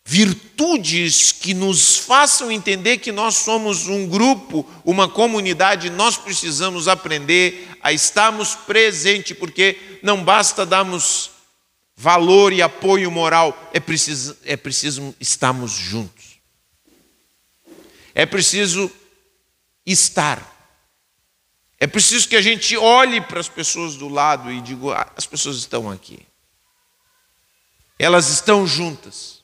virtudes 0.05 1.33
que 1.33 1.53
nos 1.53 1.97
façam 1.97 2.53
entender 2.53 2.99
que 2.99 3.11
nós 3.11 3.39
somos 3.39 3.89
um 3.89 4.07
grupo, 4.07 4.65
uma 4.85 5.09
comunidade, 5.09 5.91
nós 5.91 6.17
precisamos 6.17 6.87
aprender 6.87 7.69
a 7.83 7.93
estarmos 7.93 8.55
presentes, 8.55 9.37
porque 9.37 9.99
não 10.01 10.23
basta 10.23 10.65
darmos 10.65 11.33
valor 11.97 12.53
e 12.53 12.63
apoio 12.63 13.11
moral, 13.11 13.71
é 13.73 13.81
preciso, 13.81 14.37
é 14.45 14.57
preciso 14.57 15.13
estarmos 15.19 15.73
juntos. 15.73 16.39
É 18.15 18.25
preciso 18.25 18.89
estar. 19.85 20.54
É 21.79 21.87
preciso 21.87 22.29
que 22.29 22.37
a 22.37 22.43
gente 22.43 22.77
olhe 22.77 23.21
para 23.21 23.41
as 23.41 23.49
pessoas 23.49 23.97
do 23.97 24.09
lado 24.09 24.51
e 24.51 24.61
diga: 24.61 24.95
ah, 24.95 25.13
as 25.17 25.27
pessoas 25.27 25.57
estão 25.57 25.91
aqui. 25.91 26.27
Elas 27.99 28.29
estão 28.29 28.67
juntas. 28.67 29.43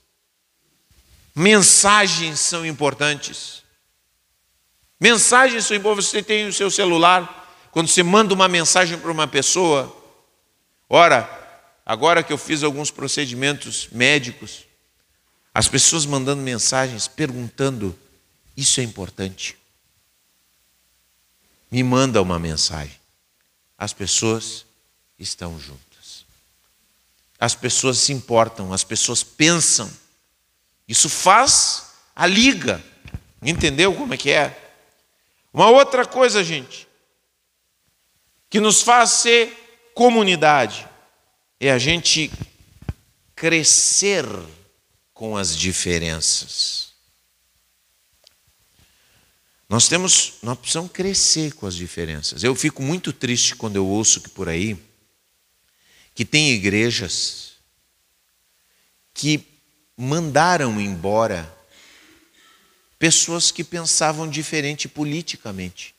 Mensagens 1.35 2.41
são 2.41 2.65
importantes. 2.67 3.63
Mensagens 4.99 5.67
são 5.67 5.77
importantes. 5.77 6.11
Você 6.11 6.23
tem 6.23 6.47
o 6.47 6.53
seu 6.53 6.71
celular, 6.71 7.69
quando 7.71 7.89
você 7.89 8.03
manda 8.03 8.35
uma 8.35 8.49
mensagem 8.49 8.99
para 8.99 9.11
uma 9.11 9.27
pessoa, 9.27 9.95
ora, 10.89 11.29
agora 11.87 12.23
que 12.23 12.33
eu 12.33 12.39
fiz 12.39 12.63
alguns 12.63 12.91
procedimentos 12.91 13.89
médicos, 13.93 14.65
as 15.55 15.69
pessoas 15.69 16.07
mandando 16.07 16.43
mensagens 16.43 17.07
perguntando: 17.07 17.97
isso 18.57 18.81
é 18.81 18.83
importante? 18.83 19.60
Me 21.71 21.83
manda 21.83 22.21
uma 22.21 22.39
mensagem. 22.39 22.99
As 23.79 23.93
pessoas 23.93 24.67
estão 25.19 25.59
juntas. 25.59 26.25
As 27.39 27.55
pessoas 27.55 27.99
se 27.99 28.13
importam, 28.13 28.73
as 28.73 28.85
pessoas 28.85 29.23
pensam. 29.23 29.91
Isso 30.89 31.09
faz 31.09 31.93
a 32.15 32.27
liga. 32.27 32.83
Entendeu 33.43 33.95
como 33.95 34.13
é 34.13 34.17
que 34.17 34.31
é? 34.31 34.73
Uma 35.53 35.69
outra 35.71 36.05
coisa, 36.07 36.45
gente, 36.45 36.87
que 38.49 38.61
nos 38.61 38.83
faz 38.83 39.11
ser 39.11 39.93
comunidade 39.95 40.89
é 41.59 41.71
a 41.71 41.79
gente 41.79 42.31
crescer 43.35 44.27
com 45.13 45.37
as 45.37 45.57
diferenças. 45.57 46.90
Nós 49.71 49.87
temos, 49.87 50.33
nós 50.43 50.59
precisamos 50.59 50.91
crescer 50.91 51.55
com 51.55 51.65
as 51.65 51.77
diferenças. 51.77 52.43
Eu 52.43 52.57
fico 52.57 52.83
muito 52.83 53.13
triste 53.13 53.55
quando 53.55 53.77
eu 53.77 53.87
ouço 53.87 54.21
que 54.21 54.29
por 54.29 54.49
aí 54.49 54.77
que 56.13 56.25
tem 56.25 56.51
igrejas 56.51 57.53
que 59.15 59.47
mandaram 59.97 60.81
embora 60.81 61.49
pessoas 62.99 63.53
que 63.53 63.63
pensavam 63.63 64.29
diferente 64.29 64.89
politicamente. 64.89 65.95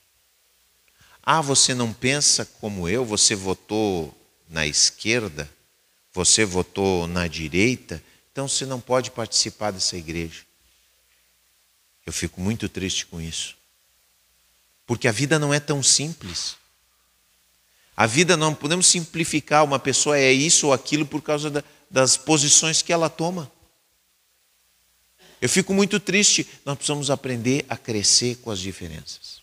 Ah, 1.24 1.40
você 1.40 1.74
não 1.74 1.94
pensa 1.94 2.44
como 2.46 2.90
eu, 2.90 3.06
você 3.06 3.36
votou 3.36 4.14
na 4.50 4.68
esquerda, 4.68 5.50
você 6.12 6.44
votou 6.44 7.08
na 7.08 7.26
direita, 7.26 8.04
então 8.34 8.50
você 8.50 8.66
não 8.66 8.82
pode 8.82 9.12
participar 9.12 9.72
dessa 9.72 9.96
igreja. 9.96 10.42
Eu 12.06 12.12
fico 12.12 12.42
muito 12.42 12.68
triste 12.68 13.06
com 13.06 13.22
isso. 13.22 13.61
Porque 14.92 15.08
a 15.08 15.12
vida 15.14 15.40
não 15.40 15.54
é 15.54 15.60
tão 15.62 15.82
simples. 15.82 16.58
A 17.96 18.06
vida 18.06 18.36
não 18.36 18.54
podemos 18.54 18.88
simplificar, 18.88 19.64
uma 19.64 19.80
pessoa 19.80 20.18
é 20.18 20.34
isso 20.34 20.68
ou 20.68 20.74
aquilo 20.74 21.06
por 21.06 21.22
causa 21.22 21.50
da, 21.50 21.64
das 21.90 22.18
posições 22.18 22.82
que 22.82 22.92
ela 22.92 23.10
toma. 23.10 23.50
Eu 25.40 25.48
fico 25.48 25.74
muito 25.74 25.98
triste, 25.98 26.46
nós 26.66 26.76
precisamos 26.76 27.10
aprender 27.10 27.66
a 27.70 27.78
crescer 27.78 28.36
com 28.42 28.52
as 28.52 28.60
diferenças. 28.60 29.42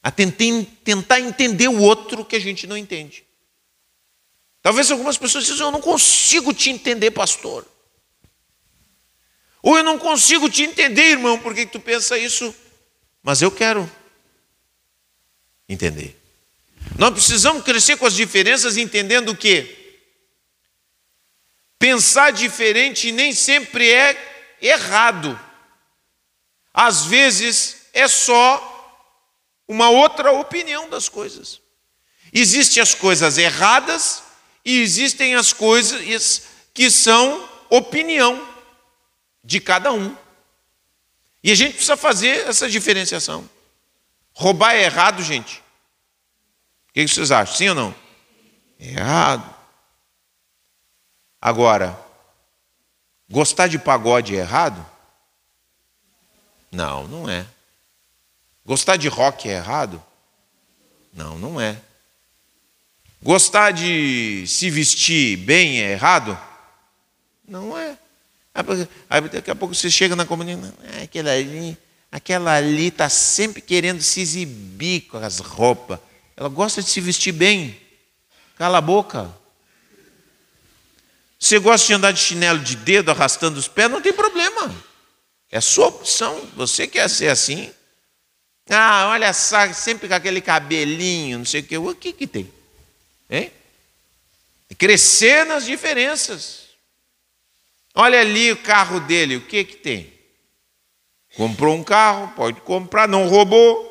A 0.00 0.12
tentar 0.12 1.18
entender 1.18 1.66
o 1.66 1.80
outro 1.80 2.24
que 2.24 2.36
a 2.36 2.40
gente 2.40 2.64
não 2.64 2.76
entende. 2.76 3.24
Talvez 4.62 4.88
algumas 4.88 5.18
pessoas 5.18 5.46
dizem, 5.46 5.62
eu 5.62 5.72
não 5.72 5.80
consigo 5.80 6.54
te 6.54 6.70
entender, 6.70 7.10
pastor. 7.10 7.66
Ou 9.60 9.76
eu 9.76 9.82
não 9.82 9.98
consigo 9.98 10.48
te 10.48 10.62
entender, 10.62 11.10
irmão, 11.10 11.40
por 11.40 11.52
que 11.52 11.66
tu 11.66 11.80
pensa 11.80 12.16
isso? 12.16 12.54
Mas 13.26 13.42
eu 13.42 13.50
quero 13.50 13.90
entender. 15.68 16.16
Nós 16.96 17.10
precisamos 17.12 17.64
crescer 17.64 17.96
com 17.96 18.06
as 18.06 18.14
diferenças, 18.14 18.76
entendendo 18.76 19.34
que 19.34 19.98
pensar 21.76 22.30
diferente 22.30 23.10
nem 23.10 23.32
sempre 23.32 23.90
é 23.90 24.56
errado. 24.62 25.36
Às 26.72 27.06
vezes 27.06 27.88
é 27.92 28.06
só 28.06 28.72
uma 29.66 29.90
outra 29.90 30.30
opinião 30.30 30.88
das 30.88 31.08
coisas. 31.08 31.60
Existem 32.32 32.80
as 32.80 32.94
coisas 32.94 33.38
erradas 33.38 34.22
e 34.64 34.80
existem 34.80 35.34
as 35.34 35.52
coisas 35.52 36.42
que 36.72 36.88
são 36.92 37.48
opinião 37.70 38.40
de 39.42 39.58
cada 39.58 39.92
um. 39.92 40.16
E 41.46 41.52
a 41.52 41.54
gente 41.54 41.74
precisa 41.74 41.96
fazer 41.96 42.48
essa 42.48 42.68
diferenciação. 42.68 43.48
Roubar 44.32 44.74
é 44.74 44.82
errado, 44.82 45.22
gente? 45.22 45.62
O 46.88 46.92
que 46.92 47.06
vocês 47.06 47.30
acham? 47.30 47.54
Sim 47.54 47.68
ou 47.68 47.74
não? 47.76 47.94
É 48.80 48.88
errado. 48.88 49.54
Agora, 51.40 51.96
gostar 53.30 53.68
de 53.68 53.78
pagode 53.78 54.34
é 54.34 54.40
errado? 54.40 54.84
Não, 56.72 57.06
não 57.06 57.30
é. 57.30 57.46
Gostar 58.64 58.96
de 58.96 59.06
rock 59.06 59.48
é 59.48 59.52
errado? 59.52 60.02
Não, 61.12 61.38
não 61.38 61.60
é. 61.60 61.80
Gostar 63.22 63.70
de 63.70 64.44
se 64.48 64.68
vestir 64.68 65.36
bem 65.36 65.80
é 65.80 65.92
errado? 65.92 66.36
Não 67.46 67.78
é. 67.78 67.96
Aí 69.08 69.20
daqui 69.28 69.50
a 69.50 69.54
pouco 69.54 69.74
você 69.74 69.90
chega 69.90 70.16
na 70.16 70.24
comunidade, 70.24 70.72
ah, 70.94 71.02
aquela 71.02 71.30
ali, 71.30 71.76
aquela 72.10 72.54
ali 72.54 72.88
está 72.88 73.08
sempre 73.08 73.60
querendo 73.60 74.02
se 74.02 74.20
exibir 74.20 75.02
com 75.02 75.18
as 75.18 75.38
roupas. 75.38 75.98
Ela 76.36 76.48
gosta 76.48 76.82
de 76.82 76.88
se 76.88 77.00
vestir 77.00 77.32
bem. 77.32 77.78
Cala 78.56 78.78
a 78.78 78.80
boca. 78.80 79.30
Você 81.38 81.58
gosta 81.58 81.86
de 81.86 81.92
andar 81.92 82.12
de 82.12 82.20
chinelo 82.20 82.58
de 82.58 82.76
dedo, 82.76 83.10
arrastando 83.10 83.58
os 83.58 83.68
pés, 83.68 83.90
não 83.90 84.00
tem 84.00 84.12
problema. 84.12 84.74
É 85.50 85.60
sua 85.60 85.88
opção. 85.88 86.48
Você 86.54 86.86
quer 86.86 87.08
ser 87.08 87.28
assim? 87.28 87.70
Ah, 88.68 89.08
olha 89.10 89.32
só, 89.32 89.72
sempre 89.72 90.08
com 90.08 90.14
aquele 90.14 90.40
cabelinho, 90.40 91.38
não 91.38 91.44
sei 91.44 91.60
o 91.60 91.64
que. 91.64 91.78
O 91.78 91.94
que, 91.94 92.12
que 92.12 92.26
tem? 92.26 92.50
Hein? 93.30 93.52
Crescer 94.76 95.44
nas 95.46 95.64
diferenças. 95.64 96.65
Olha 97.98 98.20
ali 98.20 98.52
o 98.52 98.58
carro 98.58 99.00
dele, 99.00 99.36
o 99.36 99.40
que 99.40 99.64
que 99.64 99.76
tem? 99.76 100.12
Comprou 101.34 101.74
um 101.74 101.82
carro, 101.82 102.28
pode 102.36 102.60
comprar, 102.60 103.08
não 103.08 103.26
roubou. 103.26 103.90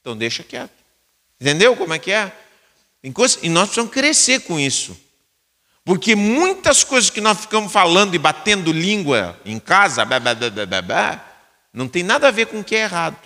Então 0.00 0.16
deixa 0.16 0.42
quieto. 0.42 0.72
Entendeu 1.40 1.76
como 1.76 1.94
é 1.94 1.98
que 1.98 2.10
é? 2.10 2.32
E 3.02 3.48
nós 3.48 3.68
precisamos 3.68 3.92
crescer 3.92 4.40
com 4.40 4.58
isso. 4.58 4.98
Porque 5.84 6.16
muitas 6.16 6.82
coisas 6.82 7.08
que 7.08 7.20
nós 7.20 7.38
ficamos 7.38 7.70
falando 7.70 8.14
e 8.14 8.18
batendo 8.18 8.72
língua 8.72 9.38
em 9.44 9.60
casa, 9.60 10.04
blá, 10.04 10.18
blá, 10.18 10.34
blá, 10.82 11.36
não 11.72 11.86
tem 11.86 12.02
nada 12.02 12.28
a 12.28 12.32
ver 12.32 12.46
com 12.46 12.60
o 12.60 12.64
que 12.64 12.74
é 12.74 12.82
errado. 12.82 13.18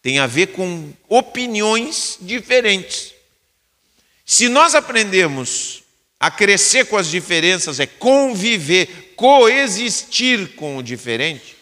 Tem 0.00 0.20
a 0.20 0.26
ver 0.26 0.48
com 0.48 0.92
opiniões 1.08 2.18
diferentes. 2.20 3.12
Se 4.24 4.48
nós 4.48 4.74
aprendemos 4.74 5.82
a 6.20 6.30
crescer 6.30 6.84
com 6.86 6.96
as 6.96 7.08
diferenças, 7.08 7.80
é 7.80 7.86
conviver, 7.86 9.11
coexistir 9.22 10.56
com 10.56 10.78
o 10.78 10.82
diferente, 10.82 11.56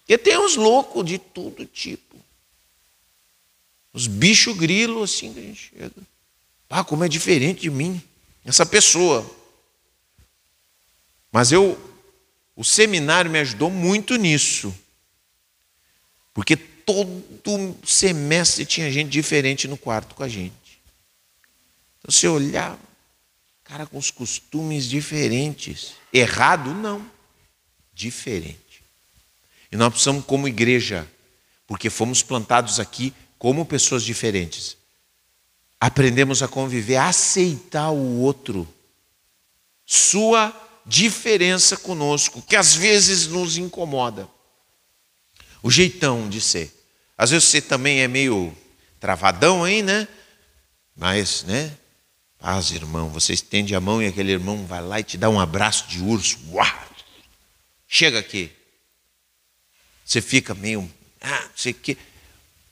porque 0.00 0.18
tem 0.18 0.38
uns 0.38 0.54
loucos 0.54 1.02
de 1.02 1.16
todo 1.16 1.64
tipo. 1.64 2.14
Os 3.90 4.06
bichos 4.06 4.54
grilos 4.54 5.10
assim 5.10 5.32
que 5.32 5.40
a 5.40 5.42
gente 5.44 5.72
chega. 5.74 5.90
Ah, 6.68 6.84
como 6.84 7.04
é 7.04 7.08
diferente 7.08 7.62
de 7.62 7.70
mim, 7.70 8.02
essa 8.44 8.66
pessoa. 8.66 9.24
Mas 11.32 11.52
eu, 11.52 11.80
o 12.54 12.62
seminário 12.62 13.30
me 13.30 13.38
ajudou 13.38 13.70
muito 13.70 14.16
nisso. 14.16 14.74
Porque 16.34 16.54
todo 16.54 17.78
semestre 17.82 18.66
tinha 18.66 18.92
gente 18.92 19.08
diferente 19.08 19.66
no 19.66 19.78
quarto 19.78 20.14
com 20.14 20.22
a 20.22 20.28
gente. 20.28 20.82
Você 22.04 22.28
olhar, 22.28 22.78
cara 23.68 23.86
com 23.86 23.98
os 23.98 24.10
costumes 24.10 24.86
diferentes. 24.86 25.92
Errado? 26.10 26.72
Não. 26.72 27.08
Diferente. 27.92 28.82
E 29.70 29.76
nós 29.76 29.90
precisamos, 29.90 30.24
como 30.24 30.48
igreja, 30.48 31.06
porque 31.66 31.90
fomos 31.90 32.22
plantados 32.22 32.80
aqui 32.80 33.12
como 33.38 33.66
pessoas 33.66 34.02
diferentes, 34.02 34.76
aprendemos 35.78 36.42
a 36.42 36.48
conviver, 36.48 36.96
a 36.96 37.08
aceitar 37.08 37.90
o 37.90 38.20
outro, 38.20 38.66
sua 39.84 40.52
diferença 40.86 41.76
conosco, 41.76 42.42
que 42.42 42.56
às 42.56 42.74
vezes 42.74 43.26
nos 43.26 43.58
incomoda. 43.58 44.26
O 45.62 45.70
jeitão 45.70 46.28
de 46.28 46.40
ser. 46.40 46.74
Às 47.16 47.30
vezes 47.30 47.48
você 47.48 47.60
também 47.60 48.00
é 48.00 48.08
meio 48.08 48.56
travadão 48.98 49.62
aí, 49.62 49.82
né? 49.82 50.08
Mas, 50.96 51.44
né? 51.44 51.76
Paz, 52.38 52.70
irmão, 52.70 53.10
você 53.10 53.32
estende 53.32 53.74
a 53.74 53.80
mão 53.80 54.00
e 54.00 54.06
aquele 54.06 54.30
irmão 54.30 54.64
vai 54.64 54.80
lá 54.80 55.00
e 55.00 55.04
te 55.04 55.18
dá 55.18 55.28
um 55.28 55.40
abraço 55.40 55.88
de 55.88 56.00
urso. 56.00 56.38
Uau! 56.52 56.88
Chega 57.86 58.18
aqui. 58.18 58.50
Você 60.04 60.22
fica 60.22 60.54
meio, 60.54 60.88
ah, 61.20 61.42
não 61.42 61.56
sei 61.56 61.72
o 61.72 61.74
quê. 61.74 61.96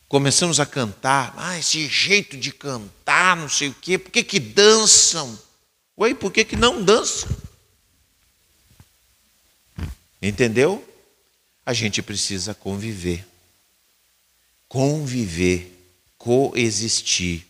começamos 0.09 0.61
a 0.61 0.67
cantar, 0.67 1.35
ah, 1.37 1.59
esse 1.59 1.87
jeito 1.89 2.37
de 2.37 2.53
cantar, 2.53 3.37
não 3.37 3.49
sei 3.49 3.69
o 3.69 3.75
quê, 3.75 3.99
por 3.99 4.11
que, 4.11 4.23
que 4.23 4.39
dançam? 4.39 5.39
Ué, 5.99 6.15
por 6.15 6.33
que, 6.33 6.45
que 6.45 6.57
não 6.57 6.83
dançam? 6.83 7.29
Entendeu? 10.23 10.87
A 11.65 11.73
gente 11.73 12.01
precisa 12.03 12.55
conviver. 12.55 13.27
Conviver, 14.69 15.73
coexistir. 16.17 17.47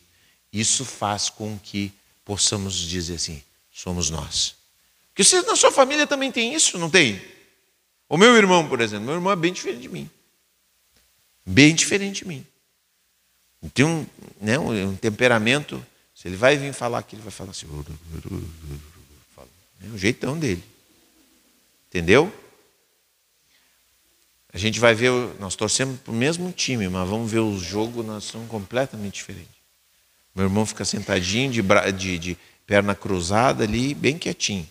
Isso 0.52 0.84
faz 0.84 1.28
com 1.28 1.58
que 1.58 1.92
possamos 2.26 2.74
dizer 2.74 3.14
assim: 3.14 3.42
somos 3.72 4.10
nós. 4.10 4.56
Porque 5.08 5.24
você 5.24 5.40
na 5.42 5.56
sua 5.56 5.72
família 5.72 6.06
também 6.06 6.30
tem 6.30 6.52
isso, 6.52 6.76
não 6.76 6.90
tem? 6.90 7.22
O 8.06 8.18
meu 8.18 8.36
irmão, 8.36 8.68
por 8.68 8.82
exemplo, 8.82 9.06
meu 9.06 9.14
irmão 9.14 9.32
é 9.32 9.36
bem 9.36 9.52
diferente 9.52 9.80
de 9.80 9.88
mim. 9.88 10.10
Bem 11.46 11.74
diferente 11.74 12.24
de 12.24 12.28
mim. 12.28 12.46
Tem 13.72 13.84
um, 13.84 14.06
né, 14.40 14.58
um 14.58 14.94
temperamento. 14.96 15.84
Se 16.14 16.28
ele 16.28 16.36
vai 16.36 16.56
vir 16.56 16.74
falar 16.74 16.98
aqui, 16.98 17.16
ele 17.16 17.22
vai 17.22 17.32
falar 17.32 17.50
assim. 17.50 17.66
É 19.82 19.86
o 19.88 19.96
jeitão 19.96 20.38
dele. 20.38 20.62
Entendeu? 21.88 22.32
A 24.52 24.58
gente 24.58 24.78
vai 24.80 24.94
ver, 24.94 25.10
nós 25.38 25.54
torcemos 25.54 26.00
para 26.00 26.12
o 26.12 26.14
mesmo 26.14 26.50
time, 26.52 26.88
mas 26.88 27.08
vamos 27.08 27.30
ver 27.30 27.40
o 27.40 27.58
jogo, 27.58 28.02
nós 28.02 28.24
somos 28.24 28.48
completamente 28.48 29.14
diferentes. 29.14 29.55
Meu 30.36 30.44
irmão 30.44 30.66
fica 30.66 30.84
sentadinho, 30.84 31.50
de, 31.50 31.62
de, 31.92 32.18
de 32.18 32.38
perna 32.66 32.94
cruzada 32.94 33.64
ali, 33.64 33.94
bem 33.94 34.18
quietinho. 34.18 34.68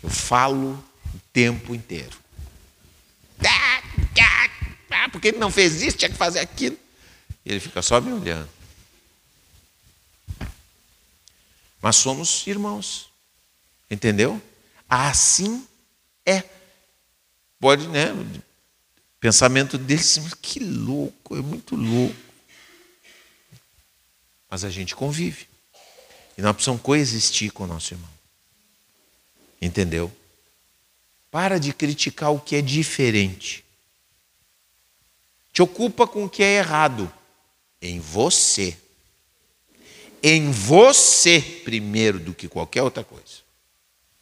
Eu 0.00 0.08
falo 0.08 0.72
o 1.12 1.18
tempo 1.32 1.74
inteiro. 1.74 2.16
Ah, 3.44 5.08
porque 5.10 5.28
ele 5.28 5.38
não 5.38 5.50
fez 5.50 5.82
isso, 5.82 5.96
tinha 5.96 6.08
que 6.08 6.16
fazer 6.16 6.38
aquilo. 6.38 6.78
E 7.44 7.50
ele 7.50 7.58
fica 7.58 7.82
só 7.82 8.00
me 8.00 8.12
olhando. 8.12 8.48
Mas 11.82 11.96
somos 11.96 12.46
irmãos. 12.46 13.10
Entendeu? 13.90 14.40
Assim 14.88 15.66
é. 16.24 16.44
Pode, 17.58 17.88
né? 17.88 18.14
Pensamento 19.18 19.76
deles, 19.76 20.20
que 20.40 20.60
louco, 20.60 21.36
é 21.36 21.40
muito 21.40 21.74
louco. 21.74 22.33
Mas 24.50 24.64
a 24.64 24.70
gente 24.70 24.94
convive. 24.94 25.46
E 26.36 26.42
nós 26.42 26.52
precisamos 26.54 26.82
coexistir 26.82 27.52
com 27.52 27.64
o 27.64 27.66
nosso 27.66 27.94
irmão. 27.94 28.10
Entendeu? 29.60 30.12
Para 31.30 31.58
de 31.58 31.72
criticar 31.72 32.32
o 32.32 32.40
que 32.40 32.56
é 32.56 32.62
diferente. 32.62 33.64
Te 35.52 35.62
ocupa 35.62 36.06
com 36.06 36.24
o 36.24 36.28
que 36.28 36.42
é 36.42 36.58
errado 36.58 37.10
em 37.80 38.00
você. 38.00 38.76
Em 40.22 40.50
você 40.50 41.40
primeiro 41.64 42.18
do 42.18 42.34
que 42.34 42.48
qualquer 42.48 42.82
outra 42.82 43.04
coisa. 43.04 43.44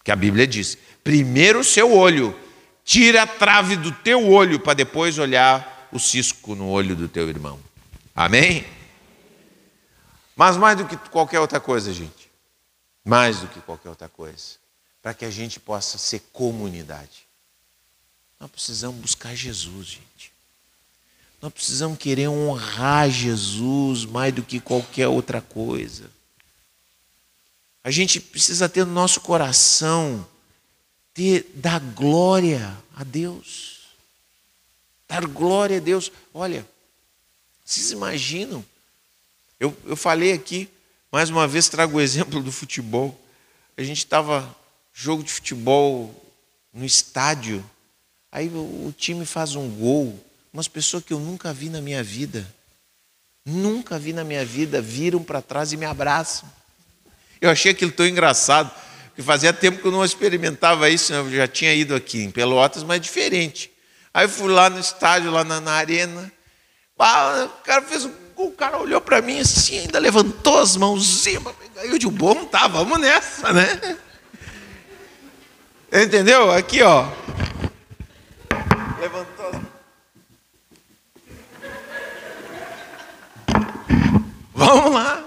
Que 0.05 0.11
a 0.11 0.17
Bíblia 0.17 0.47
diz: 0.47 0.77
primeiro 1.03 1.61
o 1.61 1.65
seu 1.65 1.93
olho, 1.93 2.39
tira 2.85 3.23
a 3.23 3.27
trave 3.27 3.77
do 3.77 3.93
teu 3.93 4.29
olho 4.29 4.61
para 4.61 4.75
depois 4.75 5.19
olhar 5.19 5.89
o 5.93 5.99
cisco 5.99 6.55
no 6.55 6.69
olho 6.69 6.97
do 6.97 7.09
teu 7.09 7.29
irmão. 7.29 7.59
Amém? 8.15 8.65
Mas 10.35 10.57
mais 10.57 10.77
do 10.79 10.87
que 10.87 10.97
qualquer 11.11 11.41
outra 11.41 11.61
coisa, 11.61 11.93
gente. 11.93 12.31
Mais 13.05 13.41
do 13.41 13.49
que 13.49 13.61
qualquer 13.61 13.89
outra 13.89 14.09
coisa 14.09 14.63
para 15.03 15.13
que 15.13 15.25
a 15.25 15.31
gente 15.31 15.59
possa 15.59 15.99
ser 15.99 16.21
comunidade. 16.33 17.27
Nós 18.39 18.49
precisamos 18.51 19.01
buscar 19.01 19.35
Jesus, 19.35 19.89
gente. 19.89 20.33
Nós 21.41 21.53
precisamos 21.53 21.99
querer 21.99 22.29
honrar 22.29 23.11
Jesus 23.11 24.05
mais 24.05 24.33
do 24.33 24.45
que 24.45 24.61
qualquer 24.61 25.09
outra 25.09 25.41
coisa. 25.41 26.09
A 27.83 27.91
gente 27.91 28.21
precisa 28.21 28.69
ter 28.69 28.87
no 28.87 28.93
nosso 28.93 29.21
coração 29.21 30.25
ter 31.13 31.51
dar 31.55 31.81
glória 31.81 32.77
a 32.95 33.03
Deus. 33.03 33.81
Dar 35.09 35.27
glória 35.27 35.79
a 35.79 35.81
Deus. 35.81 36.13
Olha, 36.33 36.65
vocês 37.65 37.91
imaginam? 37.91 38.65
Eu, 39.63 39.73
eu 39.87 39.95
falei 39.95 40.33
aqui, 40.33 40.69
mais 41.13 41.31
uma 41.31 41.47
vez 41.47 41.69
trago 41.69 41.97
o 41.97 42.01
exemplo 42.01 42.43
do 42.43 42.51
futebol. 42.51 43.17
A 43.77 43.83
gente 43.85 43.99
estava 43.99 44.57
jogo 44.93 45.23
de 45.23 45.31
futebol 45.31 46.13
no 46.75 46.85
estádio, 46.85 47.65
aí 48.33 48.49
o 48.49 48.93
time 48.99 49.25
faz 49.25 49.55
um 49.55 49.71
gol, 49.71 50.19
umas 50.53 50.67
pessoas 50.67 51.05
que 51.05 51.13
eu 51.13 51.21
nunca 51.21 51.53
vi 51.53 51.71
na 51.71 51.81
minha 51.81 52.03
vida, 52.03 52.45
nunca 53.47 54.01
vi 54.01 54.13
na 54.13 54.25
minha 54.25 54.45
vida, 54.45 54.83
viram 54.83 55.23
para 55.23 55.41
trás 55.41 55.73
e 55.73 55.77
me 55.77 55.87
abraçam. 55.87 56.51
Eu 57.41 57.49
achei 57.49 57.71
aquilo 57.71 57.93
tão 57.93 58.05
engraçado, 58.05 58.69
porque 59.11 59.23
fazia 59.23 59.53
tempo 59.53 59.81
que 59.81 59.87
eu 59.87 59.93
não 59.93 60.05
experimentava 60.05 60.91
isso, 60.91 61.13
né? 61.13 61.21
eu 61.21 61.31
já 61.31 61.47
tinha 61.47 61.73
ido 61.73 61.95
aqui 61.95 62.21
em 62.21 62.33
Pelotas, 62.33 62.83
mas 62.83 63.01
diferente. 63.01 63.71
Aí 64.13 64.27
fui 64.27 64.51
lá 64.51 64.69
no 64.69 64.81
estádio, 64.81 65.31
lá 65.31 65.45
na, 65.45 65.61
na 65.61 65.75
arena, 65.75 66.33
o 66.99 67.63
cara 67.63 67.83
fez 67.83 68.05
um 68.05 68.22
o 68.37 68.51
cara 68.53 68.79
olhou 68.79 69.01
para 69.01 69.23
mim 69.23 69.41
assim, 69.41 69.81
ainda 69.81 69.99
levantou 69.99 70.59
as 70.59 70.77
mãos, 70.77 71.27
eu 71.27 71.99
de 71.99 72.09
bom, 72.09 72.45
tá, 72.45 72.69
vamos 72.69 72.99
nessa, 72.99 73.53
né? 73.53 73.99
Entendeu? 75.93 76.51
Aqui, 76.51 76.83
ó. 76.83 77.07
Levantou. 78.99 79.63
Vamos 84.55 84.93
lá. 84.93 85.23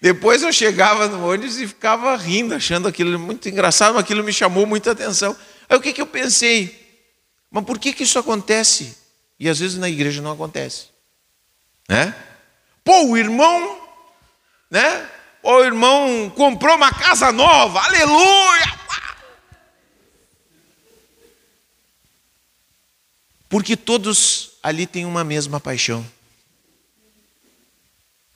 Depois 0.00 0.42
eu 0.42 0.52
chegava 0.52 1.08
no 1.08 1.28
ônibus 1.28 1.58
e 1.58 1.66
ficava 1.66 2.16
rindo, 2.16 2.54
achando 2.54 2.86
aquilo 2.86 3.18
muito 3.18 3.48
engraçado, 3.48 3.94
mas 3.94 4.04
aquilo 4.04 4.22
me 4.22 4.32
chamou 4.32 4.64
muita 4.64 4.92
atenção. 4.92 5.36
Aí 5.68 5.76
o 5.76 5.80
que, 5.80 5.92
que 5.92 6.00
eu 6.00 6.06
pensei? 6.06 6.88
Mas 7.50 7.64
por 7.64 7.78
que, 7.78 7.92
que 7.92 8.04
isso 8.04 8.18
acontece? 8.18 8.96
E 9.38 9.48
às 9.48 9.58
vezes 9.58 9.76
na 9.76 9.88
igreja 9.88 10.22
não 10.22 10.32
acontece. 10.32 10.86
Né? 11.88 12.14
Pô, 12.84 13.06
o 13.06 13.16
irmão, 13.16 13.80
né? 14.70 15.10
O 15.42 15.60
irmão 15.62 16.30
comprou 16.30 16.76
uma 16.76 16.92
casa 16.92 17.32
nova, 17.32 17.80
aleluia! 17.80 18.78
Porque 23.48 23.76
todos 23.76 24.52
ali 24.62 24.86
têm 24.86 25.06
uma 25.06 25.24
mesma 25.24 25.58
paixão. 25.58 26.06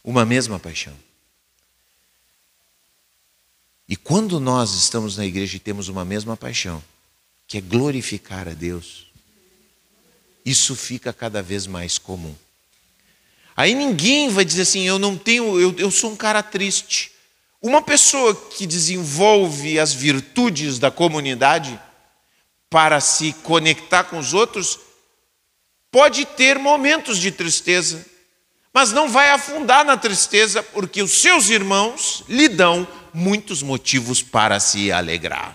Uma 0.03 0.25
mesma 0.25 0.59
paixão. 0.59 0.97
E 3.87 3.95
quando 3.95 4.41
nós 4.41 4.73
estamos 4.73 5.19
na 5.19 5.27
igreja 5.27 5.57
e 5.57 5.61
temos 5.61 5.89
uma 5.89 6.05
mesma 6.05 6.35
paixão, 6.35 6.83
que 7.47 7.59
é 7.59 7.61
glorificar 7.61 8.49
a 8.49 8.55
Deus, 8.55 9.13
isso 10.45 10.75
fica 10.75 11.13
cada 11.13 11.43
vez 11.43 11.67
mais 11.67 11.99
comum. 11.99 12.35
Aí 13.57 13.75
ninguém 13.75 14.29
vai 14.29 14.45
dizer 14.45 14.63
assim: 14.63 14.87
eu 14.87 14.99
não 14.99 15.17
tenho, 15.17 15.61
eu, 15.61 15.75
eu 15.79 15.91
sou 15.91 16.11
um 16.11 16.17
cara 16.17 16.43
triste. 16.43 17.13
Uma 17.61 17.81
pessoa 17.81 18.35
que 18.35 18.67
desenvolve 18.67 19.79
as 19.79 19.93
virtudes 19.93 20.79
da 20.79 20.91
comunidade 20.91 21.79
para 22.69 23.01
se 23.01 23.35
conectar 23.45 24.05
com 24.05 24.19
os 24.19 24.33
outros, 24.33 24.81
pode 25.91 26.25
ter 26.25 26.59
momentos 26.59 27.19
de 27.19 27.31
tristeza, 27.31 28.05
mas 28.73 28.93
não 28.93 29.11
vai 29.11 29.31
afundar 29.31 29.85
na 29.85 29.97
tristeza, 29.97 30.63
porque 30.63 31.03
os 31.03 31.13
seus 31.13 31.51
irmãos 31.51 32.25
lhe 32.29 32.49
dão 32.49 32.89
muitos 33.13 33.63
motivos 33.63 34.23
para 34.23 34.59
se 34.59 34.91
alegrar. 34.91 35.55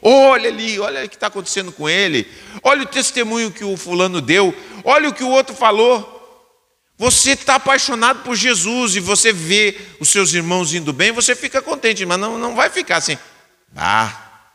Olha 0.00 0.48
ali, 0.48 0.78
olha 0.78 1.04
o 1.04 1.08
que 1.08 1.16
está 1.16 1.26
acontecendo 1.26 1.72
com 1.72 1.88
ele, 1.88 2.30
olha 2.62 2.82
o 2.82 2.86
testemunho 2.86 3.50
que 3.50 3.64
o 3.64 3.76
fulano 3.76 4.20
deu, 4.20 4.54
olha 4.84 5.08
o 5.08 5.12
que 5.12 5.24
o 5.24 5.30
outro 5.30 5.54
falou. 5.54 6.15
Você 6.98 7.32
está 7.32 7.56
apaixonado 7.56 8.22
por 8.22 8.34
Jesus 8.34 8.96
e 8.96 9.00
você 9.00 9.32
vê 9.32 9.78
os 10.00 10.08
seus 10.08 10.32
irmãos 10.32 10.72
indo 10.72 10.92
bem, 10.92 11.12
você 11.12 11.36
fica 11.36 11.60
contente, 11.60 12.06
mas 12.06 12.18
não, 12.18 12.38
não 12.38 12.54
vai 12.54 12.70
ficar 12.70 12.96
assim. 12.96 13.18
Ah, 13.76 14.48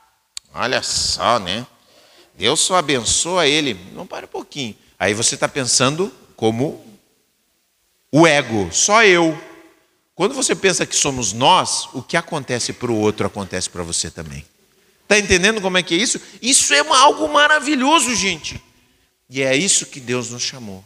olha 0.54 0.82
só, 0.82 1.38
né? 1.38 1.66
Deus 2.36 2.60
só 2.60 2.78
abençoa 2.78 3.46
ele. 3.46 3.80
Não 3.94 4.08
para 4.08 4.26
um 4.26 4.30
pouquinho. 4.30 4.76
Aí 4.98 5.14
você 5.14 5.36
está 5.36 5.48
pensando 5.48 6.12
como 6.36 6.84
o 8.12 8.26
ego, 8.26 8.70
só 8.72 9.04
eu. 9.04 9.40
Quando 10.16 10.34
você 10.34 10.56
pensa 10.56 10.86
que 10.86 10.96
somos 10.96 11.34
nós, 11.34 11.88
o 11.94 12.02
que 12.02 12.18
acontece 12.18 12.74
para 12.74 12.92
o 12.92 12.98
outro 12.98 13.28
acontece 13.28 13.70
para 13.70 13.84
você 13.84 14.10
também. 14.10 14.46
Está 15.04 15.20
entendendo 15.20 15.62
como 15.62 15.78
é 15.78 15.84
que 15.84 15.94
é 15.94 15.98
isso? 15.98 16.20
Isso 16.42 16.74
é 16.74 16.80
algo 16.80 17.28
maravilhoso, 17.28 18.16
gente. 18.16 18.62
E 19.30 19.42
é 19.42 19.56
isso 19.56 19.86
que 19.86 20.00
Deus 20.00 20.32
nos 20.32 20.42
chamou. 20.42 20.84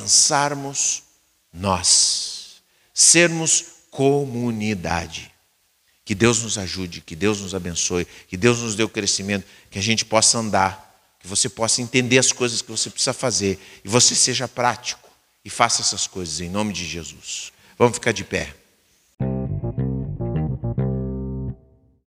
Pensarmos 0.00 1.02
nós, 1.52 2.62
sermos 2.92 3.64
comunidade. 3.90 5.32
Que 6.04 6.14
Deus 6.14 6.42
nos 6.42 6.58
ajude, 6.58 7.00
que 7.00 7.16
Deus 7.16 7.40
nos 7.40 7.54
abençoe, 7.54 8.06
que 8.28 8.36
Deus 8.36 8.58
nos 8.60 8.74
dê 8.74 8.82
o 8.82 8.88
crescimento, 8.88 9.46
que 9.70 9.78
a 9.78 9.82
gente 9.82 10.04
possa 10.04 10.38
andar 10.38 10.84
que 11.24 11.28
você 11.28 11.48
possa 11.48 11.80
entender 11.80 12.18
as 12.18 12.32
coisas 12.32 12.60
que 12.60 12.70
você 12.70 12.90
precisa 12.90 13.14
fazer 13.14 13.58
e 13.82 13.88
você 13.88 14.14
seja 14.14 14.46
prático 14.46 15.08
e 15.42 15.48
faça 15.48 15.80
essas 15.80 16.06
coisas 16.06 16.38
em 16.38 16.50
nome 16.50 16.74
de 16.74 16.86
Jesus. 16.86 17.50
Vamos 17.78 17.94
ficar 17.94 18.12
de 18.12 18.22
pé. 18.22 18.54